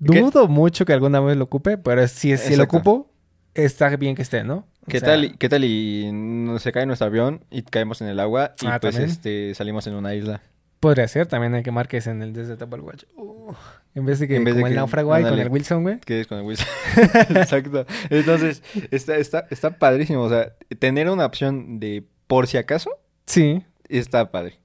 ¿Qué? 0.05 0.19
dudo 0.21 0.47
mucho 0.47 0.85
que 0.85 0.93
alguna 0.93 1.19
vez 1.19 1.35
lo 1.35 1.45
ocupe, 1.45 1.77
pero 1.77 2.07
si, 2.07 2.37
si 2.37 2.55
lo 2.55 2.65
ocupo, 2.65 3.11
está 3.55 3.95
bien 3.97 4.15
que 4.15 4.21
esté, 4.21 4.43
¿no? 4.43 4.67
O 4.81 4.85
¿Qué 4.87 4.99
sea, 4.99 5.09
tal, 5.09 5.25
y- 5.25 5.29
¿Qué 5.37 5.49
tal 5.49 5.63
y 5.65 6.09
no 6.13 6.59
se 6.59 6.71
cae 6.71 6.85
nuestro 6.85 7.07
avión 7.07 7.43
y 7.49 7.63
caemos 7.63 8.01
en 8.01 8.07
el 8.07 8.19
agua 8.19 8.53
y 8.61 8.67
Ah, 8.67 8.79
pues 8.79 8.95
¿también? 8.95 9.09
este 9.11 9.53
salimos 9.55 9.85
en 9.87 9.95
una 9.95 10.13
isla? 10.15 10.41
Podría 10.79 11.07
ser, 11.09 11.27
también 11.27 11.53
hay 11.55 11.63
que 11.63 11.71
marques 11.71 12.07
en 12.07 12.21
el 12.21 12.31
desde 12.33 12.53
Apple 12.53 12.79
Watch. 12.81 13.03
Uh, 13.17 13.51
en 13.95 14.05
vez 14.05 14.19
de 14.19 14.27
que 14.29 14.37
En 14.37 14.45
vez 14.45 14.55
de 14.55 14.61
como 14.61 14.67
el 14.67 14.73
que- 14.73 14.77
náufrago 14.77 15.13
ahí 15.13 15.23
con 15.23 15.37
el 15.37 15.49
Wilson, 15.49 15.83
güey. 15.83 15.99
Que 15.99 16.21
es 16.21 16.27
con 16.27 16.37
el 16.37 16.45
Wilson. 16.45 16.67
Exacto. 17.35 17.85
Entonces, 18.09 18.63
está, 18.91 19.17
está, 19.17 19.45
está 19.49 19.71
padrísimo. 19.71 20.21
O 20.21 20.29
sea, 20.29 20.53
tener 20.79 21.09
una 21.09 21.25
opción 21.25 21.79
de 21.81 22.05
por 22.29 22.45
si 22.45 22.57
acaso 22.57 22.91
Sí. 23.25 23.63
está 23.89 24.29
padre. 24.31 24.59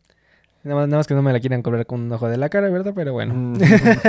Nada 0.65 0.81
más, 0.81 0.89
nada 0.89 0.99
más 0.99 1.07
que 1.07 1.15
no 1.15 1.23
me 1.23 1.33
la 1.33 1.41
quieran 1.41 1.63
cobrar 1.63 1.85
con 1.87 2.01
un 2.03 2.13
ojo 2.13 2.29
de 2.29 2.37
la 2.37 2.49
cara, 2.51 2.69
¿verdad? 2.69 2.93
Pero 2.95 3.13
bueno. 3.15 3.35
Mm. 3.35 3.59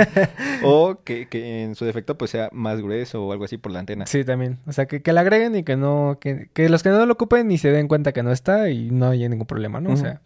o 0.64 1.00
que, 1.04 1.26
que 1.28 1.62
en 1.64 1.74
su 1.74 1.84
defecto 1.86 2.16
pues 2.18 2.30
sea 2.30 2.48
más 2.52 2.80
grueso 2.80 3.26
o 3.26 3.32
algo 3.32 3.44
así 3.44 3.56
por 3.56 3.72
la 3.72 3.80
antena. 3.80 4.06
Sí, 4.06 4.24
también. 4.24 4.58
O 4.66 4.72
sea, 4.72 4.86
que, 4.86 5.02
que 5.02 5.12
la 5.12 5.22
agreguen 5.22 5.56
y 5.56 5.64
que 5.64 5.76
no... 5.76 6.18
Que, 6.20 6.48
que 6.52 6.68
los 6.68 6.82
que 6.82 6.90
no 6.90 7.04
lo 7.04 7.12
ocupen 7.14 7.48
ni 7.48 7.58
se 7.58 7.70
den 7.72 7.88
cuenta 7.88 8.12
que 8.12 8.22
no 8.22 8.30
está 8.30 8.68
y 8.70 8.90
no 8.90 9.08
haya 9.08 9.28
ningún 9.28 9.46
problema, 9.46 9.80
¿no? 9.80 9.90
O 9.92 9.96
sea, 9.96 10.20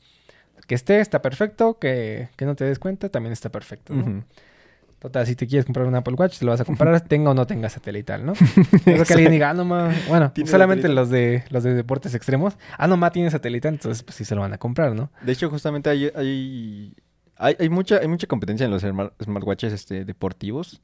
que 0.66 0.74
esté, 0.74 1.00
está 1.00 1.22
perfecto. 1.22 1.78
Que, 1.78 2.28
que 2.36 2.44
no 2.46 2.54
te 2.56 2.64
des 2.64 2.78
cuenta, 2.78 3.08
también 3.08 3.32
está 3.32 3.48
perfecto, 3.48 3.94
¿no? 3.94 4.24
Total, 5.00 5.26
si 5.26 5.34
te 5.34 5.46
quieres 5.46 5.64
comprar 5.64 5.86
un 5.86 5.94
Apple 5.96 6.14
Watch, 6.14 6.38
te 6.38 6.44
lo 6.44 6.52
vas 6.52 6.60
a 6.60 6.64
comprar, 6.64 7.00
tenga 7.08 7.30
o 7.30 7.34
no 7.34 7.46
tenga 7.46 7.68
satelital, 7.68 8.24
¿no? 8.24 8.34
Creo 8.84 9.04
que 9.04 9.12
alguien 9.14 9.32
diga, 9.32 9.50
ah, 9.50 9.54
no 9.54 9.64
ma, 9.64 9.92
bueno, 10.08 10.32
solamente 10.46 10.82
satelital. 10.82 10.94
los 10.94 11.10
de 11.10 11.44
los 11.50 11.64
de 11.64 11.74
deportes 11.74 12.14
extremos, 12.14 12.56
ah, 12.78 12.86
no 12.86 12.96
ma, 12.96 13.10
tiene 13.10 13.30
satelital, 13.30 13.72
entonces 13.74 14.02
pues 14.02 14.14
sí 14.16 14.24
se 14.24 14.34
lo 14.34 14.42
van 14.42 14.52
a 14.52 14.58
comprar, 14.58 14.94
¿no? 14.94 15.10
De 15.22 15.32
hecho, 15.32 15.48
justamente 15.50 15.88
hay, 15.90 16.10
hay, 16.14 16.92
hay, 17.36 17.56
hay 17.58 17.68
mucha, 17.70 17.96
hay 17.96 18.08
mucha 18.08 18.26
competencia 18.26 18.66
en 18.66 18.70
los 18.72 18.84
smart- 18.84 19.12
smartwatches 19.24 19.72
este, 19.72 20.04
deportivos. 20.04 20.80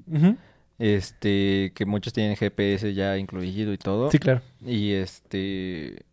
Este, 0.79 1.73
que 1.75 1.87
muchos 1.87 2.13
tienen 2.13 2.37
GPS 2.37 2.93
ya 2.93 3.17
incluido 3.17 3.73
y 3.73 3.79
todo. 3.79 4.11
Sí, 4.11 4.19
claro. 4.19 4.43
Y 4.65 4.93
este 4.93 6.05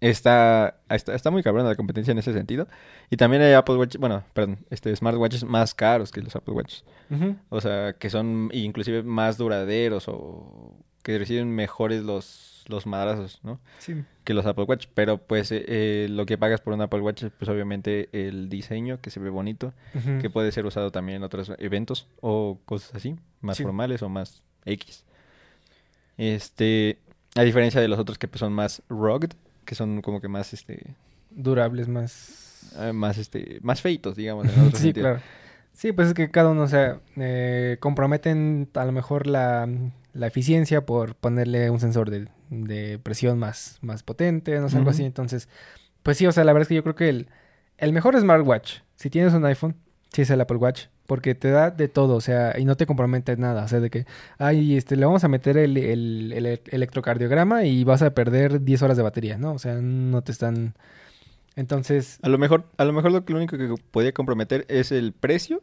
está, 0.00 0.80
está, 0.88 1.14
está 1.14 1.30
muy 1.30 1.42
cabrón 1.42 1.66
la 1.66 1.74
competencia 1.74 2.12
en 2.12 2.18
ese 2.18 2.32
sentido. 2.32 2.66
Y 3.10 3.16
también 3.16 3.42
hay 3.42 3.52
Apple 3.52 3.76
Watch, 3.76 3.96
bueno, 3.96 4.24
perdón, 4.32 4.58
este 4.70 4.94
smartwatches 4.94 5.44
más 5.44 5.74
caros 5.74 6.10
que 6.10 6.20
los 6.22 6.34
Apple 6.36 6.54
Watches. 6.54 6.84
O 7.48 7.60
sea, 7.60 7.94
que 7.94 8.08
son 8.10 8.50
inclusive 8.52 9.02
más 9.02 9.36
duraderos 9.36 10.04
o 10.08 10.74
que 11.02 11.18
reciben 11.18 11.50
mejores 11.54 12.02
los, 12.02 12.64
los 12.68 12.86
madrazos, 12.86 13.40
¿no? 13.42 13.58
Sí. 13.78 14.04
Que 14.22 14.34
los 14.34 14.44
Apple 14.46 14.64
Watch. 14.64 14.86
Pero 14.94 15.18
pues 15.18 15.50
eh, 15.50 15.64
eh, 15.66 16.06
lo 16.10 16.24
que 16.26 16.36
pagas 16.38 16.60
por 16.60 16.72
un 16.74 16.80
Apple 16.82 17.00
Watch 17.00 17.22
es 17.24 17.32
pues 17.36 17.48
obviamente 17.48 18.08
el 18.12 18.48
diseño, 18.48 19.00
que 19.00 19.10
se 19.10 19.18
ve 19.18 19.30
bonito, 19.30 19.72
que 20.20 20.30
puede 20.30 20.52
ser 20.52 20.66
usado 20.66 20.92
también 20.92 21.16
en 21.16 21.22
otros 21.24 21.52
eventos 21.58 22.06
o 22.20 22.58
cosas 22.64 22.94
así, 22.94 23.16
más 23.40 23.56
Sí. 23.56 23.62
formales 23.64 24.02
o 24.02 24.08
más 24.08 24.42
X. 24.66 25.04
Este, 26.16 26.98
a 27.34 27.42
diferencia 27.42 27.80
de 27.80 27.88
los 27.88 27.98
otros 27.98 28.18
que 28.18 28.28
pues, 28.28 28.40
son 28.40 28.52
más 28.52 28.82
rugged, 28.88 29.30
que 29.70 29.76
son 29.76 30.02
como 30.02 30.20
que 30.20 30.26
más 30.26 30.52
este 30.52 30.96
Durables 31.30 31.86
más... 31.86 32.74
eh, 32.76 32.92
más 32.92 33.18
este 33.18 33.60
más 33.62 33.80
feitos, 33.80 34.16
digamos, 34.16 34.46
en 34.48 34.60
otro 34.66 34.76
sí, 34.76 34.86
sentido. 34.86 35.04
claro. 35.04 35.20
Sí, 35.72 35.92
pues 35.92 36.08
es 36.08 36.14
que 36.14 36.28
cada 36.28 36.50
uno, 36.50 36.62
o 36.62 36.66
sea, 36.68 36.98
eh, 37.16 37.76
comprometen 37.78 38.68
a 38.74 38.84
lo 38.84 38.90
mejor 38.90 39.28
la, 39.28 39.68
la 40.12 40.26
eficiencia 40.26 40.84
por 40.84 41.14
ponerle 41.14 41.70
un 41.70 41.78
sensor 41.78 42.10
de, 42.10 42.26
de 42.50 42.98
presión 42.98 43.38
más, 43.38 43.78
más 43.80 44.02
potente, 44.02 44.58
no 44.58 44.68
sé, 44.68 44.76
algo 44.78 44.90
así. 44.90 45.04
Entonces, 45.04 45.48
pues 46.02 46.18
sí, 46.18 46.26
o 46.26 46.32
sea, 46.32 46.42
la 46.42 46.52
verdad 46.52 46.62
es 46.64 46.68
que 46.68 46.74
yo 46.74 46.82
creo 46.82 46.96
que 46.96 47.08
el, 47.08 47.28
el 47.78 47.92
mejor 47.92 48.18
smartwatch, 48.20 48.80
si 48.96 49.08
tienes 49.08 49.32
un 49.32 49.44
iPhone, 49.44 49.76
sí 50.12 50.22
es 50.22 50.30
el 50.30 50.40
Apple 50.40 50.56
Watch, 50.58 50.86
porque 51.06 51.34
te 51.34 51.50
da 51.50 51.70
de 51.70 51.88
todo, 51.88 52.14
o 52.16 52.20
sea, 52.20 52.58
y 52.58 52.64
no 52.64 52.76
te 52.76 52.86
compromete 52.86 53.36
nada, 53.36 53.64
o 53.64 53.68
sea, 53.68 53.80
de 53.80 53.90
que, 53.90 54.06
ay, 54.38 54.76
este, 54.76 54.96
le 54.96 55.06
vamos 55.06 55.24
a 55.24 55.28
meter 55.28 55.56
el, 55.56 55.76
el, 55.76 56.32
el 56.32 56.60
electrocardiograma 56.70 57.64
y 57.64 57.84
vas 57.84 58.02
a 58.02 58.10
perder 58.14 58.62
10 58.62 58.82
horas 58.82 58.96
de 58.96 59.02
batería, 59.02 59.38
¿no? 59.38 59.52
O 59.52 59.58
sea, 59.58 59.74
no 59.80 60.22
te 60.22 60.32
están... 60.32 60.74
Entonces, 61.56 62.18
A 62.22 62.28
lo 62.28 62.38
mejor 62.38 62.64
a 62.76 62.84
lo 62.84 62.92
mejor 62.92 63.10
lo, 63.12 63.24
que- 63.24 63.32
lo 63.32 63.38
único 63.38 63.58
que 63.58 63.74
podía 63.90 64.12
comprometer 64.12 64.64
es 64.68 64.92
el 64.92 65.12
precio 65.12 65.62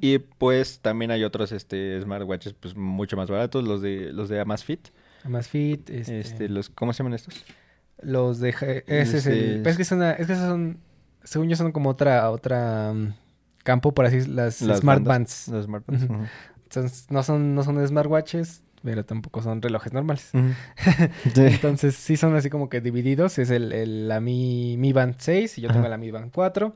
y 0.00 0.18
pues 0.18 0.78
también 0.78 1.10
hay 1.10 1.24
otros 1.24 1.50
este 1.50 2.00
smartwatches 2.00 2.52
pues 2.54 2.76
mucho 2.76 3.16
más 3.16 3.28
baratos, 3.28 3.64
los 3.64 3.82
de 3.82 4.12
los 4.12 4.28
de 4.28 4.38
Amazfit, 4.38 4.90
Amazfit, 5.24 5.90
este... 5.90 6.20
este 6.20 6.48
los 6.48 6.70
¿cómo 6.70 6.92
se 6.92 6.98
llaman 6.98 7.14
estos? 7.14 7.44
Los 8.00 8.38
de... 8.38 8.50
Ese 8.86 9.16
es 9.18 9.26
el... 9.26 9.32
Ese 9.34 9.60
pero 9.64 9.70
Es 9.70 9.88
que, 9.88 9.94
una, 9.96 10.12
es 10.12 10.26
que 10.28 10.32
esos 10.34 10.46
son... 10.46 10.78
Según 11.24 11.48
yo 11.48 11.56
son 11.56 11.72
como 11.72 11.90
otra... 11.90 12.30
otra 12.30 12.92
mm, 12.94 13.14
campo, 13.64 13.92
por 13.92 14.06
así 14.06 14.20
las, 14.26 14.62
Las 14.62 14.78
Smart 14.80 15.02
bandas. 15.02 15.48
Bands. 15.50 15.82
Ujú. 15.88 16.18
Entonces, 16.64 17.06
no 17.10 17.22
son, 17.24 17.54
no 17.56 17.62
son 17.64 17.84
smartwatches, 17.86 18.62
pero 18.82 19.04
tampoco 19.04 19.42
son 19.42 19.60
relojes 19.62 19.92
normales. 19.92 20.30
Entonces, 21.34 21.94
sí 21.96 22.16
son 22.16 22.34
así 22.36 22.50
como 22.50 22.68
que 22.68 22.80
divididos. 22.80 23.38
Es 23.38 23.50
el, 23.50 23.72
el- 23.72 24.08
la 24.08 24.20
Mi, 24.20 24.76
Mi 24.78 24.92
Band 24.92 25.16
6 25.18 25.58
y 25.58 25.62
yo 25.62 25.70
tengo 25.72 25.88
la 25.88 25.96
Mi 25.96 26.10
Band 26.10 26.30
4. 26.32 26.74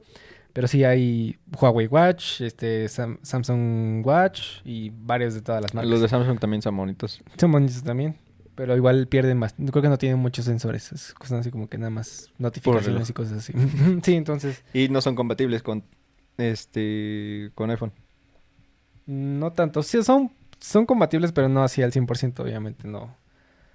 Pero 0.53 0.67
sí 0.67 0.83
hay 0.83 1.39
Huawei 1.61 1.87
Watch, 1.87 2.41
este 2.41 2.87
Sam- 2.89 3.19
Samsung 3.23 4.05
Watch 4.05 4.61
y 4.65 4.91
varios 4.91 5.35
de 5.35 5.43
todas 5.43 5.63
las 5.63 5.75
marcas. 5.75 5.91
Los 5.91 6.01
de 6.01 6.09
Samsung 6.09 6.39
también 6.41 6.63
son 6.63 6.77
bonitos. 6.77 7.23
Son 7.37 7.53
bonitos 7.53 7.83
también. 7.85 8.17
Pero 8.55 8.75
igual 8.77 9.07
pierden 9.07 9.39
más. 9.39 9.55
Creo 9.55 9.83
que 9.83 9.89
no 9.89 9.99
tienen 9.99 10.19
muchos 10.19 10.47
sensores. 10.47 10.91
Es- 10.91 11.15
Son 11.25 11.39
así 11.39 11.51
como 11.53 11.69
que 11.69 11.79
nada 11.79 11.91
más 11.91 12.33
notificaciones 12.39 13.09
y 13.09 13.13
cosas 13.13 13.39
así. 13.39 13.53
sí, 14.03 14.15
entonces, 14.15 14.65
Y 14.73 14.89
no 14.89 15.01
son 15.01 15.15
compatibles 15.15 15.63
con 15.63 15.85
este 16.39 17.51
con 17.55 17.71
iPhone. 17.71 17.93
no 19.07 19.53
tanto. 19.53 19.83
Sí, 19.83 20.03
son, 20.03 20.33
son 20.61 20.87
compatibles, 20.87 21.33
pero 21.33 21.49
no 21.49 21.63
así 21.63 21.83
al 21.83 21.93
100%, 21.93 22.41
obviamente, 22.41 22.89
no. 22.89 23.17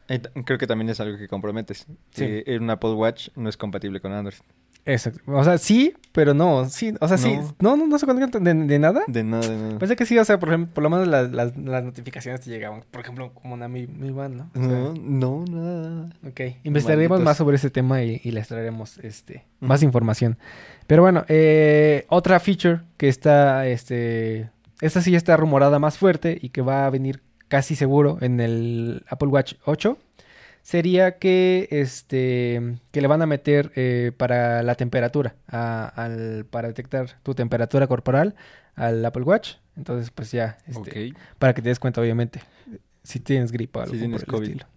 Eh, 0.07 0.21
Creo 0.45 0.57
que 0.57 0.67
también 0.67 0.89
es 0.89 0.99
algo 0.99 1.17
que 1.17 1.27
comprometes. 1.27 1.85
Sí. 2.11 2.43
En 2.45 2.63
un 2.63 2.69
Apple 2.69 2.93
Watch 2.93 3.29
no 3.35 3.49
es 3.49 3.57
compatible 3.57 3.99
con 3.99 4.11
Android. 4.11 4.39
Exacto. 4.85 5.21
O 5.27 5.43
sea, 5.43 5.57
sí, 5.57 5.93
pero 6.11 6.33
no. 6.33 6.69
Sí, 6.69 6.93
o 6.99 7.07
sea, 7.07 7.17
sí. 7.17 7.39
No. 7.59 7.77
No, 7.77 7.87
no, 7.87 7.97
se 7.97 8.05
conectan 8.05 8.43
de, 8.43 8.53
de 8.53 8.79
nada. 8.79 9.03
De 9.07 9.23
nada, 9.23 9.47
de 9.47 9.57
nada. 9.57 9.79
Pensé 9.79 9.95
que 9.95 10.05
sí, 10.05 10.17
o 10.17 10.25
sea, 10.25 10.39
por 10.39 10.49
ejemplo, 10.49 10.73
por 10.73 10.83
lo 10.83 10.89
menos 10.89 11.07
las, 11.07 11.31
las, 11.31 11.57
las 11.57 11.83
notificaciones 11.83 12.41
te 12.41 12.49
llegaban. 12.49 12.83
Por 12.91 13.01
ejemplo, 13.01 13.33
como 13.33 13.53
una 13.53 13.67
Mi, 13.67 13.87
Mi 13.87 14.11
Band, 14.11 14.35
¿no? 14.35 14.51
O 14.53 14.59
sea, 14.59 14.67
no, 14.67 14.93
no, 14.93 15.45
nada. 15.49 16.09
Ok, 16.27 16.41
investigaremos 16.63 17.11
Malditos. 17.11 17.25
más 17.25 17.37
sobre 17.37 17.55
ese 17.55 17.69
tema 17.69 18.03
y, 18.03 18.19
y 18.23 18.31
les 18.31 18.47
traeremos 18.47 18.97
este, 18.99 19.45
más 19.59 19.83
información. 19.83 20.37
Pero 20.85 21.01
bueno, 21.01 21.23
eh, 21.29 22.05
otra 22.09 22.39
feature 22.39 22.81
que 22.97 23.07
está, 23.07 23.65
este, 23.67 24.49
esta 24.81 25.01
sí 25.01 25.15
está 25.15 25.37
rumorada 25.37 25.79
más 25.79 25.97
fuerte 25.97 26.37
y 26.41 26.49
que 26.49 26.61
va 26.61 26.85
a 26.85 26.89
venir 26.89 27.21
casi 27.47 27.75
seguro 27.75 28.17
en 28.21 28.39
el 28.39 29.05
Apple 29.07 29.29
Watch 29.29 29.53
8 29.65 29.97
sería 30.63 31.19
que, 31.19 31.67
este, 31.69 32.77
que 32.91 33.01
le 33.01 33.07
van 33.07 33.21
a 33.21 33.25
meter 33.27 33.71
eh, 33.75 34.11
para 34.17 34.63
la 34.63 34.73
temperatura, 34.75 35.35
a- 35.47 35.85
al, 35.87 36.45
para 36.49 36.69
detectar 36.69 37.19
tu 37.21 37.35
temperatura 37.35 37.85
corporal 37.87 38.33
al 38.75 39.05
Apple 39.05 39.23
Watch. 39.23 39.55
Entonces, 39.77 40.09
pues 40.09 40.31
ya, 40.31 40.57
este, 40.67 41.13
para 41.37 41.53
que 41.53 41.61
te 41.61 41.69
des 41.69 41.79
cuenta, 41.79 42.01
obviamente, 42.01 42.41
si 43.03 43.19
tienes 43.19 43.51
gripa 43.51 43.81
o 43.81 43.83
algo 43.83 43.93
Si 43.93 43.99
tienes 43.99 44.23
por 44.23 44.29
el 44.29 44.39
COVID. 44.39 44.47
estilo. 44.49 44.67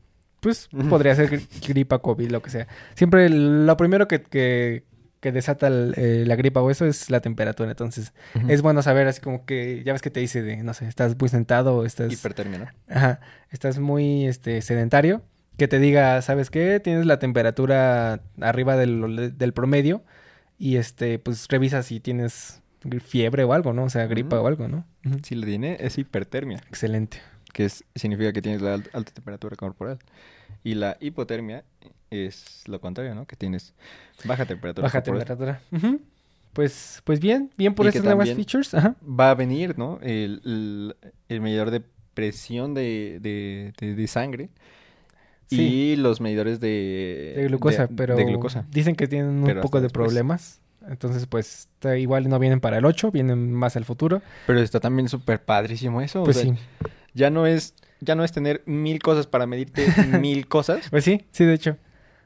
Pues 0.41 0.69
podría 0.91 1.15
ser 1.15 1.31
gri- 1.31 1.49
gripa, 1.69 1.99
COVID, 2.01 2.31
lo 2.31 2.43
que 2.43 2.51
sea. 2.51 2.67
Siempre 2.95 3.29
lo 3.31 3.77
primero 3.77 4.07
que, 4.09 4.23
que, 4.23 4.85
que 5.21 5.33
desata 5.33 5.69
el- 5.69 5.95
eh, 5.97 6.25
la 6.27 6.35
gripa 6.37 6.61
o 6.63 6.71
eso 6.71 6.85
es 6.87 7.11
la 7.11 7.21
temperatura. 7.21 7.71
Entonces, 7.71 8.13
es 8.49 8.61
bueno 8.63 8.83
saber 8.83 9.07
así 9.07 9.21
como 9.21 9.45
que, 9.47 9.83
ya 9.85 9.93
ves 9.93 10.03
que 10.03 10.11
te 10.11 10.21
dice 10.21 10.43
de, 10.43 10.57
no 10.63 10.75
sé, 10.75 10.89
estás 10.89 11.17
muy 11.19 11.29
sentado 11.29 11.77
o 11.77 11.85
estás, 11.85 12.13
Hipertermia, 12.13 12.59
¿no? 12.59 12.67
ajá, 12.95 13.21
estás 13.51 13.79
muy 13.79 14.27
este, 14.27 14.61
sedentario. 14.63 15.23
Que 15.57 15.69
te 15.69 15.79
diga, 15.79 16.21
¿sabes 16.23 16.51
qué? 16.51 16.81
Tienes 16.81 17.07
la 17.07 17.19
temperatura 17.19 18.21
arriba 18.41 18.77
del, 18.77 19.35
del 19.39 19.53
promedio 19.53 20.03
y 20.59 20.77
este, 20.77 21.19
pues 21.19 21.49
revisa 21.49 21.83
si 21.83 21.99
tienes 22.01 22.61
fiebre 23.05 23.45
o 23.45 23.53
algo, 23.53 23.73
¿no? 23.73 23.85
O 23.85 23.91
sea, 23.91 24.07
gripa 24.07 24.41
o 24.41 24.47
algo, 24.47 24.69
¿no? 24.69 24.85
Si 25.23 25.35
le 25.35 25.47
tiene, 25.47 25.77
es 25.81 25.97
hipertermia, 25.99 26.59
Excelente. 26.69 27.19
que 27.53 27.65
es, 27.65 27.85
significa 27.95 28.33
que 28.33 28.43
tienes 28.43 28.61
la 28.63 28.75
al- 28.75 28.91
alta 28.93 29.13
temperatura 29.13 29.57
corporal. 29.57 29.99
Y 30.63 30.75
la 30.75 30.97
hipotermia 31.01 31.65
es 32.11 32.63
lo 32.67 32.81
contrario, 32.81 33.15
¿no? 33.15 33.27
Que 33.27 33.35
tienes 33.37 33.73
baja 34.25 34.45
temperatura 34.47 34.85
Baja 34.87 35.03
corporal. 35.03 35.27
temperatura. 35.27 35.61
Pues, 36.53 37.03
pues 37.05 37.21
bien, 37.21 37.51
bien 37.57 37.75
por 37.75 37.87
Y 37.87 37.89
estas 37.89 38.05
nuevas 38.05 38.31
features. 38.33 38.73
Ajá. 38.75 38.95
Va 39.09 39.31
a 39.31 39.35
venir, 39.35 39.79
¿no? 39.79 39.99
El, 40.03 40.41
el, 40.45 40.97
el 41.29 41.41
medidor 41.41 41.71
de 41.71 41.83
presión 42.15 42.73
de, 42.75 43.19
de, 43.21 43.73
de- 43.79 43.95
de 43.95 44.07
sangre 44.07 44.49
Sí. 45.49 45.63
y 45.93 45.97
los 45.97 46.21
medidores 46.21 46.59
de, 46.61 47.35
De 47.37 47.45
glucosa, 47.49 47.87
de- 47.87 47.95
pero 47.95 48.17
de 48.17 48.25
glucosa. 48.25 48.65
dicen 48.71 48.95
que 48.97 49.07
tienen 49.07 49.31
un 49.45 49.61
poco 49.61 49.79
de 49.79 49.85
después. 49.85 50.07
problemas. 50.07 50.61
Entonces, 50.89 51.27
pues, 51.27 51.69
está- 51.75 51.97
igual 51.99 52.29
no 52.29 52.39
vienen 52.39 52.61
para 52.61 52.79
el 52.79 52.85
8, 52.85 53.11
vienen 53.11 53.53
más 53.53 53.77
al 53.77 53.85
futuro. 53.85 54.23
Pero 54.47 54.61
está 54.61 54.79
también 54.81 55.09
súper 55.09 55.43
padrísimo 55.43 56.01
eso. 56.01 56.23
o 56.23 56.25
Pues 56.25 56.37
sea, 56.39 56.47
sí. 56.55 56.61
Ya 57.15 57.31
no 57.31 57.47
es, 57.47 57.75
ya 58.01 58.15
no 58.15 58.23
es 58.25 58.31
tener 58.33 58.63
mil 58.67 59.01
cosas 59.01 59.27
para 59.27 59.47
medirte 59.47 59.85
mil 60.21 60.47
cosas. 60.49 60.87
Pues 60.91 61.03
sí, 61.05 61.25
sí, 61.33 61.45
de 61.45 61.55
hecho. 61.55 61.77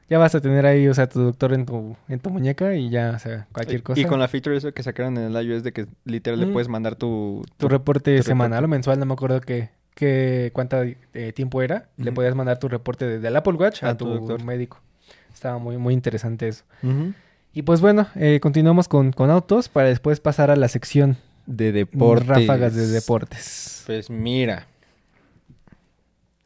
Ya 0.09 0.17
vas 0.17 0.35
a 0.35 0.41
tener 0.41 0.65
ahí, 0.65 0.87
o 0.89 0.93
sea, 0.93 1.07
tu 1.07 1.21
doctor 1.21 1.53
en 1.53 1.65
tu, 1.65 1.95
en 2.09 2.19
tu 2.19 2.29
muñeca 2.29 2.75
y 2.75 2.89
ya, 2.89 3.13
o 3.15 3.19
sea, 3.19 3.47
cualquier 3.53 3.81
cosa. 3.81 4.01
Y 4.01 4.03
con 4.03 4.19
la 4.19 4.27
feature 4.27 4.57
eso 4.57 4.73
que 4.73 4.83
sacaron 4.83 5.17
en 5.17 5.33
el 5.33 5.45
iOS 5.47 5.63
de 5.63 5.71
que 5.71 5.87
literal 6.03 6.37
le 6.41 6.47
puedes 6.47 6.67
mandar 6.67 6.97
tu... 6.97 7.43
tu 7.55 7.69
reporte 7.69 8.17
tu 8.17 8.23
semanal 8.23 8.57
reporte. 8.59 8.65
o 8.65 8.67
mensual, 8.67 8.99
no 8.99 9.05
me 9.05 9.13
acuerdo 9.13 9.39
qué, 9.39 9.69
qué 9.95 10.51
cuánto 10.53 10.81
eh, 10.83 11.33
tiempo 11.33 11.61
era. 11.61 11.89
Le 11.97 12.11
podías 12.11 12.35
mandar 12.35 12.59
tu 12.59 12.67
reporte 12.67 13.05
desde 13.07 13.27
el 13.27 13.35
Apple 13.35 13.53
Watch 13.53 13.83
a, 13.83 13.89
A 13.89 13.97
tu 13.97 14.05
tu, 14.05 14.11
doctor. 14.15 14.43
médico. 14.43 14.79
Estaba 15.33 15.57
muy, 15.57 15.77
muy 15.77 15.93
interesante 15.93 16.47
eso. 16.47 16.63
Y 17.53 17.61
pues 17.63 17.81
bueno, 17.81 18.07
eh, 18.15 18.39
continuamos 18.41 18.87
con, 18.87 19.11
con 19.11 19.29
autos 19.29 19.67
para 19.69 19.87
después 19.89 20.19
pasar 20.19 20.51
a 20.51 20.55
la 20.55 20.67
sección 20.69 21.17
De 21.45 21.71
deportes. 21.71 22.27
ráfagas 22.27 22.75
de 22.75 22.87
deportes. 22.87 23.83
Pues 23.85 24.09
mira. 24.09 24.67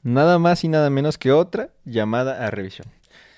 Nada 0.03 0.37
más 0.39 0.63
y 0.63 0.67
nada 0.67 0.89
menos 0.89 1.17
que 1.17 1.31
otra 1.31 1.69
llamada 1.83 2.45
a 2.45 2.51
revisión. 2.51 2.87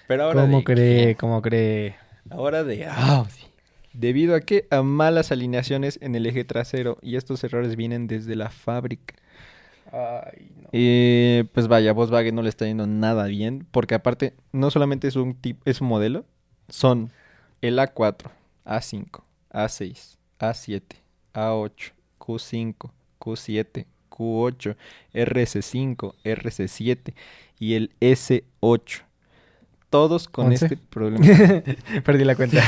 Pero 0.08 0.26
ahora 0.26 0.42
¿Cómo 0.42 0.58
de 0.60 0.64
cree? 0.64 1.16
¿Cómo 1.16 1.42
cree? 1.42 1.96
Ahora 2.30 2.64
de 2.64 2.86
Audi. 2.86 3.32
Debido 3.94 4.36
a 4.36 4.42
que 4.42 4.68
a 4.70 4.82
malas 4.82 5.32
alineaciones 5.32 5.98
en 6.02 6.16
el 6.16 6.26
eje 6.26 6.44
trasero 6.44 6.98
y 7.02 7.16
estos 7.16 7.44
errores 7.44 7.76
vienen 7.76 8.08
desde 8.08 8.36
la 8.36 8.50
fábrica. 8.50 9.16
Ay, 9.92 10.52
no. 10.62 10.70
Eh, 10.72 11.46
pues 11.54 11.68
vaya, 11.68 11.94
Volkswagen 11.94 12.36
no 12.36 12.42
le 12.42 12.50
está 12.50 12.66
yendo 12.66 12.88
nada 12.88 13.26
bien, 13.26 13.66
porque 13.72 13.96
aparte 13.96 14.34
no 14.52 14.70
solamente 14.72 15.08
es 15.08 15.16
un 15.16 15.36
tip, 15.36 15.62
es 15.66 15.82
un 15.82 15.88
modelo, 15.88 16.26
son 16.70 17.12
el 17.62 17.80
A4, 17.80 18.30
A5, 18.66 19.22
A6, 19.52 20.18
A7, 20.40 20.82
A8, 21.34 21.92
Q5, 22.20 22.92
Q7, 23.20 23.86
Q8, 24.10 24.76
RS5, 25.14 26.14
RS7 26.24 27.14
y 27.60 27.74
el 27.76 27.92
S8. 28.02 29.04
Todos 29.90 30.28
con 30.28 30.48
¿Once? 30.48 30.66
este 30.66 30.78
problema. 30.78 31.26
Perdí 32.04 32.26
la 32.26 32.36
cuenta. 32.36 32.62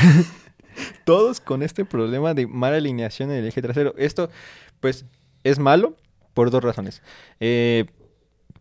todos 1.04 1.40
con 1.40 1.62
este 1.62 1.84
problema 1.84 2.34
de 2.34 2.46
mala 2.46 2.76
alineación 2.76 3.30
en 3.30 3.38
el 3.38 3.46
eje 3.46 3.60
trasero. 3.60 3.94
Esto, 3.98 4.30
pues, 4.80 5.04
es 5.44 5.58
malo 5.58 5.96
por 6.34 6.50
dos 6.50 6.62
razones. 6.62 7.02
Eh, 7.40 7.86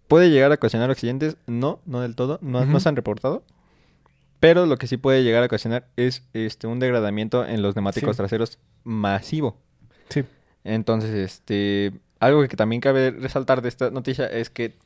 ¿Puede 0.07 0.29
llegar 0.31 0.51
a 0.51 0.55
ocasionar 0.55 0.89
accidentes? 0.89 1.37
No, 1.47 1.79
no 1.85 2.01
del 2.01 2.15
todo. 2.15 2.39
No, 2.41 2.65
no 2.65 2.79
se 2.79 2.89
han 2.89 2.95
reportado. 2.95 3.43
Pero 4.39 4.65
lo 4.65 4.77
que 4.77 4.87
sí 4.87 4.97
puede 4.97 5.23
llegar 5.23 5.43
a 5.43 5.47
ocasionar 5.47 5.87
es 5.97 6.23
este, 6.33 6.65
un 6.65 6.79
degradamiento 6.79 7.45
en 7.45 7.61
los 7.61 7.75
neumáticos 7.75 8.15
Sí. 8.15 8.17
traseros 8.17 8.57
masivo. 8.83 9.57
sí. 10.09 10.23
Entonces, 10.65 11.11
este, 11.13 11.93
algo 12.19 12.45
que 12.47 12.57
también 12.57 12.81
cabe 12.81 13.11
resaltar 13.11 13.61
de 13.61 13.69
esta 13.69 13.91
noticia 13.91 14.25
es 14.25 14.49
que 14.49 14.77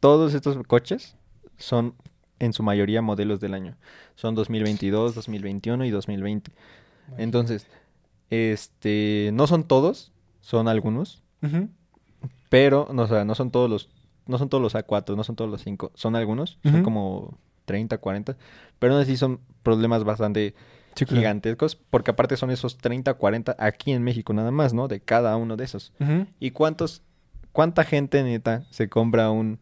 todos 0.00 0.32
estos 0.34 0.56
coches 0.66 1.16
son 1.58 1.94
en 2.38 2.52
su 2.52 2.62
mayoría 2.62 3.02
modelos 3.02 3.40
del 3.40 3.54
año. 3.54 3.76
Son 4.14 4.34
2022, 4.36 5.14
2021 5.16 5.84
y 5.84 5.90
2020. 5.90 6.52
Entonces, 7.18 7.66
este, 8.30 9.30
no 9.32 9.46
son 9.46 9.64
todos, 9.64 10.12
son 10.40 10.68
algunos, 10.68 11.22
Ujú. 11.42 11.68
Pero 12.52 12.86
no, 12.92 13.04
o 13.04 13.06
sea, 13.06 13.24
no 13.24 13.34
son 13.34 13.50
todos 13.50 13.70
los 13.70 13.88
no 14.26 14.36
son 14.36 14.50
todos 14.50 14.62
los 14.62 14.74
A4, 14.74 15.16
no 15.16 15.24
son 15.24 15.36
todos 15.36 15.50
los 15.50 15.62
5, 15.62 15.90
son 15.94 16.14
algunos, 16.16 16.58
son 16.62 16.74
Ujú. 16.76 16.82
como 16.84 17.38
30, 17.64 17.96
40, 17.96 18.36
pero 18.78 18.92
aún 18.92 19.02
así 19.02 19.16
son 19.16 19.40
problemas 19.62 20.04
bastante 20.04 20.54
Sí, 20.94 21.06
claro. 21.06 21.20
gigantescos, 21.22 21.76
porque 21.76 22.10
aparte 22.10 22.36
son 22.36 22.50
esos 22.50 22.76
30, 22.76 23.14
40 23.14 23.56
aquí 23.58 23.92
en 23.92 24.02
México 24.02 24.34
nada 24.34 24.50
más, 24.50 24.74
¿no? 24.74 24.86
De 24.86 25.00
cada 25.00 25.34
uno 25.38 25.56
de 25.56 25.64
esos. 25.64 25.92
Ujú. 25.98 26.26
¿Y 26.38 26.50
cuántos, 26.50 27.02
cuánta 27.52 27.84
gente 27.84 28.22
neta 28.22 28.64
se 28.70 28.90
compra 28.90 29.30
un, 29.30 29.58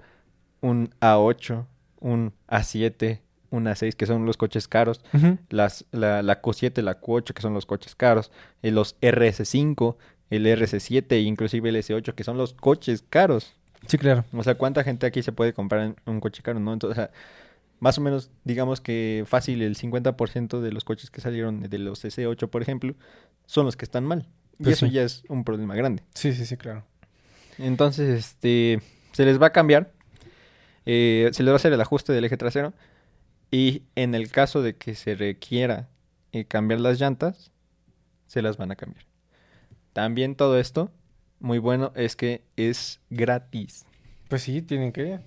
un 0.61 0.91
A8, 1.01 1.67
un 2.01 2.33
A7, 2.49 3.21
un 3.51 3.65
A6, 3.67 3.95
que 3.95 4.07
son 4.07 4.27
los 4.27 4.37
coches 4.37 4.67
caros? 4.67 5.03
Ujú. 5.15 5.39
Las, 5.51 5.87
la, 5.93 6.23
la 6.23 6.43
Q7, 6.43 6.83
la 6.83 7.01
Q8, 7.01 7.33
que 7.33 7.43
son 7.43 7.55
los 7.55 7.65
coches 7.65 7.95
caros, 7.95 8.33
los 8.63 8.97
RS5, 9.01 9.97
el 10.31 10.47
RS7 10.47 11.13
e 11.13 11.21
inclusive 11.21 11.69
el 11.69 11.77
S8, 11.77 12.15
que 12.15 12.25
son 12.25 12.39
los 12.39 12.55
coches 12.55 13.05
caros. 13.09 13.53
Sí, 13.87 13.99
claro. 13.99 14.25
O 14.33 14.43
sea, 14.43 14.55
¿cuánta 14.55 14.85
gente 14.85 15.07
aquí 15.07 15.23
se 15.23 15.33
puede 15.33 15.53
comprar 15.53 15.95
un 16.07 16.21
coche 16.21 16.43
caro, 16.43 16.61
no? 16.61 16.73
Entonces, 16.73 16.99
o 16.99 17.01
sea, 17.03 17.11
más 17.81 17.99
o 17.99 18.01
menos, 18.01 18.31
digamos 18.45 18.81
que 18.81 19.25
fácil, 19.27 19.63
el 19.63 19.77
50% 19.77 20.61
de 20.61 20.73
los 20.73 20.85
coches 20.85 21.11
que 21.11 21.21
salieron 21.21 21.63
de 21.63 21.79
los 21.79 22.05
S8, 22.05 22.49
por 22.49 22.63
ejemplo, 22.63 22.95
son 23.47 23.67
los 23.67 23.77
que 23.77 23.85
están 23.85 24.05
mal. 24.05 24.27
Y 24.59 24.65
Pues 24.65 24.77
eso 24.77 24.87
sí. 24.87 24.93
ya 24.93 25.03
es 25.03 25.23
un 25.29 25.45
problema 25.45 25.75
grande. 25.75 26.03
Sí, 26.15 26.33
sí, 26.35 26.45
sí, 26.45 26.57
claro. 26.57 26.85
Entonces, 27.59 28.09
este, 28.19 28.81
se 29.13 29.25
les 29.25 29.41
va 29.41 29.47
a 29.47 29.53
cambiar, 29.53 29.93
eh, 30.87 31.31
se 31.33 31.43
les 31.43 31.51
va 31.51 31.55
a 31.55 31.57
hacer 31.57 31.73
el 31.73 31.81
ajuste 31.81 32.13
del 32.13 32.25
eje 32.25 32.37
trasero 32.37 32.75
y 33.51 33.83
en 33.97 34.15
el 34.15 34.31
caso 34.31 34.63
de 34.63 34.77
que 34.77 34.95
se 34.95 35.15
requiera 35.15 35.89
eh, 36.33 36.45
cambiar 36.45 36.81
las 36.81 37.01
llantas, 37.01 37.51
se 38.27 38.43
las 38.43 38.57
van 38.59 38.71
a 38.71 38.77
cambiar. 38.77 39.05
También 40.01 40.35
todo 40.35 40.59
esto, 40.59 40.91
muy 41.41 41.59
bueno, 41.59 41.93
es 41.95 42.17
que 42.17 42.43
es 42.57 43.01
gratis. 43.11 43.85
Pues 44.31 44.41
sí, 44.41 44.63
tienen 44.63 44.93
que. 44.93 45.21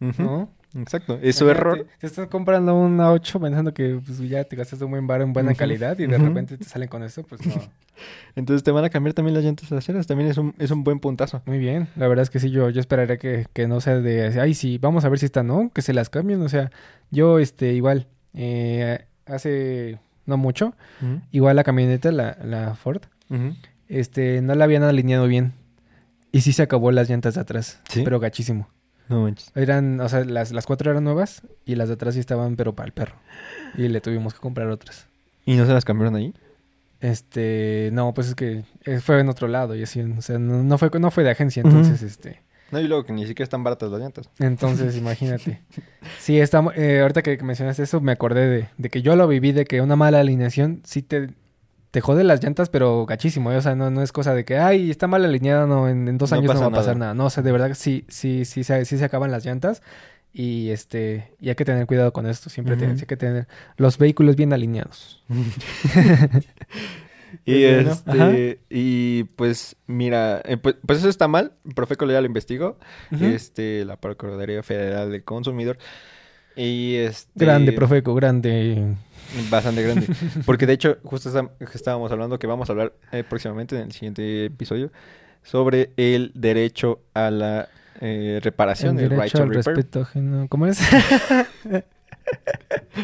¿No? 0.00 0.50
Exacto, 0.76 1.18
es 1.22 1.36
su 1.36 1.48
error. 1.48 1.86
Te 1.98 2.06
estás 2.06 2.28
comprando 2.28 2.74
un 2.74 2.98
A8 2.98 3.40
pensando 3.40 3.72
que 3.72 3.98
pues, 4.04 4.18
ya 4.28 4.44
te 4.44 4.54
gastaste 4.54 4.84
un 4.84 4.90
buen 4.90 5.06
bar 5.06 5.22
en 5.22 5.32
buena 5.32 5.54
calidad 5.54 5.98
y 5.98 6.06
de 6.06 6.18
repente 6.18 6.58
te 6.58 6.64
salen 6.64 6.90
con 6.90 7.02
esto, 7.04 7.22
pues 7.22 7.46
no. 7.46 7.54
Entonces 8.36 8.62
te 8.62 8.70
van 8.70 8.84
a 8.84 8.90
cambiar 8.90 9.14
también 9.14 9.34
las 9.34 9.44
llantas 9.44 9.66
traseras, 9.70 10.06
también 10.06 10.28
es 10.28 10.36
un, 10.36 10.54
es 10.58 10.70
un 10.70 10.84
buen 10.84 11.00
puntazo. 11.00 11.40
Muy 11.46 11.56
bien, 11.56 11.88
la 11.96 12.06
verdad 12.06 12.24
es 12.24 12.28
que 12.28 12.38
sí, 12.38 12.50
yo, 12.50 12.68
yo 12.68 12.80
esperaría 12.80 13.16
que, 13.16 13.46
que 13.54 13.66
no 13.66 13.80
sea 13.80 13.98
de, 13.98 14.38
ay, 14.38 14.52
sí, 14.52 14.76
vamos 14.76 15.06
a 15.06 15.08
ver 15.08 15.20
si 15.20 15.24
está, 15.24 15.42
¿no? 15.42 15.70
Que 15.72 15.80
se 15.80 15.94
las 15.94 16.10
cambien, 16.10 16.42
o 16.42 16.50
sea, 16.50 16.70
yo, 17.10 17.38
este, 17.38 17.72
igual, 17.72 18.08
eh, 18.34 19.06
hace 19.24 19.98
no 20.26 20.36
mucho, 20.36 20.74
igual 21.32 21.56
la 21.56 21.64
camioneta, 21.64 22.12
la, 22.12 22.36
la 22.44 22.74
Ford. 22.74 23.00
Este, 23.88 24.40
no 24.42 24.54
la 24.54 24.64
habían 24.64 24.82
alineado 24.82 25.26
bien 25.26 25.52
y 26.32 26.40
sí 26.42 26.52
se 26.52 26.62
acabó 26.62 26.90
las 26.92 27.08
llantas 27.08 27.34
de 27.34 27.40
atrás, 27.40 27.80
¿Sí? 27.88 28.02
pero 28.04 28.20
gachísimo. 28.20 28.68
No 29.08 29.22
manches. 29.22 29.50
Eran, 29.54 30.00
o 30.00 30.08
sea, 30.08 30.24
las, 30.24 30.52
las 30.52 30.66
cuatro 30.66 30.90
eran 30.90 31.02
nuevas 31.04 31.42
y 31.64 31.76
las 31.76 31.88
de 31.88 31.94
atrás 31.94 32.14
sí 32.14 32.20
estaban, 32.20 32.56
pero 32.56 32.74
para 32.74 32.86
el 32.86 32.92
perro. 32.92 33.16
Y 33.76 33.88
le 33.88 34.00
tuvimos 34.02 34.34
que 34.34 34.40
comprar 34.40 34.68
otras. 34.68 35.06
¿Y 35.46 35.56
no 35.56 35.64
se 35.64 35.72
las 35.72 35.86
cambiaron 35.86 36.14
ahí? 36.16 36.34
Este, 37.00 37.90
no, 37.92 38.12
pues 38.12 38.28
es 38.28 38.34
que 38.34 38.64
eh, 38.84 39.00
fue 39.00 39.20
en 39.20 39.28
otro 39.28 39.48
lado 39.48 39.74
y 39.76 39.82
así, 39.84 40.00
o 40.00 40.20
sea, 40.20 40.38
no, 40.38 40.62
no 40.62 40.78
fue, 40.78 40.90
no 40.98 41.10
fue 41.10 41.22
de 41.24 41.30
agencia, 41.30 41.62
entonces, 41.64 42.02
este, 42.02 42.42
No, 42.72 42.80
y 42.80 42.88
luego 42.88 43.04
que 43.04 43.12
ni 43.12 43.22
siquiera 43.26 43.44
están 43.44 43.62
baratas 43.62 43.90
las 43.90 44.00
llantas. 44.00 44.28
entonces 44.40 44.96
imagínate. 44.98 45.62
Sí, 46.18 46.40
está, 46.40 46.62
eh, 46.74 47.00
ahorita 47.00 47.22
que 47.22 47.40
mencionaste 47.42 47.84
eso, 47.84 48.00
me 48.00 48.12
acordé 48.12 48.46
de, 48.48 48.68
de 48.76 48.90
que 48.90 49.00
yo 49.00 49.14
lo 49.16 49.28
viví, 49.28 49.52
de 49.52 49.64
que 49.64 49.80
una 49.80 49.94
mala 49.96 50.18
alineación 50.20 50.82
sí 50.84 51.02
te, 51.02 51.30
te 51.90 52.00
jode 52.00 52.24
las 52.24 52.42
llantas, 52.42 52.68
pero 52.68 53.06
gachísimo, 53.06 53.50
¿eh? 53.52 53.56
o 53.56 53.62
sea, 53.62 53.74
no, 53.74 53.90
no 53.90 54.02
es 54.02 54.12
cosa 54.12 54.34
de 54.34 54.44
que, 54.44 54.58
ay, 54.58 54.90
está 54.90 55.06
mal 55.06 55.24
alineada, 55.24 55.66
no, 55.66 55.88
en, 55.88 56.06
en 56.08 56.18
dos 56.18 56.30
No 56.32 56.38
años 56.38 56.54
no 56.54 56.60
va 56.60 56.66
a 56.66 56.70
pasar 56.70 56.96
nada. 56.96 57.12
nada. 57.12 57.14
No, 57.14 57.26
o 57.26 57.30
sea, 57.30 57.42
de 57.42 57.52
verdad 57.52 57.70
sí, 57.74 58.04
sí, 58.08 58.44
sí, 58.44 58.64
se- 58.64 58.84
sí 58.84 58.98
se 58.98 59.04
acaban 59.04 59.30
las 59.30 59.44
llantas 59.44 59.82
y 60.32 60.68
este, 60.70 61.32
y 61.40 61.48
hay 61.48 61.54
que 61.54 61.64
tener 61.64 61.86
cuidado 61.86 62.12
con 62.12 62.26
esto, 62.26 62.50
siempre 62.50 62.76
te- 62.76 62.84
Ujú. 62.86 62.94
hay 63.00 63.06
que 63.06 63.16
tener 63.16 63.48
los 63.78 63.96
vehículos 63.98 64.36
bien 64.36 64.52
alineados. 64.52 65.22
Y, 67.44 67.62
Pues 67.64 67.86
este, 67.86 68.60
y 68.70 69.24
pues 69.24 69.76
mira, 69.86 70.40
eh, 70.46 70.56
pues, 70.56 70.76
pues 70.86 70.98
eso 71.00 71.08
está 71.10 71.28
mal, 71.28 71.52
Profeco 71.74 72.06
ya 72.06 72.20
lo 72.22 72.26
investigó, 72.26 72.78
este, 73.20 73.84
la 73.84 73.96
Procuraduría 73.96 74.62
Federal 74.62 75.10
del 75.10 75.24
Consumidor, 75.24 75.76
y 76.56 76.94
este... 76.96 77.30
Grande, 77.34 77.72
Profeco, 77.72 78.14
grande. 78.14 78.94
Bastante 79.50 79.82
grande, 79.82 80.06
porque 80.46 80.66
de 80.66 80.72
hecho 80.72 80.98
justo 81.04 81.30
estábamos 81.74 82.10
hablando 82.12 82.38
que 82.38 82.46
vamos 82.46 82.68
a 82.68 82.72
hablar 82.72 82.92
eh, 83.12 83.24
próximamente 83.28 83.76
en 83.76 83.82
el 83.82 83.92
siguiente 83.92 84.46
episodio 84.46 84.90
sobre 85.42 85.90
el 85.96 86.32
derecho 86.34 87.00
a 87.14 87.30
la 87.30 87.68
eh, 88.00 88.40
reparación, 88.42 88.98
El 88.98 89.04
el, 89.06 89.10
right 89.10 89.18
derecho 89.32 89.38
to 89.38 89.42
al 89.44 89.50
repair. 89.54 89.76
respeto. 89.76 90.08
¿Cómo 90.48 90.66
es? 90.66 90.80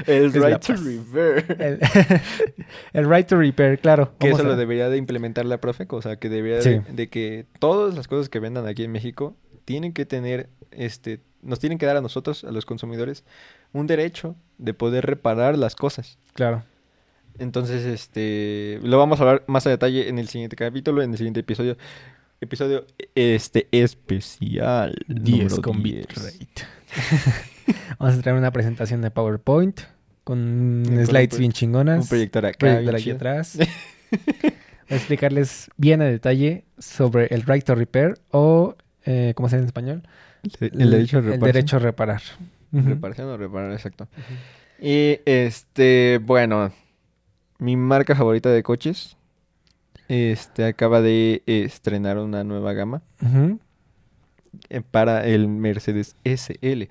El 0.07 0.33
right 0.35 0.61
to 0.61 0.75
repair. 0.77 1.57
el, 1.59 1.81
el 2.93 3.11
right 3.11 3.27
to 3.27 3.37
repair, 3.39 3.79
claro. 3.79 4.13
Que 4.19 4.29
eso 4.31 4.43
a- 4.43 4.45
lo 4.45 4.57
debería 4.57 4.89
de 4.91 4.97
implementar 4.99 5.47
la 5.47 5.59
Profeco, 5.61 5.97
o 5.97 6.03
sea, 6.03 6.17
que 6.17 6.29
debería 6.29 6.61
Sí. 6.61 6.71
de, 6.71 6.83
de 6.93 7.09
que 7.09 7.47
todas 7.59 7.95
las 7.95 8.07
cosas 8.09 8.29
que 8.29 8.39
vendan 8.41 8.67
aquí 8.67 8.85
en 8.85 8.93
México 8.93 9.35
tienen 9.65 9.93
que 9.95 10.05
tener, 10.05 10.51
este, 10.73 11.21
nos 11.43 11.59
tienen 11.59 11.79
que 11.79 11.87
dar 11.87 11.97
a 11.97 12.01
nosotros, 12.03 12.45
a 12.45 12.51
los 12.51 12.67
consumidores, 12.67 13.25
un 13.75 13.87
derecho 13.87 14.35
de 14.57 14.73
poder 14.73 15.05
reparar 15.05 15.59
las 15.59 15.77
cosas. 15.77 16.17
Claro. 16.33 16.65
Entonces, 17.39 17.85
este, 17.85 18.79
lo 18.83 18.97
vamos 18.97 19.19
a 19.21 19.25
hablar 19.25 19.45
más 19.49 19.67
a 19.67 19.71
detalle 19.71 20.09
en 20.09 20.19
el 20.19 20.29
siguiente 20.29 20.57
capítulo, 20.57 21.03
en 21.03 21.11
el 21.11 21.19
siguiente 21.19 21.41
episodio. 21.41 21.77
Episodio, 22.41 22.87
este, 23.15 23.69
especial. 23.73 24.95
10 25.09 25.39
número 25.45 25.63
con 25.63 25.83
10. 25.83 26.07
bitrate. 26.07 26.39
Vamos 27.99 28.19
a 28.19 28.23
traer 28.23 28.39
una 28.39 28.53
presentación 28.53 29.01
de 29.03 29.11
PowerPoint 29.11 29.81
con 30.23 30.83
Con 30.85 30.99
un 30.99 31.07
slides 31.07 31.39
bien 31.39 31.53
chingonas. 31.53 32.03
Un 32.03 32.09
proyector 32.09 32.47
acá. 32.47 32.59
proyector 32.59 32.95
aquí 32.95 33.05
chido. 33.05 33.17
atrás. 33.17 33.57
Voy 34.11 34.91
a 34.91 34.97
explicarles 34.97 35.71
bien 35.77 36.03
a 36.03 36.05
detalle 36.05 36.65
sobre 36.79 37.27
el 37.35 37.43
right 37.43 37.65
to 37.65 37.75
repair 37.75 38.15
o, 38.31 38.77
eh, 39.07 39.33
¿cómo 39.35 39.49
se 39.49 39.57
dice 39.57 39.63
en 39.63 39.67
español? 39.67 40.03
El, 40.61 40.81
el 40.83 40.91
derecho 40.91 41.17
a 41.17 41.21
El 41.21 41.25
reparación. 41.27 41.53
derecho 41.53 41.77
a 41.77 41.79
reparar. 41.81 42.23
Reparación 42.83 43.29
o 43.29 43.37
reparar, 43.37 43.73
exacto. 43.73 44.09
Y 44.81 45.21
este, 45.25 46.19
bueno, 46.23 46.73
mi 47.59 47.77
marca 47.77 48.15
favorita 48.17 48.51
de 48.51 48.63
coches, 48.63 49.17
este, 50.09 50.65
acaba 50.67 51.01
de 51.01 51.43
estrenar 51.47 52.19
una 52.19 52.43
nueva 52.45 52.73
gama 52.73 53.03
eh, 54.69 54.83
para 54.91 55.25
el 55.27 55.49
Mercedes 55.49 56.17
SL. 56.25 56.89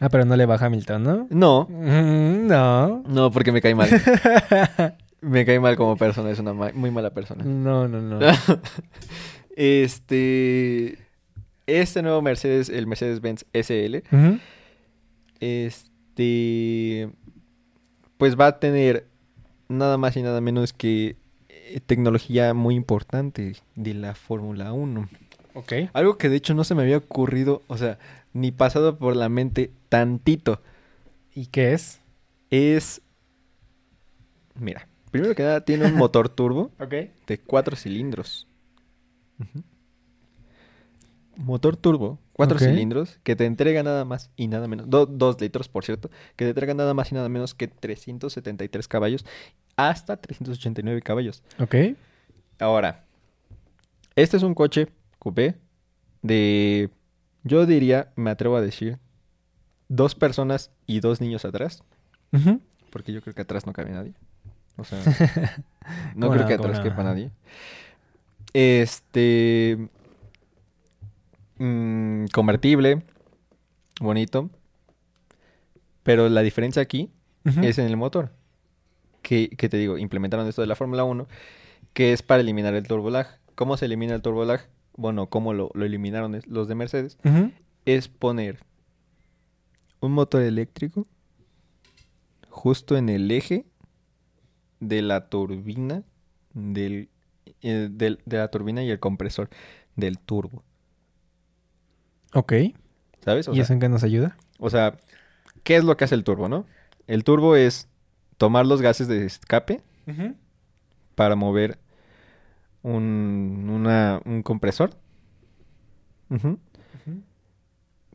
Ah, 0.00 0.08
pero 0.08 0.24
no 0.24 0.36
le 0.36 0.46
baja 0.46 0.66
a 0.66 0.70
Milton, 0.70 1.02
¿no? 1.02 1.26
No, 1.30 1.66
Mm, 1.70 2.46
No. 2.46 3.02
no, 3.08 3.30
porque 3.30 3.52
me 3.52 3.60
cae 3.60 3.74
mal. 3.74 3.88
me 5.20 5.44
cae 5.46 5.58
mal 5.60 5.76
como 5.76 5.96
persona, 5.96 6.30
es 6.30 6.38
una 6.38 6.52
ma- 6.52 6.72
muy 6.74 6.90
mala 6.90 7.10
persona. 7.14 7.44
No, 7.44 7.88
no, 7.88 8.00
no. 8.00 8.18
este, 9.56 10.98
este 11.66 12.02
nuevo 12.02 12.22
Mercedes, 12.22 12.68
el 12.68 12.86
Mercedes-Benz 12.86 13.46
SL, 13.52 14.02
Ujú. 14.12 14.38
Este, 15.40 17.10
pues 18.18 18.38
va 18.38 18.46
a 18.46 18.58
tener 18.60 19.06
nada 19.68 19.98
más 19.98 20.16
y 20.16 20.22
nada 20.22 20.40
menos 20.40 20.72
que 20.72 21.16
eh, 21.48 21.80
tecnología 21.84 22.54
muy 22.54 22.74
importante 22.74 23.56
de 23.74 23.94
la 23.94 24.14
Fórmula 24.14 24.72
1. 24.72 25.08
Ok. 25.54 25.72
Algo 25.92 26.18
que 26.18 26.28
de 26.28 26.36
hecho 26.36 26.54
no 26.54 26.64
se 26.64 26.74
me 26.74 26.82
había 26.82 26.98
ocurrido, 26.98 27.62
o 27.68 27.76
sea, 27.76 27.98
ni 28.32 28.50
pasado 28.52 28.98
por 28.98 29.16
la 29.16 29.28
mente 29.28 29.70
tantito. 29.88 30.60
¿Y 31.34 31.46
qué 31.46 31.72
es? 31.72 32.00
Es, 32.50 33.00
mira, 34.54 34.88
primero 35.10 35.34
que 35.34 35.42
nada 35.42 35.64
tiene 35.64 35.86
un 35.86 35.94
motor 35.94 36.28
turbo 36.28 36.70
Ok. 36.80 36.94
de 37.26 37.38
cuatro 37.44 37.76
cilindros. 37.76 38.46
Motor 41.36 41.76
turbo, 41.76 42.18
cuatro 42.32 42.58
cilindros, 42.72 43.18
que 43.22 43.36
te 43.36 43.44
entrega 43.46 43.82
nada 43.82 44.04
más 44.04 44.30
y 44.36 44.48
nada 44.48 44.68
menos, 44.68 44.88
do- 44.88 45.06
dos 45.06 45.40
litros 45.40 45.68
por 45.68 45.84
cierto, 45.84 46.10
que 46.36 46.44
te 46.44 46.50
entrega 46.50 46.74
nada 46.74 46.94
más 46.94 47.10
y 47.12 47.14
nada 47.14 47.28
menos 47.28 47.54
que 47.54 47.68
373 47.68 48.88
caballos 48.88 49.24
hasta 49.76 50.16
389 50.16 51.02
caballos. 51.02 51.42
Ok. 51.58 51.74
Ahora, 52.58 53.04
este 54.16 54.36
es 54.36 54.42
un 54.42 54.54
coche 54.54 54.88
coupé 55.18 55.56
de, 56.22 56.90
yo 57.42 57.66
diría, 57.66 58.12
me 58.16 58.30
atrevo 58.30 58.56
a 58.56 58.60
decir, 58.60 58.98
dos 59.88 60.14
personas 60.14 60.70
y 60.86 61.00
dos 61.00 61.20
niños 61.20 61.44
atrás, 61.44 61.82
porque 62.90 63.12
yo 63.12 63.20
creo 63.22 63.34
que 63.34 63.42
atrás 63.42 63.66
no 63.66 63.72
cabe 63.72 63.90
nadie. 63.90 64.12
O 64.76 64.84
sea, 64.84 65.00
no 66.16 66.26
¿Cómo 66.28 66.32
creo 66.32 66.46
que 66.46 66.56
¿Cómo 66.56 66.68
atrás 66.68 66.80
quepa 66.84 67.02
nadie. 67.04 67.30
Este, 68.52 69.88
mm, 71.58 72.26
convertible, 72.32 73.02
bonito, 74.00 74.50
pero 76.02 76.28
la 76.28 76.42
diferencia 76.42 76.82
aquí 76.82 77.10
es 77.64 77.78
en 77.78 77.86
el 77.86 77.96
motor. 77.96 78.32
Que, 79.22 79.48
que 79.50 79.68
te 79.70 79.76
digo, 79.78 79.96
implementaron 79.98 80.46
esto 80.48 80.60
de 80.60 80.66
la 80.68 80.76
Fórmula 80.76 81.04
1, 81.04 81.26
que 81.94 82.12
es 82.12 82.22
para 82.22 82.40
eliminar 82.42 82.74
el 82.74 82.86
turbo 82.86 83.08
lag. 83.10 83.38
¿Cómo 83.54 83.76
se 83.76 83.86
elimina 83.86 84.14
el 84.14 84.20
turbo 84.22 84.44
lag? 84.44 84.68
Bueno, 84.96 85.28
¿cómo 85.28 85.54
lo, 85.54 85.70
lo 85.74 85.84
eliminaron 85.86 86.38
los 86.46 86.68
de 86.68 86.74
Mercedes? 86.74 87.18
Es 87.86 88.08
poner 88.08 88.58
un 90.00 90.12
motor 90.12 90.42
eléctrico 90.42 91.06
justo 92.50 92.96
en 92.96 93.08
el 93.08 93.30
eje 93.30 93.64
de 94.80 95.02
la 95.02 95.28
turbina 95.28 96.02
del, 96.52 97.08
eh, 97.62 97.88
del- 97.90 98.20
de 98.26 98.36
la 98.38 98.48
turbina 98.50 98.82
y 98.82 98.90
el 98.90 99.00
compresor 99.00 99.48
del 99.96 100.18
turbo. 100.18 100.62
Ok. 102.34 102.52
¿Sabes? 103.24 103.48
O 103.48 103.52
¿Y 103.52 103.56
sea, 103.56 103.62
eso 103.64 103.72
en 103.72 103.80
qué 103.80 103.88
nos 103.88 104.04
ayuda? 104.04 104.36
O 104.58 104.68
sea, 104.70 104.96
¿qué 105.62 105.76
es 105.76 105.84
lo 105.84 105.96
que 105.96 106.04
hace 106.04 106.14
el 106.14 106.24
turbo, 106.24 106.48
no? 106.48 106.66
El 107.06 107.24
turbo 107.24 107.56
es 107.56 107.88
tomar 108.36 108.66
los 108.66 108.82
gases 108.82 109.08
de 109.08 109.24
escape 109.24 109.82
para 111.14 111.34
mover 111.36 111.78
un, 112.82 113.68
una- 113.70 114.20
un 114.24 114.42
compresor 114.42 114.90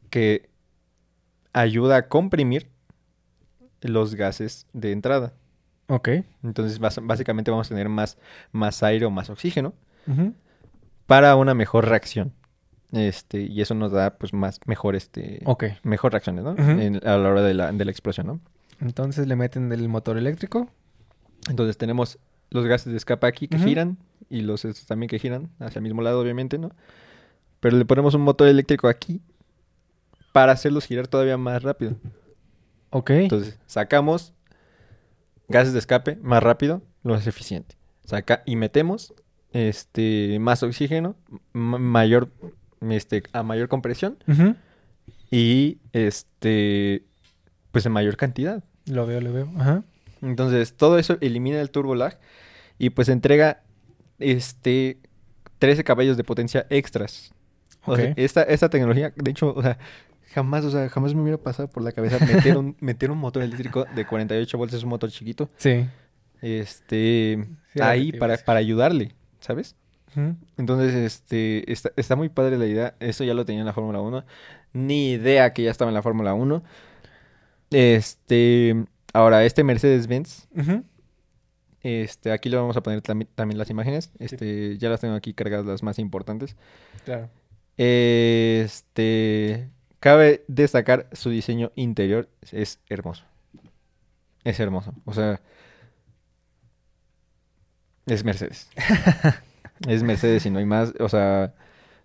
que 0.10 0.50
ayuda 1.54 1.98
a 1.98 2.08
comprimir 2.08 2.70
los 3.82 4.16
gases 4.16 4.68
de 4.74 4.92
entrada. 4.92 5.34
Ok. 5.88 6.10
Entonces, 6.44 6.80
básicamente 6.80 7.50
vamos 7.52 7.68
a 7.68 7.70
tener 7.70 7.90
más, 7.90 8.18
más 8.52 8.84
aire 8.84 9.06
o 9.06 9.10
más 9.12 9.30
oxígeno 9.30 9.74
para 11.08 11.36
una 11.36 11.54
mejor 11.54 11.88
reacción. 11.88 12.34
Este, 12.92 13.42
y 13.42 13.62
eso 13.62 13.76
nos 13.76 13.92
da 13.92 14.18
pues 14.18 14.34
más 14.34 14.60
mejor 14.66 14.96
este 14.96 15.42
mejor 15.84 16.12
reacciones, 16.12 16.44
¿no? 16.44 16.56
En- 16.82 16.96
a 17.08 17.18
la 17.18 17.30
hora 17.30 17.42
de 17.44 17.54
la, 17.54 17.72
de 17.72 17.86
la 17.86 17.92
explosión, 17.92 18.28
¿no? 18.28 18.40
Entonces 18.82 19.28
le 19.28 19.36
meten 19.36 19.72
el 19.72 19.88
motor 19.90 20.18
eléctrico. 20.18 20.70
Entonces 21.50 21.78
tenemos 21.78 22.18
los 22.50 22.66
gases 22.66 22.92
de 22.92 22.98
escape 22.98 23.28
aquí 23.28 23.48
que 23.48 23.58
giran 23.68 23.98
y 24.30 24.42
los 24.42 24.66
estos 24.66 24.86
también 24.88 25.10
que 25.10 25.20
giran 25.20 25.50
hacia 25.60 25.80
el 25.80 25.84
mismo 25.84 26.02
lado, 26.02 26.20
obviamente, 26.20 26.58
¿no? 26.58 26.72
Pero 27.60 27.78
le 27.78 27.86
ponemos 27.86 28.14
un 28.16 28.22
motor 28.22 28.48
eléctrico 28.48 28.88
aquí 28.88 29.22
para 30.32 30.52
hacerlos 30.54 30.86
girar 30.86 31.08
todavía 31.08 31.38
más 31.38 31.62
rápido. 31.62 31.96
Ok. 32.92 33.10
Entonces 33.12 33.60
sacamos 33.68 34.34
gases 35.48 35.74
de 35.74 35.80
escape 35.80 36.16
más 36.22 36.42
rápido, 36.42 36.82
lo 37.04 37.14
más 37.14 37.28
eficiente. 37.28 37.76
Saca 38.04 38.42
y 38.46 38.56
metemos 38.56 39.14
este 39.52 40.38
más 40.40 40.64
oxígeno, 40.64 41.16
ma- 41.54 41.78
mayor 41.80 42.30
este 42.90 43.24
a 43.34 43.44
mayor 43.44 43.68
compresión 43.68 44.18
y 45.32 45.78
este 45.94 47.04
pues 47.72 47.86
en 47.86 47.92
mayor 47.92 48.18
cantidad. 48.18 48.64
Lo 48.86 49.06
veo, 49.06 49.22
lo 49.22 49.32
veo. 49.32 49.50
Ajá. 49.58 49.84
Entonces, 50.22 50.74
todo 50.76 50.98
eso 50.98 51.18
elimina 51.22 51.62
el 51.62 51.70
turbo 51.70 51.96
lag 51.96 52.18
y 52.78 52.90
pues 52.90 53.10
entrega 53.10 53.62
este 54.18 54.98
13 55.60 55.84
caballos 55.84 56.18
de 56.18 56.24
potencia 56.24 56.66
extras. 56.70 57.32
O 57.86 57.96
sea, 57.96 58.06
Ok. 58.12 58.14
esta, 58.18 58.44
esta 58.44 58.70
tecnología, 58.70 59.14
de 59.16 59.32
hecho, 59.32 59.54
o 59.56 59.62
sea, 59.62 59.78
jamás, 60.34 60.66
o 60.66 60.72
sea, 60.72 60.90
jamás 60.90 61.14
me 61.14 61.22
hubiera 61.22 61.38
pasado 61.38 61.70
por 61.70 61.84
la 61.84 61.92
cabeza 61.92 62.18
meter 62.26 62.58
un, 62.58 62.76
meter 62.82 63.12
un 63.12 63.18
motor 63.20 63.44
eléctrico 63.44 63.86
de 63.96 64.06
48 64.06 64.58
volts, 64.58 64.74
es 64.74 64.84
un 64.84 64.90
motor 64.90 65.10
chiquito, 65.12 65.50
Sí. 65.58 65.86
este, 66.42 67.46
Sí, 67.74 67.80
ahí 67.82 68.12
para, 68.12 68.38
para 68.38 68.60
ayudarle, 68.60 69.14
¿sabes? 69.40 69.76
Entonces, 70.57 70.93
este, 70.95 71.72
está, 71.72 71.91
está 71.95 72.16
muy 72.16 72.30
padre 72.30 72.57
la 72.57 72.66
idea. 72.66 72.95
Eso 72.99 73.24
ya 73.24 73.34
lo 73.34 73.45
tenía 73.45 73.62
en 73.62 73.66
la 73.68 73.74
Fórmula 73.74 74.01
1. 74.01 74.26
Ni 74.74 75.12
idea 75.12 75.53
que 75.53 75.64
ya 75.64 75.72
estaba 75.72 75.89
en 75.89 75.95
la 75.95 76.01
Fórmula 76.01 76.34
1. 76.34 76.64
Este, 77.72 78.86
ahora, 79.14 79.43
este 79.45 79.64
Mercedes-Benz, 79.64 80.47
este, 81.82 82.32
aquí 82.32 82.49
le 82.49 82.57
vamos 82.57 82.76
a 82.78 82.82
poner 82.84 83.01
tambi- 83.03 83.28
también 83.36 83.57
las 83.57 83.70
imágenes. 83.70 84.12
Este, 84.20 84.78
ya 84.78 84.89
las 84.89 84.99
tengo 85.01 85.14
aquí 85.16 85.34
cargadas 85.34 85.66
las 85.66 85.84
más 85.84 85.99
importantes. 85.99 86.55
Claro. 87.05 87.30
Este, 87.78 89.70
cabe 89.99 90.43
destacar 90.47 91.07
su 91.14 91.30
diseño 91.30 91.72
interior. 91.76 92.28
Es 92.51 92.80
hermoso. 92.89 93.24
Es 94.43 94.60
hermoso. 94.60 94.93
O 95.05 95.14
sea, 95.14 95.39
es 98.07 98.24
Mercedes. 98.24 98.70
es 99.88 100.03
Mercedes 100.03 100.45
y 100.45 100.49
no 100.49 100.60
hay 100.60 100.66
más. 100.66 100.93
O 100.99 101.10
sea, 101.10 101.53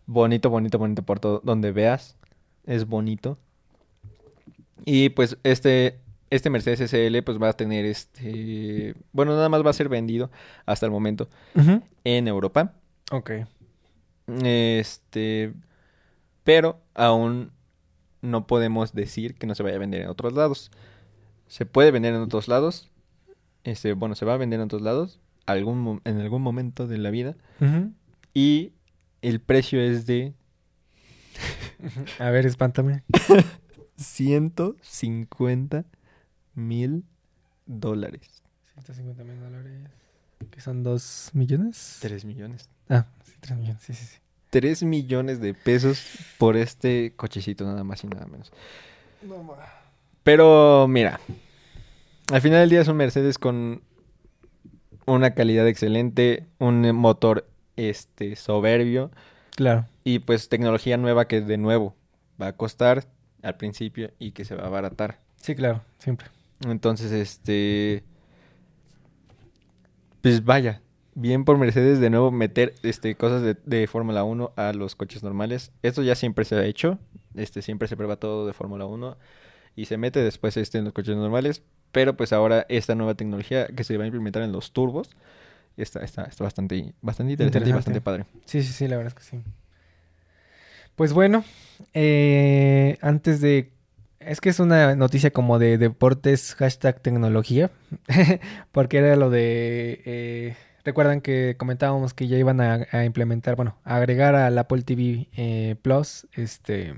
bonito, 0.06 0.50
bonito, 0.50 0.78
bonito 0.78 1.02
por 1.02 1.20
todo. 1.20 1.40
Donde 1.44 1.72
veas, 1.72 2.16
es 2.66 2.86
bonito. 2.86 3.38
Y 4.84 5.10
pues 5.10 5.38
este, 5.42 6.00
este 6.30 6.50
Mercedes 6.50 6.90
SL 6.90 7.22
pues 7.22 7.40
va 7.40 7.50
a 7.50 7.52
tener 7.54 7.84
este... 7.84 8.94
Bueno, 9.12 9.34
nada 9.34 9.48
más 9.48 9.64
va 9.64 9.70
a 9.70 9.74
ser 9.74 9.88
vendido 9.88 10.30
hasta 10.66 10.86
el 10.86 10.92
momento 10.92 11.28
en 12.04 12.28
Europa. 12.28 12.74
Ok. 13.10 13.30
Este, 14.42 15.52
pero 16.42 16.80
aún 16.94 17.52
no 18.20 18.46
podemos 18.46 18.92
decir 18.94 19.34
que 19.34 19.46
no 19.46 19.54
se 19.54 19.62
vaya 19.62 19.76
a 19.76 19.80
vender 19.80 20.02
en 20.02 20.08
otros 20.08 20.32
lados. 20.32 20.70
Se 21.46 21.66
puede 21.66 21.90
vender 21.90 22.14
en 22.14 22.22
otros 22.22 22.48
lados. 22.48 22.90
Este, 23.64 23.94
bueno, 23.94 24.14
se 24.14 24.24
va 24.24 24.34
a 24.34 24.38
vender 24.38 24.60
en 24.60 24.66
otros 24.66 24.82
lados 24.82 25.20
algún 25.46 26.00
en 26.04 26.20
algún 26.20 26.42
momento 26.42 26.86
de 26.86 26.98
la 26.98 27.10
vida 27.10 27.36
y 28.32 28.72
el 29.22 29.40
precio 29.40 29.80
es 29.80 30.06
de. 30.06 30.34
A 32.18 32.30
ver, 32.30 32.46
espántame. 32.46 33.02
150 33.96 35.84
mil 36.54 37.04
dólares. 37.66 38.42
150 38.74 39.24
mil 39.24 39.40
dólares. 39.40 39.90
¿Que 40.50 40.60
son 40.60 40.82
2 40.82 41.30
millones? 41.32 41.98
3 42.00 42.24
millones. 42.24 42.68
Ah, 42.88 43.06
sí, 43.24 43.32
3 43.40 43.58
millones. 43.58 43.82
Sí, 43.82 43.94
sí, 43.94 44.04
sí. 44.04 44.18
3 44.50 44.82
millones 44.84 45.40
de 45.40 45.54
pesos 45.54 46.00
por 46.38 46.56
este 46.56 47.12
cochecito, 47.16 47.64
nada 47.64 47.82
más 47.82 48.04
y 48.04 48.06
nada 48.08 48.26
menos. 48.26 48.52
Pero 50.22 50.86
mira, 50.88 51.18
al 52.32 52.40
final 52.40 52.60
del 52.60 52.70
día 52.70 52.80
es 52.82 52.88
un 52.88 52.96
Mercedes 52.96 53.38
con 53.38 53.82
una 55.06 55.34
calidad 55.34 55.66
excelente, 55.68 56.46
un 56.58 56.80
motor 56.94 57.46
este 57.76 58.36
soberbio 58.36 59.10
Claro. 59.56 59.86
y 60.04 60.20
pues 60.20 60.48
tecnología 60.48 60.96
nueva 60.96 61.26
que 61.28 61.40
de 61.40 61.56
nuevo 61.58 61.94
va 62.40 62.48
a 62.48 62.52
costar 62.56 63.04
al 63.42 63.56
principio 63.56 64.10
y 64.18 64.32
que 64.32 64.44
se 64.44 64.54
va 64.54 64.64
a 64.64 64.66
abaratar. 64.66 65.20
Sí, 65.36 65.54
claro. 65.54 65.82
Siempre. 65.98 66.28
Entonces, 66.66 67.12
este 67.12 68.02
pues 70.22 70.44
vaya, 70.44 70.80
bien 71.14 71.44
por 71.44 71.58
Mercedes 71.58 72.00
de 72.00 72.10
nuevo 72.10 72.30
meter 72.30 72.74
este 72.82 73.14
cosas 73.14 73.42
de, 73.42 73.56
de 73.66 73.86
Fórmula 73.86 74.24
1 74.24 74.52
a 74.56 74.72
los 74.72 74.96
coches 74.96 75.22
normales. 75.22 75.70
Esto 75.82 76.02
ya 76.02 76.14
siempre 76.14 76.44
se 76.44 76.56
ha 76.56 76.64
hecho, 76.64 76.98
este 77.34 77.60
siempre 77.62 77.88
se 77.88 77.96
prueba 77.96 78.16
todo 78.16 78.46
de 78.46 78.52
Fórmula 78.54 78.86
1 78.86 79.16
y 79.76 79.84
se 79.84 79.98
mete 79.98 80.20
después 80.20 80.56
este 80.56 80.78
en 80.78 80.84
los 80.84 80.92
coches 80.94 81.16
normales, 81.16 81.62
pero 81.94 82.14
pues 82.16 82.32
ahora 82.34 82.66
esta 82.68 82.94
nueva 82.94 83.14
tecnología 83.14 83.68
que 83.68 83.84
se 83.84 83.96
va 83.96 84.02
a 84.04 84.06
implementar 84.08 84.42
en 84.42 84.52
los 84.52 84.72
turbos 84.72 85.08
está, 85.78 86.04
está, 86.04 86.24
está 86.24 86.44
bastante, 86.44 86.92
bastante 87.00 87.32
interesante, 87.32 87.70
y 87.70 87.72
bastante 87.72 88.00
padre. 88.02 88.24
Sí, 88.44 88.62
sí, 88.62 88.72
sí, 88.72 88.86
la 88.88 88.96
verdad 88.98 89.14
es 89.16 89.24
que 89.24 89.36
sí. 89.36 89.42
Pues 90.96 91.12
bueno, 91.12 91.44
eh, 91.94 92.98
antes 93.00 93.40
de... 93.40 93.70
Es 94.20 94.40
que 94.40 94.48
es 94.48 94.58
una 94.58 94.96
noticia 94.96 95.30
como 95.30 95.58
de 95.58 95.76
deportes, 95.78 96.54
hashtag 96.54 97.00
tecnología, 97.00 97.70
porque 98.72 98.98
era 98.98 99.16
lo 99.16 99.30
de... 99.30 100.02
eh, 100.04 100.56
Recuerdan 100.84 101.20
que 101.22 101.54
comentábamos 101.56 102.12
que 102.12 102.26
ya 102.28 102.36
iban 102.36 102.60
a, 102.60 102.86
a 102.92 103.04
implementar, 103.04 103.56
bueno, 103.56 103.76
a 103.84 103.96
agregar 103.96 104.34
al 104.34 104.58
Apple 104.58 104.82
TV 104.82 105.28
eh, 105.34 105.76
Plus, 105.80 106.26
este, 106.34 106.94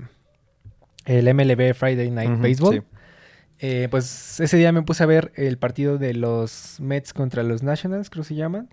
el 1.05 1.33
MLB 1.33 1.73
Friday 1.73 2.11
Night 2.11 2.41
Baseball. 2.41 2.75
sí. 2.75 2.96
Eh, 3.59 3.87
pues 3.89 4.39
ese 4.39 4.57
día 4.57 4.71
me 4.71 4.83
puse 4.83 5.03
a 5.03 5.07
ver 5.07 5.31
el 5.35 5.57
partido 5.57 5.97
de 5.97 6.13
los 6.13 6.79
Mets 6.79 7.13
contra 7.13 7.43
los 7.43 7.63
Nationals, 7.63 8.09
creo 8.09 8.23
que 8.23 8.29
se 8.29 8.35
llaman. 8.35 8.69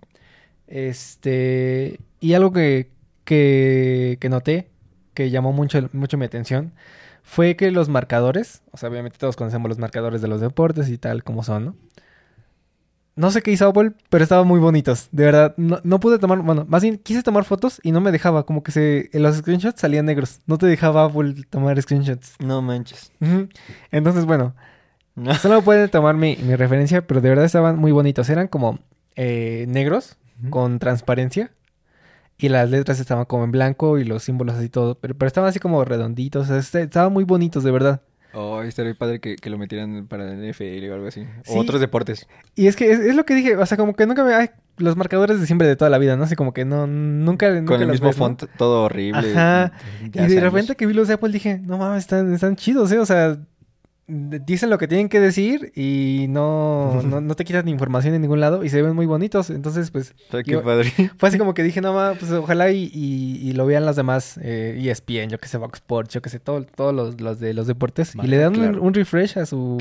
Este, 0.67 1.99
y 2.19 2.33
algo 2.33 2.51
que, 2.51 2.91
que, 3.23 4.17
que 4.19 4.29
noté 4.29 4.69
que 5.13 5.29
llamó 5.31 5.53
mucho, 5.53 5.89
mucho 5.93 6.17
mi 6.17 6.25
atención 6.25 6.73
fue 7.23 7.55
que 7.55 7.71
los 7.71 7.89
marcadores, 7.89 8.61
o 8.71 8.77
sea, 8.77 8.89
obviamente 8.89 9.17
todos 9.17 9.35
conocemos 9.35 9.67
los 9.69 9.79
marcadores 9.79 10.21
de 10.21 10.27
los 10.27 10.41
deportes 10.41 10.89
y 10.89 10.97
tal, 10.99 11.23
como 11.23 11.43
son, 11.43 11.65
¿no? 11.65 11.75
No 13.15 13.31
sé 13.31 13.41
qué 13.41 13.51
hizo 13.51 13.65
Apple, 13.67 13.93
pero 14.09 14.23
estaban 14.23 14.45
muy 14.45 14.59
bonitos. 14.59 15.07
De 15.11 15.23
verdad, 15.23 15.53
no, 15.55 15.79
no, 15.83 16.01
pude 16.01 16.19
tomar, 16.19 16.39
bueno, 16.39 16.65
más 16.67 16.83
bien 16.83 16.97
quise 16.97 17.23
tomar 17.23 17.45
fotos 17.45 17.79
y 17.81 17.93
no 17.93 18.01
me 18.01 18.11
dejaba, 18.11 18.45
como 18.45 18.61
que 18.61 18.73
se, 18.73 19.09
en 19.13 19.23
los 19.23 19.37
screenshots 19.37 19.79
salían 19.79 20.05
negros. 20.05 20.41
No 20.47 20.57
te 20.57 20.65
dejaba 20.65 21.05
Apple 21.05 21.33
tomar 21.49 21.81
screenshots. 21.81 22.35
No 22.39 22.61
manches. 22.61 23.13
Entonces, 23.89 24.25
bueno, 24.25 24.53
solo 25.41 25.61
pueden 25.61 25.89
tomar 25.89 26.15
mi, 26.15 26.35
mi, 26.37 26.55
referencia, 26.55 27.05
pero 27.05 27.21
de 27.21 27.29
verdad 27.29 27.45
estaban 27.45 27.77
muy 27.77 27.91
bonitos. 27.91 28.29
Eran 28.29 28.47
como 28.47 28.79
eh, 29.15 29.65
negros, 29.67 30.17
con 30.49 30.79
transparencia. 30.79 31.51
Y 32.37 32.49
las 32.49 32.69
letras 32.69 32.99
estaban 32.99 33.25
como 33.25 33.45
en 33.45 33.51
blanco 33.51 33.97
y 33.97 34.03
los 34.03 34.23
símbolos 34.23 34.55
así 34.55 34.67
todo. 34.67 34.95
Pero, 34.95 35.15
pero 35.15 35.27
estaban 35.27 35.49
así 35.49 35.59
como 35.59 35.85
redonditos. 35.85 36.49
estaban 36.49 37.13
muy 37.13 37.23
bonitos, 37.23 37.63
de 37.63 37.71
verdad. 37.71 38.01
Oh, 38.37 38.61
estaría 38.61 38.93
padre 38.93 39.21
que, 39.21 39.37
que, 39.37 39.49
lo 39.49 39.57
metieran 39.57 40.07
para 40.07 40.29
el 40.29 40.51
NFL 40.51 40.91
o 40.91 40.93
algo 40.93 41.07
así. 41.07 41.25
O 41.47 41.57
otros 41.57 41.79
deportes. 41.79 42.27
Y 42.53 42.67
es 42.67 42.75
que 42.75 42.91
es, 42.91 43.15
lo 43.15 43.25
que 43.25 43.33
dije, 43.33 43.55
o 43.55 43.65
sea, 43.65 43.77
como 43.77 43.95
que 43.95 44.05
nunca 44.05 44.25
me... 44.25 44.33
Ay, 44.33 44.49
los 44.75 44.97
marcadores 44.97 45.39
de 45.39 45.45
siempre 45.45 45.69
de 45.69 45.77
toda 45.77 45.89
la 45.89 45.97
vida, 45.97 46.17
¿no? 46.17 46.25
Así 46.25 46.35
como 46.35 46.53
que 46.53 46.65
no, 46.65 46.85
nunca... 46.85 47.47
Con 47.63 47.81
el 47.81 47.87
mismo 47.87 48.11
font, 48.11 48.43
todo 48.57 48.83
horrible. 48.83 49.31
Ajá. 49.31 49.71
Y 50.03 50.09
de 50.09 50.41
repente 50.41 50.75
que 50.75 50.85
vi 50.85 50.93
los 50.93 51.07
de 51.07 51.13
Apple 51.13 51.31
dije, 51.31 51.59
no 51.59 51.77
mames, 51.77 51.99
están, 51.99 52.33
están 52.33 52.57
chidos, 52.57 52.91
¿eh? 52.91 52.99
O 52.99 53.05
sea, 53.05 53.37
dicen 54.07 54.69
lo 54.69 54.77
que 54.77 54.87
tienen 54.87 55.09
que 55.09 55.19
decir 55.19 55.71
y 55.75 56.27
no, 56.29 57.01
no, 57.01 57.35
te 57.35 57.43
quitan 57.43 57.67
información 57.67 58.13
en 58.13 58.21
ningún 58.21 58.39
lado 58.39 58.63
y 58.63 58.69
se 58.69 58.81
ven 58.81 58.95
muy 58.95 59.05
bonitos. 59.05 59.49
Entonces, 59.49 59.89
pues. 59.91 60.13
Fue 61.17 61.29
así 61.29 61.37
como 61.37 61.53
que 61.53 61.63
dije, 61.63 61.81
no 61.81 61.93
más, 61.93 62.17
pues 62.17 62.31
ojalá 62.31 62.71
y, 62.71 62.91
y, 62.93 63.53
lo 63.53 63.65
vean 63.65 63.85
las 63.85 63.95
demás 63.95 64.39
eh, 64.41 64.77
ESPN, 64.79 65.29
yo 65.29 65.39
que 65.39 65.47
sé, 65.47 65.57
Vox 65.57 65.79
Sports, 65.79 66.13
yo 66.13 66.21
que 66.21 66.29
sé, 66.29 66.39
todos 66.39 66.67
todo 66.75 66.91
los, 66.91 67.19
los, 67.19 67.39
de 67.39 67.53
los 67.53 67.67
deportes. 67.67 68.13
y 68.15 68.27
le 68.27 68.37
dan 68.37 68.79
un, 68.79 68.93
refresh 68.93 69.37
a 69.39 69.45
su. 69.45 69.77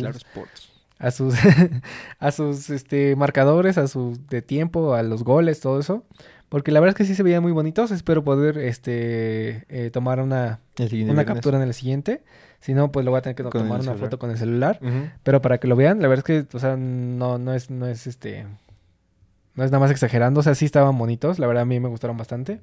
A 0.98 1.10
sus, 1.10 1.34
a 2.18 2.30
sus 2.30 2.70
este, 2.70 3.16
marcadores, 3.16 3.76
a 3.78 3.88
su 3.88 4.18
de 4.30 4.42
tiempo, 4.42 4.94
a 4.94 5.02
los 5.02 5.24
goles, 5.24 5.60
todo 5.60 5.80
eso. 5.80 6.04
Porque 6.48 6.70
la 6.70 6.78
verdad 6.78 6.94
es 6.94 6.98
que 6.98 7.04
sí 7.04 7.16
se 7.16 7.22
veían 7.24 7.42
muy 7.42 7.52
bonitos. 7.52 7.90
Espero 7.90 8.22
poder 8.22 8.58
este 8.58 9.64
eh, 9.68 9.90
tomar 9.90 10.20
una, 10.20 10.60
una 10.78 11.24
captura 11.24 11.56
en 11.58 11.64
el 11.64 11.74
siguiente. 11.74 12.22
Si 12.64 12.72
no, 12.72 12.90
pues 12.90 13.04
lo 13.04 13.10
voy 13.10 13.18
a 13.18 13.20
tener 13.20 13.36
que 13.36 13.42
tomar 13.42 13.82
una 13.82 13.92
foto 13.92 14.18
con 14.18 14.30
el 14.30 14.38
celular. 14.38 14.80
Pero 15.22 15.42
para 15.42 15.58
que 15.58 15.68
lo 15.68 15.76
vean, 15.76 16.00
la 16.00 16.08
verdad 16.08 16.24
es 16.26 16.46
que, 16.46 16.56
o 16.56 16.58
sea, 16.58 16.78
no, 16.78 17.36
no 17.36 17.52
es, 17.52 17.68
no 17.68 17.86
es 17.86 18.06
este. 18.06 18.46
No 19.54 19.64
es 19.64 19.70
nada 19.70 19.80
más 19.80 19.90
exagerando. 19.90 20.40
O 20.40 20.42
sea, 20.42 20.54
sí 20.54 20.64
estaban 20.64 20.96
bonitos. 20.96 21.38
La 21.38 21.46
verdad, 21.46 21.64
a 21.64 21.66
mí 21.66 21.78
me 21.78 21.90
gustaron 21.90 22.16
bastante. 22.16 22.62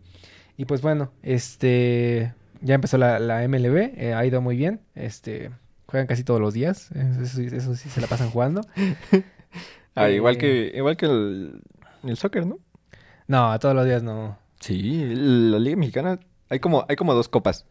Y 0.57 0.65
pues 0.65 0.81
bueno, 0.81 1.11
este. 1.21 2.33
Ya 2.61 2.73
empezó 2.73 2.97
la, 2.97 3.19
la 3.19 3.47
MLB. 3.47 3.93
Eh, 3.95 4.15
ha 4.15 4.25
ido 4.25 4.41
muy 4.41 4.57
bien. 4.57 4.81
Este. 4.95 5.51
Juegan 5.85 6.07
casi 6.07 6.23
todos 6.23 6.41
los 6.41 6.55
días. 6.55 6.89
Eso, 6.93 7.75
sí 7.75 7.89
se 7.89 8.01
la 8.01 8.07
pasan 8.07 8.31
jugando. 8.31 8.61
ah, 9.93 10.09
igual 10.09 10.39
que, 10.39 10.69
eh, 10.69 10.77
igual 10.77 10.97
que 10.97 11.05
el, 11.05 11.61
el 12.05 12.17
soccer, 12.17 12.47
¿no? 12.47 12.57
No, 13.27 13.59
todos 13.59 13.75
los 13.75 13.85
días 13.85 14.01
no. 14.01 14.35
Sí, 14.61 15.13
la 15.13 15.59
Liga 15.59 15.77
Mexicana. 15.77 16.19
Hay 16.49 16.59
como, 16.59 16.87
hay 16.89 16.95
como 16.95 17.13
dos 17.13 17.29
copas. 17.29 17.67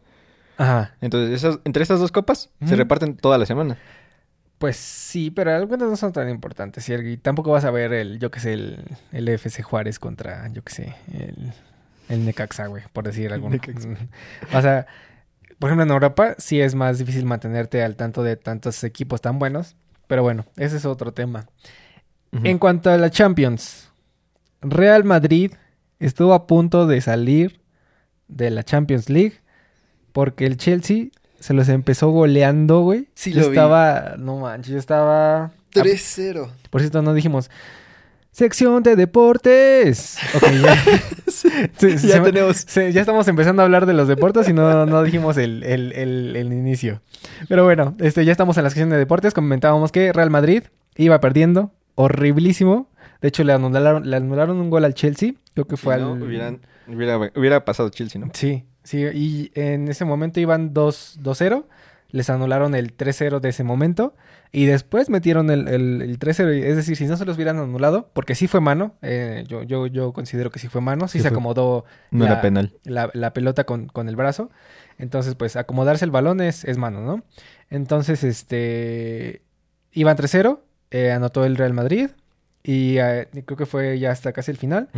Ajá. 0.61 0.95
Entonces, 1.01 1.35
esas, 1.35 1.59
entre 1.63 1.81
estas 1.81 1.99
dos 1.99 2.11
copas 2.11 2.51
se 2.63 2.75
reparten 2.75 3.17
toda 3.17 3.39
la 3.39 3.47
semana. 3.47 3.77
Pues 4.59 4.77
sí, 4.77 5.31
pero 5.31 5.55
algunas 5.55 5.89
no 5.89 5.95
son 5.95 6.13
tan 6.13 6.29
importantes. 6.29 6.87
Y 6.87 7.17
tampoco 7.17 7.49
vas 7.49 7.65
a 7.65 7.71
ver 7.71 7.93
el, 7.93 8.19
yo 8.19 8.29
que 8.29 8.39
sé, 8.39 8.53
el, 8.53 8.85
el 9.11 9.27
FC 9.27 9.63
Juárez 9.63 9.97
contra, 9.97 10.47
yo 10.49 10.63
que 10.63 10.71
sé, 10.71 10.95
el, 11.13 11.51
el 12.09 12.25
Necaxa, 12.25 12.67
güey, 12.67 12.83
por 12.93 13.05
decir 13.05 13.33
algo. 13.33 13.49
o 14.53 14.61
sea, 14.61 14.85
por 15.57 15.69
ejemplo, 15.69 15.83
en 15.83 15.89
Europa 15.89 16.35
sí 16.37 16.61
es 16.61 16.75
más 16.75 16.99
difícil 16.99 17.25
mantenerte 17.25 17.81
al 17.81 17.95
tanto 17.95 18.21
de 18.21 18.35
tantos 18.35 18.83
equipos 18.83 19.19
tan 19.19 19.39
buenos. 19.39 19.75
Pero 20.05 20.21
bueno, 20.21 20.45
ese 20.57 20.77
es 20.77 20.85
otro 20.85 21.11
tema. 21.11 21.47
En 22.43 22.59
cuanto 22.59 22.91
a 22.91 22.97
la 22.97 23.09
Champions, 23.09 23.91
Real 24.61 25.05
Madrid 25.05 25.53
estuvo 25.99 26.35
a 26.35 26.45
punto 26.45 26.85
de 26.85 27.01
salir 27.01 27.61
de 28.27 28.51
la 28.51 28.63
Champions 28.63 29.09
League 29.09 29.41
porque 30.11 30.45
el 30.45 30.57
Chelsea 30.57 31.07
se 31.39 31.53
los 31.53 31.69
empezó 31.69 32.09
goleando, 32.09 32.81
güey. 32.81 33.07
Sí, 33.15 33.33
yo 33.33 33.41
estaba, 33.41 34.15
no 34.17 34.37
manches, 34.37 34.73
yo 34.73 34.79
estaba 34.79 35.51
3-0. 35.73 36.49
Por 36.69 36.81
cierto, 36.81 37.01
no 37.01 37.13
dijimos 37.13 37.49
sección 38.31 38.83
de 38.83 38.95
deportes. 38.95 40.17
Ok, 40.33 40.43
ya. 40.61 41.97
ya 41.97 42.23
tenemos. 42.23 42.65
ya 42.65 43.01
estamos 43.01 43.27
empezando 43.27 43.61
a 43.61 43.65
hablar 43.65 43.85
de 43.85 43.93
los 43.93 44.07
deportes 44.07 44.47
y 44.47 44.53
no, 44.53 44.85
no 44.85 45.03
dijimos 45.03 45.37
el, 45.37 45.63
el, 45.63 45.91
el, 45.91 46.53
inicio. 46.53 47.01
Pero 47.49 47.63
bueno, 47.63 47.95
este, 47.99 48.23
ya 48.23 48.31
estamos 48.31 48.57
en 48.57 48.63
la 48.63 48.69
sección 48.69 48.89
de 48.89 48.97
deportes. 48.97 49.33
Comentábamos 49.33 49.91
que 49.91 50.13
Real 50.13 50.29
Madrid 50.29 50.63
iba 50.95 51.19
perdiendo. 51.19 51.71
Horriblísimo. 51.95 52.87
De 53.21 53.27
hecho, 53.27 53.43
le 53.43 53.53
anularon, 53.53 54.09
le 54.09 54.15
anularon 54.15 54.57
un 54.57 54.69
gol 54.69 54.85
al 54.85 54.93
Chelsea. 54.93 55.33
Creo 55.53 55.67
que 55.67 55.77
fue 55.77 55.95
al. 55.95 56.03
Hubieran, 56.03 56.61
hubiera, 56.87 57.17
hubiera 57.35 57.65
pasado 57.65 57.89
Chelsea, 57.89 58.21
¿no? 58.21 58.29
Sí. 58.33 58.63
Sí, 58.83 59.03
y 59.13 59.51
en 59.55 59.87
ese 59.87 60.05
momento 60.05 60.39
iban 60.39 60.73
2-0. 60.73 61.65
Les 62.09 62.29
anularon 62.29 62.75
el 62.75 62.97
3-0 62.97 63.39
de 63.39 63.49
ese 63.49 63.63
momento. 63.63 64.15
Y 64.51 64.65
después 64.65 65.09
metieron 65.09 65.49
el, 65.49 65.67
el, 65.69 66.19
3-0. 66.19 66.63
Es 66.63 66.75
decir, 66.75 66.97
si 66.97 67.05
no 67.05 67.15
se 67.15 67.23
los 67.23 67.37
hubieran 67.37 67.57
anulado, 67.57 68.09
porque 68.11 68.35
sí 68.35 68.47
fue 68.47 68.59
mano. 68.59 68.95
Eh, 69.01 69.45
yo, 69.47 69.63
yo, 69.63 69.87
yo 69.87 70.11
considero 70.11 70.51
que 70.51 70.59
sí 70.59 70.67
fue 70.67 70.81
mano. 70.81 71.07
Sí, 71.07 71.21
se 71.21 71.29
acomodó 71.29 71.85
no 72.09 72.25
la, 72.25 72.31
era 72.31 72.41
penal. 72.41 72.73
La, 72.83 73.33
pelota 73.33 73.63
con, 73.63 73.87
con, 73.87 74.09
el 74.09 74.17
brazo. 74.17 74.49
Entonces, 74.97 75.35
pues 75.35 75.55
acomodarse 75.55 76.03
el 76.03 76.11
balón 76.11 76.41
es, 76.41 76.65
es 76.65 76.77
mano, 76.77 77.01
¿no? 77.01 77.23
Entonces, 77.69 78.25
este. 78.25 79.41
Iban 79.93 80.17
3-0. 80.17 80.59
Eh, 80.89 81.11
anotó 81.11 81.45
el 81.45 81.55
Real 81.55 81.73
Madrid. 81.73 82.09
Y 82.63 82.97
eh, 82.97 83.29
creo 83.45 83.57
que 83.57 83.65
fue 83.65 83.99
ya 83.99 84.11
hasta 84.11 84.33
casi 84.33 84.51
el 84.51 84.57
final. 84.57 84.89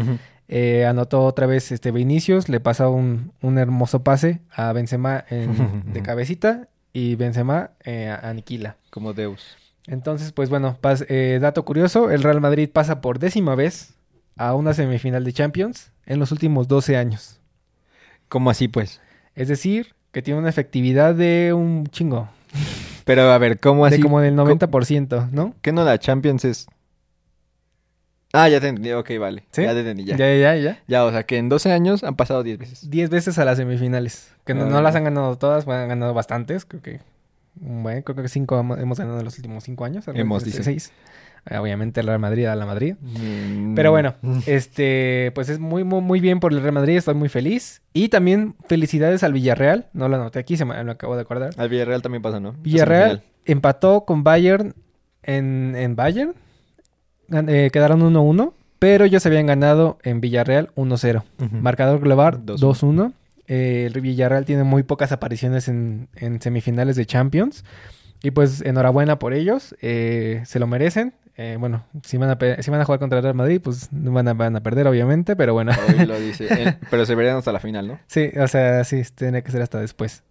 Eh, 0.47 0.85
anotó 0.85 1.23
otra 1.23 1.47
vez 1.47 1.71
este 1.71 1.91
Vinicius, 1.91 2.49
le 2.49 2.59
pasa 2.59 2.89
un, 2.89 3.31
un 3.41 3.57
hermoso 3.57 4.03
pase 4.03 4.41
a 4.51 4.73
Benzema 4.73 5.25
de 5.29 6.01
cabecita 6.01 6.67
y 6.91 7.15
Benzema 7.15 7.71
eh, 7.83 8.15
aniquila. 8.21 8.77
Como 8.89 9.13
Deus. 9.13 9.57
Entonces, 9.87 10.31
pues 10.31 10.49
bueno, 10.49 10.77
eh, 11.09 11.39
dato 11.41 11.65
curioso, 11.65 12.11
el 12.11 12.23
Real 12.23 12.39
Madrid 12.39 12.69
pasa 12.71 13.01
por 13.01 13.19
décima 13.19 13.55
vez 13.55 13.95
a 14.37 14.55
una 14.55 14.73
semifinal 14.73 15.23
de 15.23 15.33
Champions 15.33 15.91
en 16.05 16.19
los 16.19 16.31
últimos 16.31 16.67
12 16.67 16.95
años. 16.95 17.41
¿Cómo 18.29 18.49
así, 18.49 18.67
pues? 18.67 19.01
Es 19.35 19.47
decir, 19.47 19.95
que 20.11 20.21
tiene 20.21 20.39
una 20.39 20.49
efectividad 20.49 21.15
de 21.15 21.53
un 21.53 21.87
chingo. 21.87 22.29
Pero 23.03 23.23
a 23.31 23.37
ver, 23.37 23.59
¿cómo 23.59 23.85
así? 23.85 23.97
De 23.97 24.01
como 24.01 24.21
del 24.21 24.35
90%, 24.35 25.31
¿no? 25.31 25.53
¿Qué 25.61 25.73
no 25.73 25.83
la 25.83 25.99
Champions 25.99 26.45
es 26.45 26.67
Ah, 28.35 28.49
ya 28.49 28.59
te 28.59 28.67
entendí, 28.67 28.91
ok, 28.91 29.11
vale. 29.19 29.43
¿Sí? 29.51 29.61
Ya 29.61 29.73
te 29.73 29.81
entendí, 29.81 30.05
ya. 30.05 30.17
Ya, 30.17 30.35
ya, 30.35 30.55
ya. 30.55 30.79
Ya, 30.87 31.05
o 31.05 31.11
sea, 31.11 31.23
que 31.23 31.37
en 31.37 31.49
12 31.49 31.71
años 31.71 32.03
han 32.03 32.15
pasado 32.15 32.41
10 32.41 32.57
veces. 32.57 32.89
10 32.89 33.11
veces 33.11 33.37
a 33.37 33.45
las 33.45 33.57
semifinales. 33.57 34.31
Que 34.43 34.55
no, 34.55 34.81
las 34.81 34.95
han 34.95 35.03
ganado 35.03 35.37
todas, 35.37 35.67
han 35.67 35.87
ganado 35.87 36.15
bastantes. 36.15 36.65
Creo 36.65 36.81
que. 36.81 36.99
Bueno, 37.53 38.01
creo 38.03 38.23
que 38.23 38.27
5 38.27 38.77
hemos 38.79 38.97
ganado 38.97 39.19
en 39.19 39.25
los 39.25 39.37
últimos 39.37 39.63
5 39.63 39.85
años. 39.85 40.05
Hemos, 40.07 40.43
dicho. 40.43 40.63
6. 40.63 40.91
Eh, 41.45 41.57
obviamente 41.57 42.01
el 42.01 42.07
Real 42.07 42.17
Madrid 42.17 42.45
a 42.45 42.55
la 42.55 42.65
Madrid. 42.65 42.95
Mm. 43.01 43.75
Pero 43.75 43.91
bueno, 43.91 44.15
este, 44.47 45.31
pues 45.35 45.49
es 45.49 45.59
muy, 45.59 45.83
muy, 45.83 46.01
muy 46.01 46.19
bien 46.19 46.39
por 46.39 46.53
el 46.53 46.61
Real 46.61 46.73
Madrid, 46.73 46.97
estoy 46.97 47.13
muy 47.13 47.29
feliz. 47.29 47.83
Y 47.93 48.09
también 48.09 48.55
felicidades 48.67 49.21
al 49.21 49.33
Villarreal, 49.33 49.89
no 49.93 50.09
lo 50.09 50.15
anoté 50.15 50.39
aquí, 50.39 50.57
se 50.57 50.65
me, 50.65 50.73
acabo 50.73 51.15
de 51.15 51.21
acordar. 51.21 51.51
Al 51.57 51.69
Villarreal 51.69 52.01
también 52.01 52.23
pasa, 52.23 52.39
¿no? 52.39 52.53
Villarreal 52.53 53.21
empató 53.45 54.05
con 54.05 54.23
Bayern 54.23 54.73
en, 55.21 55.75
en 55.77 55.95
Bayern 55.95 56.33
eh, 57.33 57.69
quedaron 57.71 58.01
1-1, 58.01 58.53
pero 58.79 59.05
ellos 59.05 59.25
habían 59.25 59.45
ganado 59.45 59.97
en 60.03 60.21
Villarreal 60.21 60.69
1-0. 60.75 61.23
Marcador 61.51 61.99
global 61.99 62.45
2-1. 62.45 63.13
Eh, 63.47 63.89
el 63.93 63.99
Villarreal 64.01 64.45
tiene 64.45 64.63
muy 64.63 64.83
pocas 64.83 65.11
apariciones 65.11 65.67
en, 65.67 66.07
semifinales 66.41 66.95
de 66.95 67.05
Champions. 67.05 67.63
Y 68.21 68.31
pues 68.31 68.61
enhorabuena 68.61 69.19
por 69.19 69.33
ellos, 69.33 69.75
eh, 69.81 70.43
se 70.45 70.57
lo 70.57 70.65
merecen. 70.67 71.13
bueno, 71.59 71.83
si 72.03 72.15
van, 72.17 72.29
a, 72.29 72.61
si 72.61 72.71
van 72.71 72.79
a 72.79 72.85
jugar 72.85 72.99
contra 72.99 73.19
el 73.19 73.23
Real 73.23 73.35
Madrid, 73.35 73.59
pues 73.61 73.89
van 73.91 74.29
a, 74.29 74.33
van 74.33 74.55
a 74.55 74.63
perder, 74.63 74.87
obviamente, 74.87 75.35
pero 75.35 75.53
bueno. 75.53 75.73
pero 76.89 77.05
se 77.05 77.15
verían 77.15 77.37
hasta 77.37 77.51
la 77.51 77.59
final, 77.59 77.87
¿no? 77.87 77.99
Sí, 78.07 78.31
o 78.39 78.47
sea, 78.47 78.85
sí, 78.85 79.01
tiene 79.15 79.43
que 79.43 79.51
ser 79.51 79.61
hasta 79.61 79.81
después. 79.81 80.23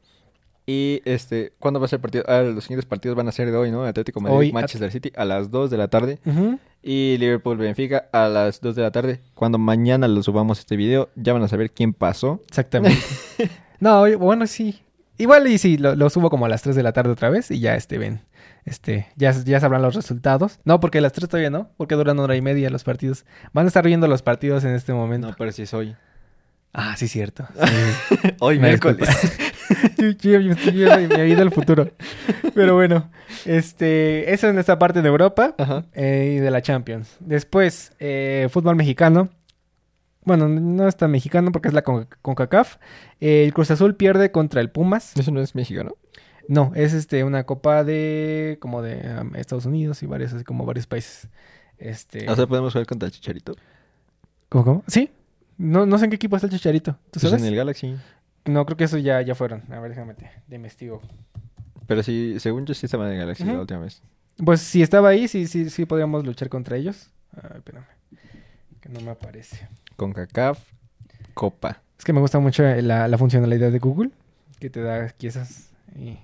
Y 0.64 1.02
este, 1.04 1.52
¿cuándo 1.58 1.80
va 1.80 1.86
a 1.86 1.88
ser 1.88 1.96
el 1.98 2.02
partido? 2.02 2.24
Ah, 2.28 2.42
los 2.42 2.64
siguientes 2.64 2.86
partidos 2.86 3.16
van 3.16 3.26
a 3.26 3.32
ser 3.32 3.50
de 3.50 3.56
hoy, 3.56 3.70
¿no? 3.70 3.84
Atlético 3.84 4.20
Madrid, 4.20 4.52
Manchester 4.52 4.92
City 4.92 5.12
a 5.16 5.24
las 5.24 5.50
2 5.50 5.70
de 5.70 5.76
la 5.76 5.88
tarde. 5.88 6.18
Y 6.82 7.16
Liverpool 7.18 7.56
Benfica 7.56 8.08
a 8.12 8.28
las 8.28 8.60
2 8.60 8.76
de 8.76 8.82
la 8.82 8.90
tarde. 8.92 9.20
Cuando 9.34 9.58
mañana 9.58 10.06
lo 10.06 10.22
subamos 10.22 10.60
este 10.60 10.76
video, 10.76 11.10
ya 11.16 11.32
van 11.32 11.42
a 11.42 11.48
saber 11.48 11.72
quién 11.72 11.92
pasó. 11.92 12.42
Exactamente. 12.48 13.00
no, 13.80 14.04
bueno, 14.18 14.46
sí. 14.46 14.80
Igual 15.18 15.46
y 15.48 15.58
sí, 15.58 15.78
lo, 15.78 16.10
subo 16.10 16.30
como 16.30 16.46
a 16.46 16.48
las 16.48 16.62
3 16.62 16.76
de 16.76 16.82
la 16.82 16.92
tarde 16.92 17.10
otra 17.10 17.28
vez 17.28 17.50
y 17.50 17.58
ya 17.58 17.74
este 17.74 17.98
ven. 17.98 18.22
Este, 18.64 19.08
ya, 19.16 19.32
ya 19.32 19.58
sabrán 19.58 19.82
los 19.82 19.96
resultados. 19.96 20.60
No, 20.64 20.78
porque 20.78 20.98
a 20.98 21.00
las 21.00 21.12
3 21.12 21.28
todavía 21.28 21.50
no, 21.50 21.70
porque 21.76 21.96
duran 21.96 22.16
una 22.16 22.24
hora 22.24 22.36
y 22.36 22.42
media 22.42 22.70
los 22.70 22.84
partidos. 22.84 23.24
Van 23.52 23.66
a 23.66 23.68
estar 23.68 23.84
viendo 23.84 24.06
los 24.06 24.22
partidos 24.22 24.62
en 24.64 24.74
este 24.74 24.92
momento. 24.92 25.28
No, 25.28 25.34
pero 25.36 25.50
si 25.50 25.62
es 25.62 25.74
hoy. 25.74 25.96
Ah, 26.72 26.96
sí, 26.96 27.08
cierto. 27.08 27.46
hoy 28.40 28.58
miércoles. 28.58 29.08
Yo, 29.98 30.08
yo 30.10 30.38
viendo 30.38 30.56
mi 31.16 31.22
vida 31.24 31.36
del 31.40 31.50
futuro. 31.50 31.90
Pero 32.54 32.74
bueno, 32.74 33.10
este, 33.44 34.32
eso 34.32 34.48
en 34.48 34.58
esta 34.58 34.78
parte 34.78 35.02
de 35.02 35.08
Europa 35.08 35.54
eh, 35.92 36.34
y 36.36 36.40
de 36.40 36.50
la 36.50 36.62
Champions. 36.62 37.16
Después, 37.20 37.92
eh, 37.98 38.48
fútbol 38.50 38.76
mexicano. 38.76 39.28
Bueno, 40.24 40.48
no 40.48 40.86
es 40.86 40.96
tan 40.96 41.10
mexicano 41.10 41.50
porque 41.50 41.68
es 41.68 41.74
la 41.74 41.82
Con- 41.82 42.06
CONCACAF. 42.22 42.76
Eh, 43.20 43.44
el 43.44 43.52
Cruz 43.52 43.70
Azul 43.70 43.96
pierde 43.96 44.30
contra 44.30 44.60
el 44.60 44.70
Pumas. 44.70 45.16
¿Eso 45.16 45.30
no 45.32 45.40
es 45.40 45.54
mexicano? 45.54 45.96
No, 46.48 46.72
es 46.74 46.92
este 46.92 47.24
una 47.24 47.44
copa 47.44 47.82
de 47.84 48.58
como 48.60 48.82
de 48.82 49.00
um, 49.20 49.34
Estados 49.36 49.64
Unidos 49.66 50.02
y 50.02 50.06
varios 50.06 50.32
así 50.32 50.44
como 50.44 50.64
varios 50.64 50.86
países. 50.86 51.28
Este, 51.78 52.28
O 52.30 52.36
sea, 52.36 52.46
podemos 52.46 52.72
jugar 52.72 52.86
contra 52.86 53.06
el 53.06 53.12
Chicharito. 53.12 53.56
¿cómo, 54.48 54.64
cómo? 54.64 54.84
Sí. 54.86 55.10
No, 55.58 55.86
no 55.86 55.98
sé 55.98 56.04
en 56.04 56.10
qué 56.10 56.16
equipo 56.16 56.36
está 56.36 56.46
el 56.46 56.52
Chicharito. 56.52 56.92
¿Tú 57.10 57.18
Pues 57.20 57.22
sabes? 57.22 57.40
en 57.42 57.48
el 57.48 57.56
Galaxy. 57.56 57.96
No, 58.44 58.64
creo 58.66 58.76
que 58.76 58.84
eso 58.84 58.98
ya, 58.98 59.20
ya 59.22 59.34
fueron. 59.34 59.62
A 59.72 59.78
ver, 59.80 59.90
déjame 59.90 60.14
te, 60.14 60.30
te 60.48 60.56
investigo. 60.56 61.00
Pero 61.86 62.02
sí, 62.02 62.36
según 62.40 62.66
yo 62.66 62.74
sí 62.74 62.86
estaba 62.86 63.10
en 63.12 63.18
Galaxy 63.18 63.44
Ujú. 63.44 63.52
la 63.54 63.60
última 63.60 63.80
vez. 63.80 64.02
Pues 64.44 64.60
si 64.60 64.82
estaba 64.82 65.10
ahí, 65.10 65.28
sí, 65.28 65.46
sí, 65.46 65.68
sí 65.70 65.84
podríamos 65.86 66.24
luchar 66.24 66.48
contra 66.48 66.76
ellos. 66.76 67.10
Ay, 67.36 67.50
espérame. 67.58 67.84
Que 68.80 68.88
no 68.88 69.00
me 69.00 69.10
aparece. 69.10 69.68
Con 69.96 70.12
CACAF, 70.12 70.58
Copa. 71.34 71.80
Es 71.98 72.04
que 72.04 72.12
me 72.12 72.20
gusta 72.20 72.38
mucho 72.40 72.62
la, 72.64 73.06
la 73.06 73.18
funcionalidad 73.18 73.70
de 73.70 73.78
Google. 73.78 74.10
Que 74.58 74.70
te 74.70 74.80
da 74.80 75.04
aquí 75.04 75.26
esas. 75.28 75.70
y- 75.96 76.18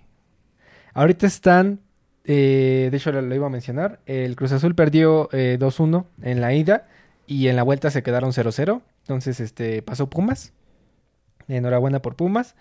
Ahorita 0.94 1.26
están. 1.26 1.80
eh, 2.24 2.88
de 2.90 2.96
hecho, 2.96 3.12
lo, 3.12 3.22
lo 3.22 3.34
iba 3.34 3.46
a 3.46 3.50
mencionar. 3.50 4.00
El 4.06 4.34
Cruz 4.36 4.52
Azul 4.52 4.74
perdió 4.74 5.28
eh, 5.32 5.56
2-1 5.60 6.04
en 6.22 6.40
la 6.40 6.52
ida. 6.54 6.88
Y 7.26 7.48
en 7.48 7.56
la 7.56 7.62
vuelta 7.62 7.90
se 7.90 8.02
quedaron 8.02 8.32
0-0. 8.32 8.80
Entonces, 9.02 9.38
este, 9.40 9.82
pasó 9.82 10.08
Pumas. 10.08 10.52
Enhorabuena 11.48 12.00
por 12.02 12.14
Pumas. 12.16 12.54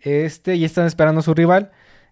Este, 0.00 0.56
y 0.56 0.64
están 0.64 0.86
esperando 0.86 1.20
a 1.20 1.22
su 1.22 1.34
rival. 1.34 1.70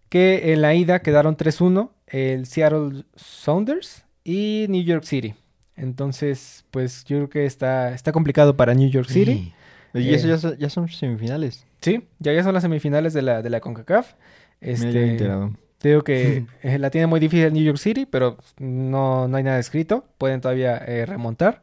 Que 0.08 0.52
en 0.52 0.62
la 0.62 0.74
ida 0.74 1.00
quedaron 1.00 1.36
3-1. 1.36 1.90
El 2.06 2.46
Seattle 2.46 3.04
Sounders 3.16 4.04
y 4.24 4.66
New 4.68 4.82
York 4.82 5.04
City. 5.04 5.34
Entonces, 5.76 6.64
pues 6.70 7.04
yo 7.04 7.16
creo 7.18 7.28
que 7.28 7.46
está, 7.46 7.94
está 7.94 8.12
complicado 8.12 8.56
para 8.56 8.74
New 8.74 8.88
York 8.90 9.08
City. 9.08 9.52
Y 9.94 10.08
Eh. 10.10 10.14
eso 10.14 10.26
ya, 10.28 10.38
son- 10.38 10.56
ya 10.58 10.68
son 10.70 10.88
semifinales. 10.88 11.66
Sí, 11.80 12.04
ya, 12.18 12.32
ya 12.32 12.42
son 12.42 12.52
las 12.54 12.62
semifinales 12.62 13.12
de 13.14 13.22
la, 13.22 13.42
de 13.42 13.50
la 13.50 13.60
CONCACAF. 13.60 14.14
Me 14.60 14.70
Este, 14.72 15.10
enterado. 15.10 15.52
te 15.78 15.90
digo 15.90 16.02
que 16.02 16.44
eh, 16.62 16.78
la 16.78 16.90
tiene 16.90 17.06
muy 17.06 17.20
difícil 17.20 17.52
New 17.52 17.62
York 17.62 17.78
City, 17.78 18.04
pero 18.06 18.36
no, 18.58 19.28
no 19.28 19.36
hay 19.36 19.44
nada 19.44 19.58
escrito. 19.58 20.04
Pueden 20.18 20.40
todavía 20.40 20.76
eh, 20.78 21.06
remontar. 21.06 21.62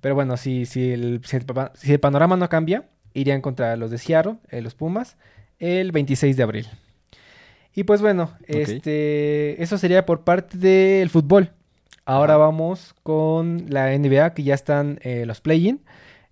Pero 0.00 0.14
bueno, 0.16 0.36
si, 0.36 0.66
si, 0.66 0.90
el, 0.92 1.20
si, 1.24 1.36
el, 1.36 1.44
pa- 1.44 1.72
si 1.74 1.92
el 1.92 2.00
panorama 2.00 2.36
no 2.36 2.48
cambia, 2.48 2.84
irían 3.14 3.40
contra 3.40 3.76
los 3.76 3.90
de 3.90 3.98
Seattle, 3.98 4.36
eh, 4.50 4.60
los 4.62 4.74
Pumas, 4.74 5.16
el 5.58 5.92
26 5.92 6.36
de 6.36 6.42
abril. 6.42 6.68
Y 7.74 7.84
pues 7.84 8.02
bueno, 8.02 8.32
este, 8.46 9.62
eso 9.62 9.78
sería 9.78 10.04
por 10.04 10.24
parte 10.24 10.58
del 10.58 11.08
fútbol. 11.08 11.52
Ahora 12.04 12.36
vamos 12.36 12.94
con 13.02 13.66
la 13.68 13.96
NBA, 13.96 14.34
que 14.34 14.42
ya 14.42 14.54
están 14.54 14.98
eh, 15.02 15.24
los 15.26 15.40
play-in. 15.40 15.80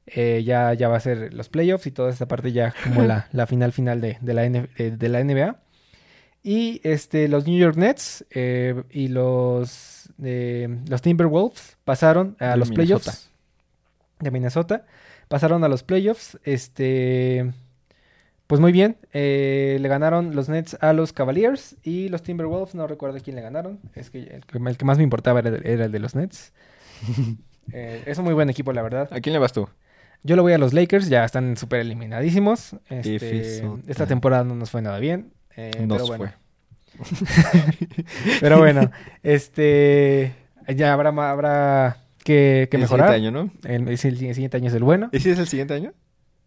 Eh, 0.07 0.43
ya, 0.45 0.75
ya 0.75 0.89
va 0.89 0.97
a 0.97 1.01
ser 1.01 1.33
los 1.33 1.49
playoffs 1.49 1.87
y 1.87 1.93
toda 1.93 2.11
esta 2.11 2.27
parte 2.27 2.51
ya 2.51 2.75
como 2.83 3.03
la, 3.03 3.29
la 3.33 3.47
final 3.47 3.71
final 3.71 4.01
de, 4.01 4.19
de 4.21 4.35
la, 4.35 4.43
de, 4.43 4.91
de 4.97 5.09
la 5.09 5.23
NBA. 5.23 5.57
Y 6.43 6.81
este, 6.85 7.29
los 7.29 7.47
New 7.47 7.59
York 7.59 7.77
Nets 7.77 8.25
eh, 8.31 8.83
y 8.91 9.09
los, 9.09 10.11
los 10.19 11.03
Timberwolves 11.03 11.77
pasaron 11.85 12.37
a 12.41 12.57
los 12.57 12.71
Minnesota. 12.71 12.75
playoffs 12.75 13.31
de 14.19 14.31
Minnesota. 14.31 14.87
Pasaron 15.31 15.65
a 15.65 15.69
los 15.69 15.85
playoffs. 15.85 16.39
Este, 16.45 17.53
pues 18.47 18.61
muy 18.61 18.73
bien. 18.73 18.97
eh, 19.13 19.79
le 19.81 19.89
ganaron 19.89 20.35
los 20.35 20.49
Nets 20.49 20.77
a 20.81 20.93
los 20.93 21.13
Cavaliers 21.13 21.77
y 21.83 22.09
los 22.09 22.23
Timberwolves. 22.23 22.75
No 22.75 22.87
recuerdo 22.89 23.19
quién 23.23 23.37
le 23.37 23.43
ganaron. 23.43 23.81
Es 23.95 24.11
que 24.11 24.19
el, 24.21 24.45
que- 24.47 24.59
el 24.59 24.77
que 24.77 24.85
más 24.85 24.99
me 24.99 25.05
importaba 25.05 25.41
era, 25.41 25.57
era 25.65 25.85
el 25.87 25.93
de 25.93 25.99
los 26.01 26.15
Nets. 26.15 26.53
Eh, 27.73 28.03
es 28.07 28.19
un 28.19 28.25
muy 28.25 28.35
buen 28.35 28.51
equipo, 28.51 28.73
la 28.73 28.83
verdad. 28.83 29.09
¿A 29.13 29.21
quién 29.21 29.33
le 29.33 29.39
vas 29.39 29.53
tú? 29.53 29.69
Yo 30.25 30.35
lo 30.35 30.43
voy 30.43 30.55
a 30.55 30.59
los 30.59 30.73
Lakers, 30.75 31.09
ya 31.09 31.25
están 31.25 31.57
súper 31.57 31.81
eliminadísimos. 31.81 32.77
Este, 32.89 33.63
esta 33.87 34.09
temporada 34.09 34.43
no 34.43 34.57
nos 34.57 34.71
fue 34.73 34.83
nada 34.83 34.99
bien. 34.99 35.33
eh, 35.57 35.71
Nos 35.87 35.99
pero 35.99 36.07
bueno. 36.09 36.25
fue. 36.27 36.35
Pero 38.41 38.59
bueno, 38.59 38.91
este 39.23 40.35
ya 40.77 40.93
habrá 40.93 41.11
habrá 41.31 41.97
que, 42.25 42.69
que 42.71 42.77
El 42.77 42.83
mejorar. 42.83 43.09
siguiente 43.15 43.29
año, 43.29 43.45
¿no? 43.45 43.69
El, 43.69 43.89
es 43.89 44.05
el, 44.05 44.23
el 44.25 44.35
siguiente 44.35 44.57
año 44.57 44.69
es 44.69 44.75
el 44.75 44.83
bueno. 44.85 45.09
¿Ese 45.13 45.31
es 45.33 45.39
el 45.39 45.47
siguiente 45.49 45.75
año? 45.75 45.93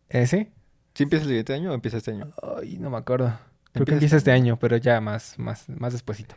¿Eh, 0.10 0.28
sí? 0.28 0.50
¿Sí 0.94 1.04
empieza 1.04 1.24
el 1.24 1.30
siguiente 1.30 1.54
año 1.54 1.72
o 1.72 1.74
empieza 1.74 1.98
este 1.98 2.12
año? 2.12 2.32
Ay, 2.62 2.78
no 2.80 2.90
me 2.90 2.98
acuerdo. 2.98 3.28
Creo 3.28 3.38
que 3.74 3.80
Empieza 3.80 3.94
empieza 3.96 4.18
este 4.18 4.32
año, 4.32 4.58
pero 4.60 4.78
ya 4.78 5.02
más, 5.02 5.38
más, 5.40 5.68
más 5.70 5.94
despuesito. 5.94 6.36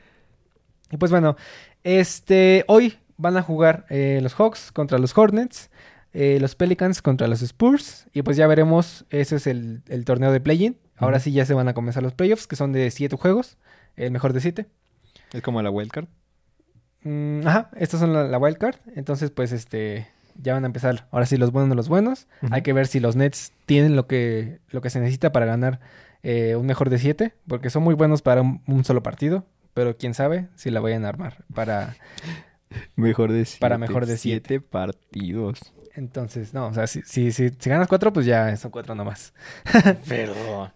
Y 0.91 0.97
pues 0.97 1.11
bueno, 1.11 1.37
este 1.85 2.65
hoy 2.69 2.97
van 3.19 3.37
a 3.37 3.43
jugar 3.43 3.85
eh, 3.91 4.21
los 4.23 4.35
Hawks 4.35 4.73
contra 4.73 4.99
los 4.99 5.17
Hornets, 5.17 5.71
eh, 6.15 6.39
los 6.41 6.55
Pelicans 6.55 7.03
contra 7.03 7.27
los 7.27 7.43
Spurs, 7.43 8.07
y 8.15 8.23
pues 8.23 8.37
ya 8.39 8.47
veremos, 8.47 9.05
ese 9.11 9.37
es 9.37 9.47
el, 9.47 9.83
el 9.89 10.05
torneo 10.07 10.33
de 10.33 10.41
play-in. 10.41 10.79
Ahora 10.97 11.21
sí 11.21 11.33
ya 11.33 11.45
se 11.45 11.53
van 11.53 11.69
a 11.69 11.75
comenzar 11.75 12.03
los 12.03 12.15
playoffs, 12.15 12.47
que 12.47 12.57
son 12.57 12.73
de 12.73 12.91
siete 12.91 13.17
juegos, 13.17 13.59
el 13.97 14.11
mejor 14.13 14.33
de 14.33 14.41
siete. 14.41 14.67
Es 15.35 15.43
como 15.43 15.61
la 15.61 15.69
wildcard. 15.71 16.07
Mm, 17.03 17.47
ajá, 17.47 17.71
estos 17.77 18.01
son 18.01 18.13
la, 18.13 18.25
la 18.25 18.39
wild 18.39 18.59
card. 18.59 18.77
Entonces, 18.95 19.31
pues, 19.31 19.53
este, 19.53 20.07
ya 20.41 20.55
van 20.55 20.65
a 20.65 20.67
empezar. 20.67 21.07
Ahora 21.11 21.27
sí, 21.27 21.37
los 21.37 21.53
buenos 21.53 21.69
de 21.71 21.77
los 21.77 21.89
buenos. 21.89 22.27
Hay 22.51 22.63
que 22.63 22.73
ver 22.73 22.87
si 22.87 23.01
los 23.01 23.17
Nets 23.17 23.53
tienen 23.67 23.97
lo 23.97 24.07
que, 24.07 24.59
lo 24.71 24.81
que 24.81 24.91
se 24.91 25.01
necesita 25.01 25.33
para 25.33 25.47
ganar 25.47 25.81
eh, 26.23 26.57
un 26.57 26.67
mejor 26.67 26.91
de 26.91 26.99
siete, 26.99 27.35
porque 27.47 27.71
son 27.71 27.83
muy 27.85 27.95
buenos 27.95 28.23
para 28.23 28.43
un, 28.43 28.63
un 28.67 28.85
solo 28.85 29.03
partido. 29.03 29.47
Pero 29.75 29.97
quién 29.97 30.15
sabe 30.15 30.49
si 30.57 30.71
la 30.71 30.81
vayan 30.81 31.05
a 31.05 31.09
armar 31.11 31.45
para. 31.55 31.97
Mejor 32.97 33.31
de 33.31 33.45
siete. 33.45 33.61
Para 33.61 33.79
mejor 33.79 34.07
de 34.07 34.17
siete. 34.17 34.49
siete 34.49 34.61
partidos. 34.67 35.61
Entonces, 35.95 36.53
no, 36.53 36.67
o 36.67 36.75
sea, 36.75 36.87
si, 36.87 37.03
si, 37.03 37.31
si, 37.33 37.51
si 37.59 37.71
ganas 37.71 37.89
cuatro, 37.89 38.13
pues 38.13 38.27
ya 38.27 38.55
son 38.57 38.71
cuatro 38.71 38.95
nomás. 38.95 39.33
Pero 40.09 40.73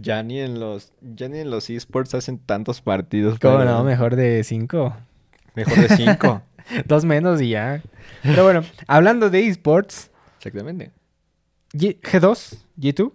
ya 0.00 0.22
ni 0.22 0.40
en 0.40 0.58
los 0.58 0.92
ya 1.00 1.28
ni 1.28 1.38
en 1.38 1.50
los 1.50 1.68
esports 1.70 2.14
hacen 2.14 2.38
tantos 2.38 2.80
partidos. 2.80 3.38
¿Cómo 3.38 3.58
para- 3.58 3.70
no? 3.72 3.84
Mejor 3.84 4.16
de 4.16 4.42
cinco. 4.44 4.96
Mejor 5.54 5.88
de 5.88 5.96
cinco. 5.96 6.42
Dos 6.86 7.04
menos 7.04 7.40
y 7.42 7.50
ya. 7.50 7.82
Pero 8.22 8.44
bueno, 8.44 8.62
hablando 8.86 9.30
de 9.30 9.46
esports, 9.46 10.10
Exactamente. 10.38 10.90
G- 11.72 11.98
G2, 12.00 12.58
G2, 12.78 13.12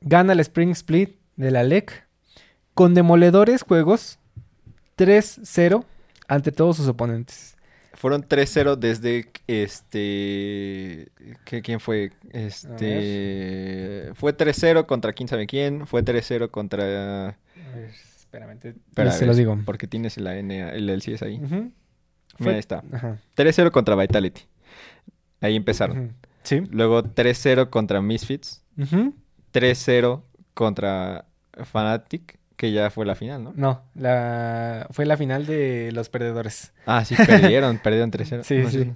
gana 0.00 0.32
el 0.32 0.40
Spring 0.40 0.70
Split 0.70 1.16
de 1.36 1.50
la 1.50 1.62
LEC 1.62 2.06
con 2.74 2.94
demoledores 2.94 3.62
juegos 3.62 4.18
3-0 4.98 5.84
ante 6.28 6.52
todos 6.52 6.76
sus 6.76 6.88
oponentes. 6.88 7.56
Fueron 7.94 8.22
3-0 8.28 8.76
desde 8.76 9.30
este 9.46 11.08
¿qué- 11.46 11.62
¿quién 11.62 11.80
fue? 11.80 12.12
Este 12.30 14.10
fue 14.14 14.36
3-0 14.36 14.84
contra 14.86 15.12
quién 15.14 15.28
sabe 15.28 15.46
quién, 15.46 15.86
fue 15.86 16.02
3-0 16.02 16.50
contra 16.50 17.28
A 17.28 17.36
ver, 17.74 17.90
Espera, 18.44 19.10
se 19.12 19.26
los 19.26 19.36
digo. 19.36 19.58
porque 19.64 19.86
tienes 19.86 20.16
la 20.18 20.36
N, 20.36 20.70
el, 20.70 20.88
el 20.90 21.00
CS 21.02 21.22
ahí. 21.22 21.38
Mira, 21.38 21.68
Fue- 22.38 22.52
ahí 22.54 22.58
está. 22.58 22.82
Ajá. 22.92 23.18
3-0 23.36 23.70
contra 23.70 23.94
Vitality. 23.96 24.42
Ahí 25.40 25.56
empezaron. 25.56 26.14
Sí. 26.42 26.62
Luego 26.70 27.02
3-0 27.02 27.70
contra 27.70 28.00
Misfits. 28.02 28.62
Ujú. 28.78 29.14
3-0 29.52 30.22
contra 30.54 31.24
Fnatic, 31.64 32.38
que 32.56 32.72
ya 32.72 32.90
fue 32.90 33.04
la 33.06 33.14
final, 33.14 33.44
¿no? 33.44 33.52
No, 33.56 33.82
la... 33.94 34.86
fue 34.90 35.06
la 35.06 35.16
final 35.16 35.46
de 35.46 35.90
los 35.92 36.08
perdedores. 36.08 36.72
Ah, 36.86 37.04
sí, 37.04 37.14
perdieron, 37.26 37.78
perdieron 37.78 38.10
3-0. 38.10 38.42
Sí, 38.42 38.58
No, 38.58 38.70
sí. 38.70 38.92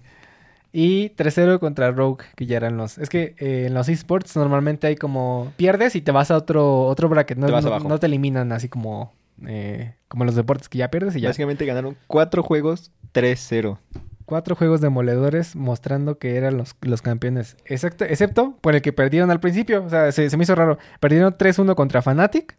Y 0.73 1.11
3-0 1.17 1.59
contra 1.59 1.91
Rogue, 1.91 2.25
que 2.37 2.47
ya 2.47 2.57
eran 2.57 2.77
los... 2.77 2.97
Es 2.99 3.09
que 3.09 3.35
eh, 3.39 3.65
en 3.67 3.75
los 3.75 3.89
esports 3.89 4.37
normalmente 4.37 4.87
hay 4.87 4.95
como... 4.95 5.53
Pierdes 5.57 5.97
y 5.97 6.01
te 6.01 6.13
vas 6.13 6.31
a 6.31 6.37
otro, 6.37 6.83
otro 6.85 7.09
bracket. 7.09 7.39
No 7.39 7.47
Te 7.47 7.53
vas 7.53 7.65
no- 7.65 7.71
abajo. 7.73 7.89
no 7.89 7.99
te 7.99 8.07
eliminan 8.07 8.53
así 8.53 8.69
como... 8.69 9.13
eh, 9.47 9.95
como 10.09 10.25
los 10.25 10.35
deportes 10.35 10.69
que 10.69 10.79
ya 10.79 10.91
pierdes 10.91 11.17
y 11.17 11.21
ya. 11.21 11.29
Básicamente 11.29 11.65
ganaron 11.67 11.97
4 12.07 12.43
juegos 12.43 12.93
3-0. 13.13 13.79
Cuatro 14.25 14.55
juegos 14.55 14.81
demoledores 14.81 15.57
mostrando 15.57 16.19
que 16.19 16.37
eran 16.37 16.57
los, 16.57 16.77
los 16.83 17.03
campeones. 17.03 17.57
Exacto, 17.65 18.05
excepto 18.05 18.57
por 18.61 18.77
el 18.77 18.83
que 18.83 18.93
perdieron 18.93 19.31
al 19.33 19.41
principio. 19.41 19.85
O 19.85 19.91
sea, 19.91 20.13
se, 20.13 20.31
se 20.31 20.37
me 20.37 20.45
hizo 20.45 20.55
raro. 20.55 20.79
Perdieron 21.01 21.33
3-1 21.37 21.75
contra 21.75 22.01
Fnatic. 22.01 22.57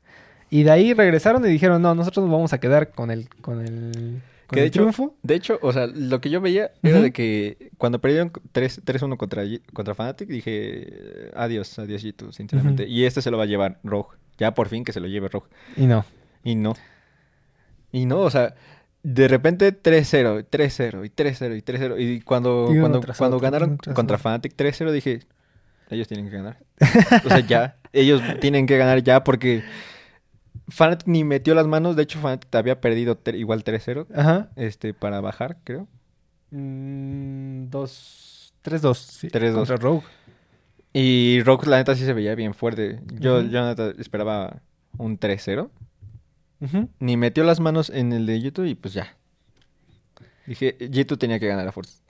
Y 0.49 0.63
de 0.63 0.71
ahí 0.71 0.93
regresaron 0.93 1.45
y 1.45 1.49
dijeron, 1.49 1.81
no, 1.81 1.95
nosotros 1.95 2.25
nos 2.25 2.31
vamos 2.33 2.51
a 2.51 2.59
quedar 2.59 2.91
con 2.91 3.09
el, 3.09 3.29
con 3.39 3.61
el, 3.61 4.21
con 4.47 4.55
Que 4.55 4.55
de 4.57 4.61
el 4.63 4.67
hecho, 4.67 4.81
triunfo. 4.81 5.15
De 5.23 5.35
hecho, 5.35 5.57
o 5.61 5.71
sea, 5.71 5.87
lo 5.87 6.19
que 6.19 6.29
yo 6.29 6.41
veía 6.41 6.71
era 6.83 6.99
de 6.99 7.13
que 7.13 7.71
cuando 7.77 8.01
perdieron 8.01 8.33
3 8.51 8.83
3-1 8.83 9.15
contra, 9.15 9.43
contra 9.71 9.95
Fnatic, 9.95 10.27
dije, 10.27 11.31
adiós, 11.35 11.79
adiós, 11.79 12.03
G2, 12.03 12.33
sinceramente. 12.33 12.85
Y 12.85 13.05
este 13.05 13.21
se 13.21 13.31
lo 13.31 13.37
va 13.37 13.43
a 13.43 13.47
llevar 13.47 13.79
Rogue. 13.85 14.09
Ya 14.37 14.53
por 14.53 14.67
fin 14.67 14.83
que 14.83 14.91
se 14.91 14.99
lo 14.99 15.07
lleve 15.07 15.29
Rogue. 15.29 15.47
Y 15.77 15.85
no. 15.85 16.03
Y 16.43 16.55
no. 16.55 16.73
Y 17.91 18.05
no, 18.05 18.19
o 18.21 18.29
sea, 18.29 18.55
de 19.03 19.27
repente 19.27 19.71
3-0, 19.73 20.47
3-0 20.49 21.05
y 21.05 21.09
3-0 21.09 21.57
y 21.57 21.61
3-0. 21.61 21.95
Y 21.99 22.21
cuando, 22.21 22.69
Y 22.73 22.79
cuando, 22.79 23.01
cuando 23.17 23.37
otro, 23.37 23.39
ganaron 23.51 23.77
contra 23.77 24.15
otro. 24.15 24.17
Fnatic 24.19 24.55
3-0, 24.55 24.91
dije, 24.91 25.19
ellos 25.89 26.07
tienen 26.07 26.29
que 26.29 26.37
ganar. 26.37 26.57
O 27.25 27.29
sea, 27.29 27.39
ya. 27.39 27.77
Ellos 27.93 28.21
tienen 28.39 28.65
que 28.65 28.77
ganar 28.77 29.03
ya 29.03 29.23
porque 29.23 29.63
Fanatic 30.69 31.07
ni 31.07 31.23
metió 31.23 31.53
las 31.53 31.67
manos. 31.67 31.95
De 31.95 32.03
hecho, 32.03 32.19
Fanatic 32.19 32.53
había 32.55 32.79
perdido 32.79 33.19
igual 33.33 33.63
3-0 33.63 34.07
Ajá. 34.15 34.49
este, 34.55 34.93
para 34.93 35.19
bajar, 35.21 35.57
creo. 35.63 35.87
Mm, 36.51 37.69
dos... 37.69 38.53
Tres, 38.61 38.81
dos. 38.83 38.99
Sí. 38.99 39.27
3-2. 39.27 39.53
Contra 39.55 39.75
Rogue. 39.77 40.03
Y 40.93 41.41
Rogue, 41.43 41.67
la 41.67 41.77
neta, 41.77 41.95
sí 41.95 42.05
se 42.05 42.13
veía 42.13 42.35
bien 42.35 42.53
fuerte. 42.53 42.99
Yo, 43.19 43.39
Ujú. 43.39 43.47
yo 43.49 43.59
la 43.61 43.69
neta, 43.69 43.91
esperaba 43.99 44.61
un 44.97 45.19
3-0. 45.19 45.69
Ni 46.99 47.17
metió 47.17 47.43
las 47.43 47.59
manos 47.59 47.89
en 47.89 48.13
el 48.13 48.25
de 48.25 48.39
YouTube 48.39 48.65
y 48.65 48.75
pues 48.75 48.93
ya. 48.93 49.15
Dije, 50.45 50.77
G2 50.77 51.17
tenía 51.17 51.39
que 51.39 51.47
ganar 51.47 51.67
a 51.67 51.71
fuerza. 51.71 52.01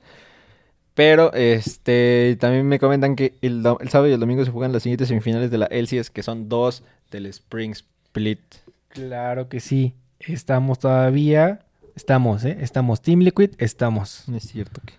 Pero, 0.94 1.34
este, 1.34 2.38
también 2.40 2.68
me 2.68 2.80
comentan 2.80 3.16
que 3.16 3.38
el, 3.42 3.66
el 3.80 3.90
sábado 3.90 4.10
y 4.10 4.14
el 4.14 4.20
domingo 4.20 4.44
se 4.44 4.52
juegan 4.52 4.74
las 4.74 4.84
siguientes 4.84 5.08
semifinales 5.08 5.50
de 5.50 5.58
la 5.58 5.68
LCS, 5.68 6.10
que 6.10 6.22
son 6.22 6.50
dos 6.50 6.84
del 7.12 7.28
Spring 7.28 7.72
Split. 7.72 8.42
Claro 8.90 9.48
que 9.48 9.60
sí. 9.60 9.96
Estamos 10.20 10.80
todavía... 10.80 11.62
Estamos, 11.96 12.44
¿eh? 12.46 12.58
Estamos. 12.62 13.02
Team 13.02 13.20
Liquid, 13.20 13.52
estamos. 13.58 14.28
No 14.28 14.38
es 14.38 14.44
cierto 14.44 14.82
que... 14.86 14.94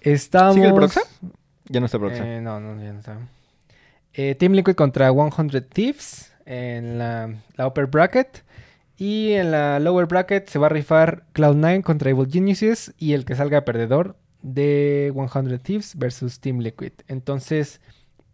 Estamos... 0.00 0.54
¿Sigue 0.54 0.68
el 0.68 0.74
Proxa? 0.74 1.00
Ya 1.66 1.80
no 1.80 1.86
está 1.86 1.98
Proxa. 1.98 2.36
Eh, 2.36 2.40
no, 2.40 2.60
no, 2.60 2.82
ya 2.82 2.92
no 2.92 2.98
está. 2.98 3.18
Eh, 4.14 4.34
Team 4.34 4.52
Liquid 4.52 4.74
contra 4.74 5.12
100 5.12 5.68
Thieves 5.68 6.32
en 6.44 6.98
la, 6.98 7.34
la 7.56 7.66
upper 7.66 7.86
bracket. 7.86 8.42
Y 8.98 9.32
en 9.32 9.52
la 9.52 9.78
lower 9.78 10.06
bracket 10.06 10.48
se 10.48 10.58
va 10.58 10.66
a 10.66 10.70
rifar 10.70 11.22
Cloud9 11.32 11.82
contra 11.82 12.10
Evil 12.10 12.28
Geniuses. 12.30 12.92
Y 12.98 13.12
el 13.12 13.24
que 13.24 13.36
salga 13.36 13.64
perdedor 13.64 14.16
de 14.42 15.12
100 15.14 15.58
Thieves 15.60 15.96
versus 15.96 16.40
Team 16.40 16.58
Liquid. 16.58 16.92
Entonces, 17.06 17.80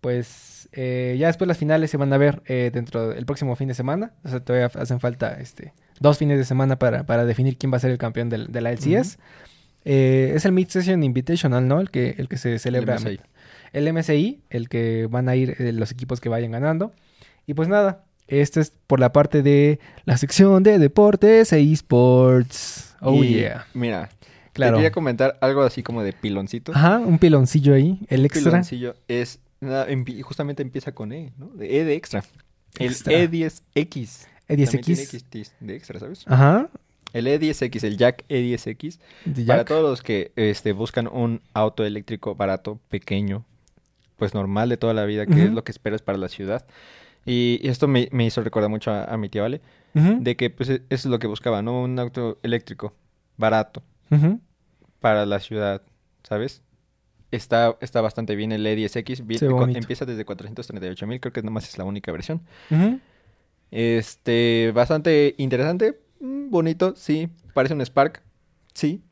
pues 0.01 0.69
eh, 0.73 1.17
ya 1.19 1.29
después 1.29 1.47
las 1.49 1.59
finales 1.59 1.91
se 1.91 1.97
van 1.97 2.13
a 2.13 2.19
ver 2.19 2.43
eh, 2.47 2.71
dentro 2.73 3.11
del 3.11 3.27
próximo 3.27 3.55
fin 3.57 3.69
de 3.69 3.75
semana. 3.75 4.13
O 4.25 4.29
sea, 4.29 4.41
todavía 4.41 4.67
hacen 4.67 5.01
falta 5.01 5.39
este, 5.39 5.75
dos 6.01 6.19
fines 6.19 6.39
de 6.39 6.45
semana 6.45 6.79
para, 6.79 7.05
para 7.05 7.27
definir 7.27 7.59
quién 7.59 7.73
va 7.73 7.77
a 7.77 7.81
ser 7.81 7.91
el 7.91 7.99
campeón 7.99 8.31
de 8.31 8.61
la 8.61 8.73
LCS. 8.73 9.19
Eh, 9.85 10.33
es 10.35 10.47
el 10.47 10.53
Mid 10.53 10.69
Session 10.69 11.03
Invitational, 11.03 11.69
¿no? 11.69 11.81
El 11.81 11.91
que, 11.91 12.15
el 12.19 12.29
que 12.29 12.39
se 12.39 12.59
celebra. 12.59 12.97
MSI. 12.97 13.21
El 13.75 13.93
MSI, 13.93 14.43
el 14.51 14.69
que 14.69 15.07
van 15.11 15.29
a 15.29 15.37
ir 15.37 15.57
los 15.75 15.91
equipos 15.91 16.21
que 16.21 16.31
vayan 16.31 16.53
ganando. 16.53 16.93
Y 17.47 17.55
pues 17.55 17.69
nada, 17.69 18.04
esto 18.29 18.61
es 18.61 18.73
por 18.87 19.01
la 19.01 19.13
parte 19.13 19.43
de 19.43 19.79
la 20.05 20.17
sección 20.17 20.63
de 20.63 20.79
deportes 20.79 21.53
e 21.53 21.61
esports. 21.61 22.95
Oh 23.01 23.23
Y, 23.23 23.35
yeah. 23.35 23.67
Mira, 23.75 24.11
Claro. 24.53 24.77
te 24.77 24.79
quería 24.79 24.93
comentar 24.93 25.37
algo 25.41 25.63
así 25.63 25.83
como 25.83 26.03
de 26.03 26.13
piloncito. 26.13 26.73
Ajá, 26.75 26.99
un 26.99 27.19
piloncillo 27.19 27.75
ahí, 27.75 27.99
el 28.09 28.21
Un 28.21 28.27
extra. 28.27 28.51
piloncillo 28.53 28.95
es... 29.09 29.41
nada, 29.61 29.87
justamente 30.23 30.63
empieza 30.63 30.93
con 30.93 31.13
E, 31.13 31.33
¿no? 31.39 31.49
De 31.49 31.81
E 31.81 31.85
de 31.85 31.95
extra. 31.95 32.23
El 32.79 32.93
Extra. 32.93 33.13
E10X. 33.13 34.27
También 34.47 34.69
tiene 34.69 35.03
E10X. 35.03 35.27
X 35.27 35.53
de 35.61 35.77
extra, 35.77 35.99
¿sabes? 36.01 36.25
Ajá. 36.27 36.69
El 37.13 37.27
E10X, 37.27 37.85
el 37.85 37.97
Jack 37.97 38.25
E10X, 38.29 38.99
de 39.25 39.45
para 39.45 39.65
todos 39.65 39.83
los 39.83 40.03
que 40.03 40.33
este, 40.37 40.73
buscan 40.73 41.07
un 41.09 41.41
auto 41.53 41.85
eléctrico 41.85 42.35
barato, 42.35 42.81
pequeño, 42.89 43.45
pues 44.17 44.35
normal 44.35 44.69
de 44.69 44.77
toda 44.77 44.95
la 44.95 45.05
vida, 45.05 45.25
que 45.27 45.45
es 45.45 45.51
lo 45.53 45.63
que 45.65 45.71
esperas 45.73 46.03
para 46.03 46.19
la 46.19 46.29
ciudad. 46.29 46.65
Y, 47.27 47.59
y 47.63 47.69
esto 47.69 47.89
me, 47.89 48.09
me 48.13 48.27
hizo 48.27 48.43
recordar 48.43 48.69
mucho 48.71 48.91
a, 48.91 49.05
a 49.05 49.17
mi 49.17 49.29
tía 49.29 49.43
Vale, 49.43 49.61
de 49.95 50.37
que 50.37 50.51
pues 50.51 50.69
eso 50.69 50.83
es 50.91 51.05
lo 51.07 51.19
que 51.19 51.27
buscaba, 51.27 51.63
¿no? 51.63 51.83
Un 51.83 51.99
auto 51.99 52.39
eléctrico 52.43 52.95
barato 53.37 53.83
para 55.01 55.25
la 55.27 55.41
ciudad, 55.41 55.83
¿sabes? 56.23 56.63
Está, 57.31 57.77
está 57.81 58.01
bastante 58.01 58.37
bien 58.37 58.53
el 58.53 58.65
E10X, 58.67 59.27
vi- 59.27 59.39
Se 59.39 59.47
ve 59.47 59.53
co- 59.53 59.59
bonito. 59.61 59.79
empieza 59.79 60.05
desde 60.05 60.25
438 60.25 61.07
mil, 61.07 61.21
creo 61.21 61.33
que 61.33 61.43
nomás 61.43 61.69
es 61.69 61.79
la 61.79 61.85
única 61.85 62.13
versión. 62.13 62.43
Este, 63.71 64.71
bastante 64.75 65.35
interesante, 65.39 65.99
mm, 66.21 66.51
bonito, 66.51 66.95
sí, 66.97 67.29
parece 67.55 67.75
un 67.75 67.81
Spark, 67.85 68.23
sí, 68.73 69.03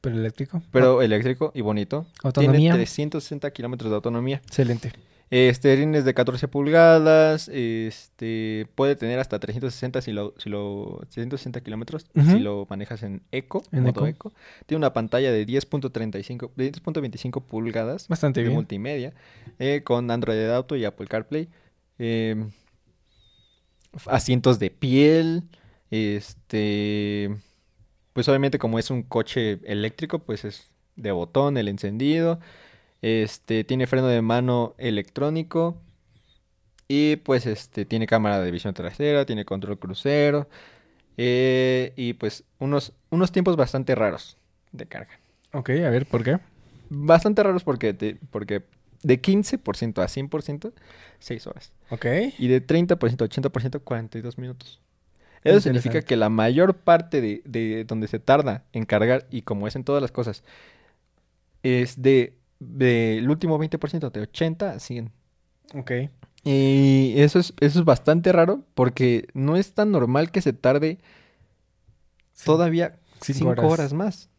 Pero 0.00 0.16
eléctrico. 0.16 0.62
pero 0.70 1.02
eléctrico 1.02 1.50
y 1.54 1.60
bonito. 1.62 2.06
Autonomía. 2.22 2.58
Tiene 2.72 2.74
360 2.84 3.50
kilómetros 3.50 3.90
de 3.90 3.96
autonomía. 3.96 4.36
Excelente. 4.46 4.92
Este, 5.30 5.76
rines 5.76 6.04
de 6.04 6.14
14 6.14 6.48
pulgadas. 6.48 7.48
Este, 7.52 8.66
puede 8.74 8.96
tener 8.96 9.18
hasta 9.18 9.38
360 9.38 10.00
si 10.00 10.12
lo, 10.12 10.34
si 10.38 10.48
lo 10.48 11.00
360 11.10 11.60
kilómetros 11.60 12.06
si 12.14 12.38
lo 12.38 12.66
manejas 12.70 13.02
en 13.02 13.22
eco, 13.30 13.62
En 13.72 13.82
modo 13.82 14.06
eco. 14.06 14.28
eco. 14.30 14.32
Tiene 14.66 14.78
una 14.78 14.92
pantalla 14.92 15.30
de 15.30 15.46
10.35, 15.46 16.50
de 16.56 16.72
10.25 16.72 17.42
pulgadas 17.42 18.08
Bastante 18.08 18.40
de 18.40 18.44
bien. 18.44 18.54
multimedia 18.56 19.12
eh, 19.58 19.82
con 19.84 20.10
Android 20.10 20.48
Auto 20.50 20.76
y 20.76 20.84
Apple 20.84 21.06
CarPlay. 21.06 21.48
Eh, 21.98 22.36
asientos 24.06 24.58
de 24.58 24.70
piel. 24.70 25.42
Este, 25.90 27.34
pues 28.12 28.28
obviamente 28.28 28.58
como 28.58 28.78
es 28.78 28.90
un 28.90 29.02
coche 29.02 29.60
eléctrico, 29.64 30.18
pues 30.20 30.44
es 30.44 30.70
de 30.96 31.12
botón 31.12 31.56
el 31.56 31.68
encendido. 31.68 32.40
Este, 33.02 33.64
tiene 33.64 33.86
freno 33.86 34.06
de 34.08 34.22
mano 34.22 34.74
electrónico. 34.78 35.76
Y 36.88 37.16
pues 37.16 37.46
este, 37.46 37.84
tiene 37.84 38.06
cámara 38.06 38.40
de 38.40 38.50
visión 38.50 38.72
trasera, 38.74 39.26
tiene 39.26 39.44
control 39.44 39.78
crucero. 39.78 40.48
eh, 41.16 41.92
y 41.96 42.14
pues 42.14 42.44
unos, 42.58 42.92
unos 43.10 43.32
tiempos 43.32 43.56
bastante 43.56 43.94
raros 43.94 44.36
de 44.72 44.86
carga. 44.86 45.18
Ok, 45.52 45.70
a 45.70 45.90
ver, 45.90 46.06
¿por 46.06 46.24
qué? 46.24 46.38
Bastante 46.90 47.42
raros 47.42 47.64
porque, 47.64 47.92
te- 47.94 48.16
porque 48.30 48.62
de 49.02 49.20
15% 49.20 50.02
a 50.02 50.08
100%, 50.08 50.72
6 51.18 51.46
horas. 51.46 51.72
Ok. 51.90 52.06
Y 52.38 52.48
de 52.48 52.60
30% 52.60 53.24
a 53.24 53.28
80%, 53.28 53.80
42 53.80 54.38
minutos. 54.38 54.80
Eso 55.44 55.60
significa 55.60 56.02
que 56.02 56.16
la 56.16 56.28
mayor 56.30 56.74
parte 56.76 57.20
de, 57.20 57.42
de 57.44 57.84
donde 57.84 58.08
se 58.08 58.18
tarda 58.18 58.64
en 58.72 58.84
cargar, 58.86 59.26
y 59.30 59.42
como 59.42 59.66
es 59.68 59.76
en 59.76 59.84
todas 59.84 60.02
las 60.02 60.12
cosas, 60.12 60.42
es 61.62 62.00
de 62.02 62.34
del 62.58 63.28
último 63.30 63.58
20%, 63.58 64.10
de 64.10 64.20
80 64.20 64.70
a 64.72 64.78
100. 64.78 65.10
Ok. 65.74 65.92
Y 66.44 67.14
eso 67.16 67.38
es, 67.38 67.52
eso 67.60 67.78
es 67.80 67.84
bastante 67.84 68.32
raro 68.32 68.64
porque 68.74 69.26
no 69.34 69.56
es 69.56 69.74
tan 69.74 69.90
normal 69.90 70.30
que 70.30 70.40
se 70.40 70.52
tarde 70.52 70.98
Sí. 72.32 72.44
todavía 72.46 72.98
Cinco 73.20 73.38
5 73.38 73.50
horas. 73.50 73.64
horas. 73.72 73.92
más. 73.92 74.30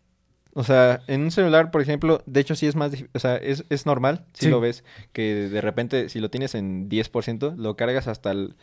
O 0.53 0.63
sea, 0.63 1.01
en 1.07 1.21
un 1.21 1.31
celular, 1.31 1.69
por 1.71 1.81
ejemplo, 1.81 2.23
de 2.25 2.39
hecho 2.39 2.55
sí 2.55 2.65
es 2.65 2.75
más, 2.75 2.91
o 3.13 3.19
sea, 3.19 3.35
es, 3.37 3.65
es 3.69 3.85
normal, 3.85 4.25
si 4.33 4.45
Sí. 4.45 4.51
lo 4.51 4.59
ves, 4.59 4.83
que 5.13 5.49
de 5.49 5.61
repente 5.61 6.09
si 6.09 6.19
lo 6.19 6.29
tienes 6.29 6.55
en 6.55 6.89
10%, 6.89 7.53
lo 7.55 7.75
cargas 7.75 8.07
hasta 8.07 8.31
el 8.31 8.55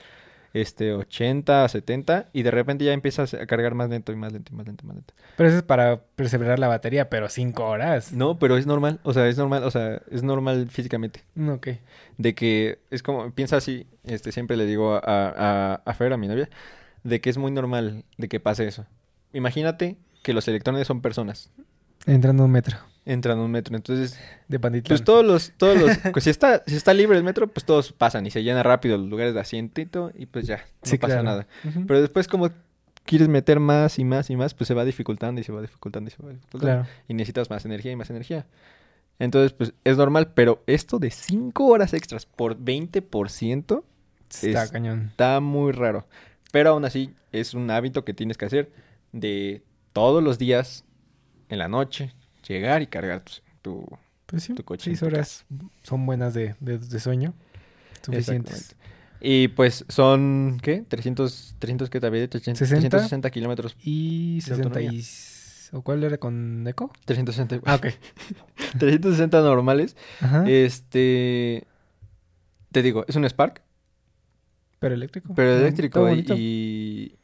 este 0.52 0.92
80, 0.94 1.68
70 1.68 2.28
y 2.32 2.42
de 2.42 2.50
repente 2.50 2.84
ya 2.84 2.92
empiezas 2.92 3.34
a 3.34 3.46
cargar 3.46 3.74
más 3.74 3.90
lento 3.90 4.12
y 4.12 4.16
más 4.16 4.32
lento 4.32 4.52
y 4.52 4.56
más 4.56 4.66
lento 4.66 4.84
y 4.84 4.86
más 4.86 4.96
lento. 4.96 5.14
Pero 5.36 5.48
eso 5.48 5.58
es 5.58 5.62
para 5.64 6.00
perseverar 6.16 6.58
la 6.58 6.68
batería, 6.68 7.08
pero 7.10 7.28
cinco 7.28 7.64
horas. 7.66 8.12
No, 8.12 8.38
pero 8.38 8.56
es 8.56 8.66
normal, 8.66 9.00
o 9.02 9.12
sea, 9.12 9.26
es 9.28 9.36
normal, 9.38 9.64
o 9.64 9.70
sea, 9.70 10.00
es 10.10 10.22
normal 10.22 10.68
físicamente. 10.70 11.24
Mm, 11.34 11.50
Ok. 11.50 11.68
de 12.18 12.34
que 12.34 12.78
es 12.90 13.02
como, 13.02 13.30
piensa 13.32 13.56
así, 13.58 13.86
este, 14.04 14.32
siempre 14.32 14.56
le 14.56 14.64
digo 14.66 14.94
a, 14.94 15.00
a, 15.04 15.74
a 15.84 15.94
Fer, 15.94 16.12
a 16.12 16.16
mi 16.16 16.28
novia, 16.28 16.48
de 17.04 17.20
que 17.20 17.30
es 17.30 17.38
muy 17.38 17.50
normal 17.52 18.04
de 18.16 18.28
que 18.28 18.40
pase 18.40 18.66
eso. 18.66 18.86
Imagínate 19.32 19.96
que 20.22 20.32
los 20.32 20.48
electrones 20.48 20.86
son 20.86 21.00
personas, 21.02 21.50
Entrando 22.06 22.44
a 22.44 22.46
un 22.46 22.52
metro 22.52 22.76
entran 23.06 23.38
a 23.38 23.42
un 23.42 23.50
metro, 23.50 23.74
entonces, 23.76 24.18
de 24.48 24.58
Pantitlán. 24.60 24.88
pues 24.88 25.04
todos 25.04 25.24
los, 25.24 25.52
todos 25.56 25.78
los, 25.80 25.96
pues 26.12 26.24
si 26.24 26.30
está, 26.30 26.62
si 26.66 26.74
está 26.76 26.92
libre 26.92 27.16
el 27.16 27.24
metro, 27.24 27.46
pues 27.46 27.64
todos 27.64 27.92
pasan 27.92 28.26
y 28.26 28.30
se 28.30 28.42
llena 28.42 28.62
rápido 28.62 28.98
los 28.98 29.06
lugares 29.08 29.32
de 29.32 29.40
asientito 29.40 30.10
y 30.14 30.26
pues 30.26 30.46
ya, 30.46 30.56
no 30.56 30.62
Sí, 30.82 30.98
pasa 30.98 31.14
claro. 31.20 31.22
nada. 31.24 31.46
Pero 31.86 32.00
después 32.00 32.26
como 32.28 32.50
quieres 33.04 33.28
meter 33.28 33.60
más 33.60 33.98
y 34.00 34.04
más 34.04 34.28
y 34.30 34.36
más, 34.36 34.52
pues 34.54 34.68
se 34.68 34.74
va 34.74 34.84
dificultando 34.84 35.40
y 35.40 35.44
se 35.44 35.52
va 35.52 35.62
dificultando 35.62 36.08
y 36.08 36.10
se 36.12 36.22
va 36.22 36.30
dificultando. 36.30 36.66
Claro. 36.82 36.86
Y 37.08 37.14
necesitas 37.14 37.48
más 37.48 37.64
energía 37.64 37.92
y 37.92 37.96
más 37.96 38.10
energía. 38.10 38.44
Entonces, 39.18 39.52
pues 39.52 39.72
es 39.84 39.96
normal, 39.96 40.32
pero 40.34 40.62
esto 40.66 40.98
de 40.98 41.10
5 41.10 41.64
horas 41.66 41.94
extras 41.94 42.26
por 42.26 42.58
20%, 42.58 43.84
Está 44.28 44.64
Es- 44.64 44.70
cañón. 44.72 45.06
Está 45.10 45.38
muy 45.40 45.70
raro. 45.72 46.06
Pero 46.50 46.70
aún 46.70 46.84
así 46.84 47.14
es 47.32 47.54
un 47.54 47.70
hábito 47.70 48.04
que 48.04 48.12
tienes 48.14 48.36
que 48.36 48.44
hacer 48.46 48.70
de 49.12 49.62
todos 49.92 50.22
los 50.22 50.36
días 50.38 50.84
en 51.48 51.58
la 51.60 51.68
noche 51.68 52.12
llegar 52.48 52.82
y 52.82 52.86
cargar 52.86 53.22
tu... 53.24 53.32
tu- 53.62 53.98
Pues 54.26 54.42
sí, 54.44 54.54
tu 54.54 54.64
coche 54.64 54.84
seis 54.84 55.02
horas 55.02 55.44
son 55.82 56.04
buenas 56.06 56.34
de, 56.34 56.54
de, 56.60 56.78
de 56.78 57.00
sueño. 57.00 57.34
Suficientes. 58.02 58.76
Y 59.20 59.48
pues 59.48 59.84
son, 59.88 60.58
¿qué? 60.62 60.84
300, 60.86 61.56
300 61.58 61.90
¿qué 61.90 62.00
te 62.00 62.06
había 62.06 62.20
dicho? 62.22 62.38
60. 62.38 62.58
360 62.68 63.30
kilómetros. 63.30 63.76
Y 63.82 64.36
De 64.36 64.40
60 64.42 64.62
autonomía. 64.68 64.92
y... 64.92 65.04
¿O 65.72 65.82
cuál 65.82 66.04
era 66.04 66.18
con 66.18 66.64
Eco? 66.68 66.92
360, 67.06 67.60
Ah, 67.64 67.74
ok. 67.76 67.86
360 68.78 69.40
normales. 69.40 69.96
Ajá. 70.20 70.44
Este... 70.48 71.66
Te 72.70 72.82
digo, 72.82 73.04
es 73.08 73.16
un 73.16 73.24
Spark, 73.24 73.62
pero 74.78 74.94
eléctrico. 74.94 75.34
pero 75.34 75.50
eléctrico 75.56 76.08
y, 76.14 77.16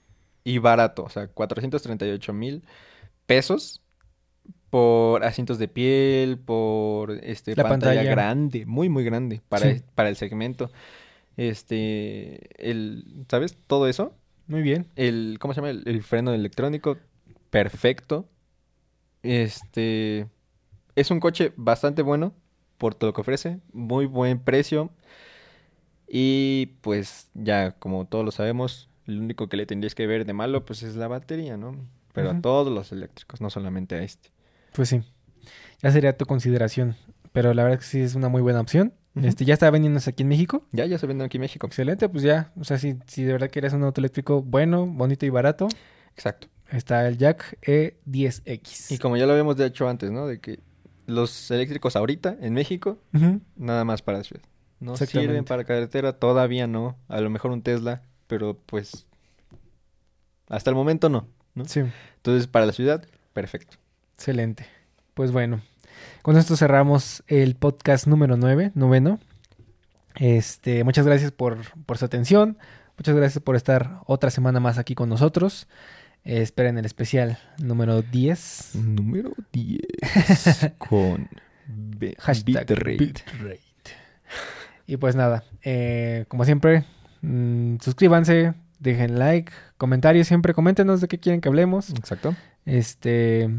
y 0.44 0.58
barato. 0.58 1.04
O 1.04 1.10
sea, 1.10 1.28
438 1.28 2.32
mil 2.32 2.64
pesos 3.26 3.81
por 4.72 5.22
asientos 5.22 5.58
de 5.58 5.68
piel, 5.68 6.38
por 6.38 7.10
este 7.12 7.54
La 7.54 7.64
pantalla, 7.64 8.00
pantalla. 8.00 8.10
grande, 8.10 8.64
muy 8.64 8.88
muy 8.88 9.04
grande 9.04 9.42
para, 9.50 9.70
Sí. 9.70 9.82
para 9.94 10.08
el 10.08 10.16
segmento. 10.16 10.72
Este, 11.36 12.40
el, 12.70 13.26
¿sabes? 13.28 13.58
Todo 13.66 13.86
eso 13.86 14.14
Muy 14.46 14.62
bien. 14.62 14.86
El, 14.96 15.36
¿cómo 15.40 15.52
se 15.54 15.60
llama? 15.60 15.70
El, 15.70 15.82
el 15.86 16.02
freno 16.02 16.32
electrónico, 16.32 16.96
perfecto. 17.50 18.28
Este, 19.22 20.26
es 20.96 21.10
un 21.10 21.20
coche 21.20 21.52
bastante 21.56 22.02
bueno 22.02 22.32
por 22.78 22.94
todo 22.94 23.10
lo 23.10 23.14
que 23.14 23.20
ofrece, 23.20 23.60
muy 23.74 24.06
buen 24.06 24.38
precio. 24.40 24.90
Y 26.08 26.78
pues 26.80 27.30
ya, 27.34 27.72
como 27.72 28.06
todos 28.06 28.24
lo 28.24 28.30
sabemos, 28.32 28.88
lo 29.06 29.20
único 29.20 29.48
que 29.48 29.56
le 29.58 29.66
tendrías 29.66 29.94
que 29.94 30.06
ver 30.06 30.24
de 30.26 30.32
malo, 30.32 30.64
pues 30.64 30.82
es 30.82 30.96
la 30.96 31.08
batería, 31.08 31.56
¿no? 31.56 31.76
Pero 32.14 32.30
a 32.30 32.40
todos 32.40 32.72
los 32.72 32.92
eléctricos, 32.92 33.40
no 33.40 33.48
solamente 33.50 33.94
a 33.96 34.02
este. 34.02 34.31
Pues 34.72 34.88
sí. 34.88 35.02
Ya 35.82 35.90
sería 35.90 36.16
tu 36.16 36.26
consideración. 36.26 36.96
Pero 37.32 37.54
la 37.54 37.64
verdad 37.64 37.78
que 37.78 37.84
sí 37.84 38.00
es 38.00 38.14
una 38.14 38.28
muy 38.28 38.42
buena 38.42 38.60
opción. 38.60 38.94
Este, 39.14 39.44
ya 39.44 39.52
está 39.54 39.70
vendiéndose 39.70 40.10
aquí 40.10 40.22
en 40.22 40.28
México. 40.28 40.66
Ya, 40.72 40.86
ya 40.86 40.98
se 40.98 41.06
venden 41.06 41.26
aquí 41.26 41.36
en 41.36 41.42
México. 41.42 41.66
Excelente, 41.66 42.08
pues 42.08 42.22
ya. 42.22 42.52
O 42.58 42.64
sea, 42.64 42.78
si, 42.78 42.96
si 43.06 43.24
de 43.24 43.32
verdad 43.32 43.50
quieres 43.50 43.72
un 43.74 43.82
auto 43.82 44.00
eléctrico 44.00 44.42
bueno, 44.42 44.86
bonito 44.86 45.26
y 45.26 45.28
barato, 45.28 45.68
Exacto. 46.14 46.48
está 46.70 47.06
el 47.06 47.18
Jack 47.18 47.58
E 47.62 47.98
E10X. 48.06 48.90
Y 48.92 48.98
como 48.98 49.16
ya 49.16 49.26
lo 49.26 49.32
habíamos 49.32 49.56
dicho 49.56 49.88
antes, 49.88 50.10
¿no? 50.10 50.26
De 50.26 50.40
que 50.40 50.60
los 51.06 51.50
eléctricos 51.50 51.96
ahorita 51.96 52.36
en 52.40 52.54
México, 52.54 52.98
nada 53.56 53.84
más 53.84 54.00
para 54.02 54.24
ciudad. 54.24 54.42
No 54.80 54.96
sirven 54.96 55.44
para 55.44 55.64
carretera, 55.64 56.14
todavía 56.14 56.66
no. 56.66 56.96
A 57.08 57.20
lo 57.20 57.28
mejor 57.28 57.50
un 57.50 57.62
Tesla, 57.62 58.02
pero 58.26 58.58
pues 58.66 59.08
hasta 60.48 60.70
el 60.70 60.76
momento 60.76 61.08
no. 61.08 61.28
¿no? 61.54 61.66
Sí, 61.66 61.82
Entonces, 62.16 62.46
para 62.46 62.66
la 62.66 62.72
ciudad, 62.72 63.06
perfecto. 63.32 63.76
Excelente. 64.22 64.66
Pues 65.14 65.32
bueno, 65.32 65.62
con 66.22 66.36
esto 66.36 66.56
cerramos 66.56 67.24
el 67.26 67.56
podcast 67.56 68.06
número 68.06 68.36
9, 68.36 68.70
noveno. 68.76 69.18
Este, 70.14 70.84
muchas 70.84 71.04
gracias 71.06 71.32
por, 71.32 71.58
por 71.86 71.98
su 71.98 72.04
atención. 72.04 72.56
Muchas 72.96 73.16
gracias 73.16 73.42
por 73.42 73.56
estar 73.56 73.98
otra 74.06 74.30
semana 74.30 74.60
más 74.60 74.78
aquí 74.78 74.94
con 74.94 75.08
nosotros. 75.08 75.66
Eh, 76.24 76.40
esperen 76.40 76.78
el 76.78 76.84
especial 76.84 77.36
número 77.58 78.00
10. 78.00 78.76
Número 78.76 79.32
10 79.52 79.80
con 80.78 81.28
Hashtag 82.20 82.66
bitrate. 82.68 82.96
bitrate. 82.96 83.90
Y 84.86 84.98
pues 84.98 85.16
nada, 85.16 85.42
eh, 85.64 86.26
como 86.28 86.44
siempre, 86.44 86.84
mm, 87.22 87.78
suscríbanse, 87.80 88.54
dejen 88.78 89.18
like, 89.18 89.50
comentarios, 89.78 90.28
siempre 90.28 90.54
coméntenos 90.54 91.00
de 91.00 91.08
qué 91.08 91.18
quieren 91.18 91.40
que 91.40 91.48
hablemos. 91.48 91.90
Exacto. 91.90 92.36
Este, 92.64 93.50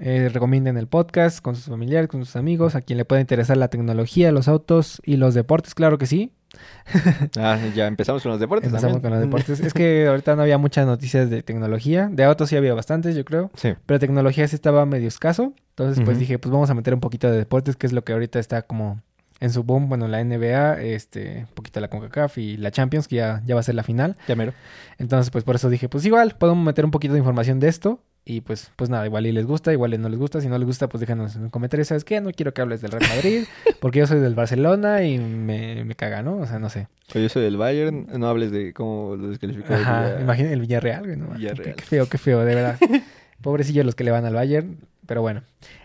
eh, 0.00 0.28
recomienden 0.32 0.76
el 0.76 0.86
podcast 0.88 1.40
con 1.40 1.54
sus 1.54 1.66
familiares, 1.66 2.08
con 2.08 2.24
sus 2.24 2.34
amigos, 2.36 2.74
a 2.74 2.80
quien 2.80 2.96
le 2.96 3.04
pueda 3.04 3.20
interesar 3.20 3.56
la 3.56 3.68
tecnología, 3.68 4.32
los 4.32 4.48
autos 4.48 5.00
y 5.04 5.16
los 5.16 5.34
deportes, 5.34 5.74
claro 5.74 5.98
que 5.98 6.06
sí. 6.06 6.32
Ah, 7.38 7.58
ya 7.76 7.86
empezamos 7.86 8.22
con 8.22 8.32
los 8.32 8.40
deportes. 8.40 8.68
Empezamos 8.68 9.00
con 9.00 9.10
los 9.10 9.20
deportes. 9.20 9.60
es 9.60 9.72
que 9.72 10.06
ahorita 10.08 10.34
no 10.34 10.42
había 10.42 10.58
muchas 10.58 10.84
noticias 10.86 11.30
de 11.30 11.42
tecnología, 11.42 12.08
de 12.10 12.24
autos 12.24 12.48
sí 12.48 12.56
había 12.56 12.74
bastantes, 12.74 13.14
yo 13.14 13.24
creo, 13.24 13.50
Sí. 13.54 13.74
pero 13.86 14.00
tecnología 14.00 14.48
sí 14.48 14.56
estaba 14.56 14.84
medio 14.86 15.06
escaso. 15.08 15.52
Entonces, 15.76 16.04
pues 16.04 16.18
dije, 16.18 16.38
pues 16.38 16.52
vamos 16.52 16.68
a 16.68 16.74
meter 16.74 16.92
un 16.92 17.00
poquito 17.00 17.30
de 17.30 17.38
deportes, 17.38 17.76
que 17.76 17.86
es 17.86 17.92
lo 17.92 18.02
que 18.04 18.12
ahorita 18.12 18.38
está 18.38 18.62
como 18.62 19.00
en 19.40 19.50
su 19.50 19.64
boom. 19.64 19.88
Bueno, 19.88 20.06
la 20.06 20.22
NBA, 20.22 20.82
este, 20.82 21.46
un 21.48 21.54
poquito 21.54 21.80
la 21.80 21.88
CONCACAF 21.88 22.38
y 22.38 22.56
la 22.56 22.70
Champions, 22.70 23.08
que 23.08 23.16
ya, 23.16 23.42
ya 23.44 23.54
va 23.54 23.60
a 23.60 23.64
ser 23.64 23.74
la 23.74 23.82
final. 23.82 24.16
Ya 24.28 24.36
mero. 24.36 24.52
Entonces, 24.98 25.30
pues 25.30 25.44
por 25.44 25.56
eso 25.56 25.68
dije, 25.70 25.88
pues 25.88 26.04
igual, 26.04 26.36
podemos 26.38 26.64
meter 26.64 26.84
un 26.84 26.90
poquito 26.90 27.14
de 27.14 27.18
información 27.18 27.58
de 27.58 27.68
esto. 27.68 28.02
Y 28.22 28.42
pues, 28.42 28.70
pues 28.76 28.90
nada, 28.90 29.06
igual 29.06 29.26
y 29.26 29.32
les 29.32 29.46
gusta, 29.46 29.72
igual 29.72 29.94
y 29.94 29.98
no 29.98 30.10
les 30.10 30.18
gusta. 30.18 30.42
Si 30.42 30.48
no 30.48 30.58
les 30.58 30.66
gusta, 30.66 30.88
pues 30.88 31.00
déjanos 31.00 31.34
en 31.36 31.44
los 31.44 31.50
comentarios, 31.50 31.88
¿sabes 31.88 32.04
qué? 32.04 32.20
No 32.20 32.30
quiero 32.32 32.52
que 32.52 32.60
hables 32.60 32.82
del 32.82 32.92
Real 32.92 33.08
Madrid, 33.08 33.44
porque 33.80 34.00
yo 34.00 34.06
soy 34.06 34.20
del 34.20 34.34
Barcelona 34.34 35.02
y 35.04 35.18
me, 35.18 35.84
me 35.84 35.94
caga, 35.94 36.22
¿no? 36.22 36.36
O 36.36 36.46
sea, 36.46 36.58
no 36.58 36.68
sé. 36.68 36.86
Oye, 37.14 37.24
yo 37.24 37.28
soy 37.30 37.42
del 37.42 37.56
Bayern, 37.56 38.08
no 38.18 38.28
hables 38.28 38.52
de 38.52 38.74
cómo 38.74 39.16
lo 39.16 39.30
descalificó. 39.30 39.72
Ajá, 39.72 40.20
imagínate 40.20 40.52
el 40.52 40.60
Villarreal, 40.60 41.04
güey, 41.04 41.16
¿no? 41.16 41.28
Villarreal. 41.28 41.74
Qué, 41.74 41.74
qué 41.74 41.82
feo, 41.82 42.08
qué 42.08 42.18
feo, 42.18 42.40
de 42.40 42.54
verdad. 42.54 42.78
Pobrecillos 43.40 43.86
los 43.86 43.94
que 43.94 44.04
le 44.04 44.10
van 44.10 44.26
al 44.26 44.34
Bayern, 44.34 44.78
pero 45.06 45.22
bueno. 45.22 45.42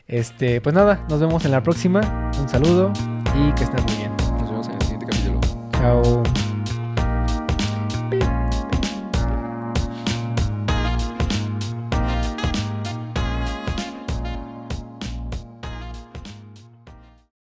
Este, 0.07 0.59
pues 0.59 0.75
nada, 0.75 1.05
nos 1.09 1.21
vemos 1.21 1.45
en 1.45 1.51
la 1.51 1.63
próxima. 1.63 2.31
Un 2.39 2.49
saludo 2.49 2.91
y 3.37 3.51
que 3.53 3.63
estén 3.63 3.83
muy 3.85 3.95
bien. 3.95 4.11
Nos 4.39 4.49
vemos 4.49 4.67
en 4.67 4.75
el 4.75 4.81
siguiente 4.81 5.05
capítulo. 5.07 5.39
Chao. 5.73 6.44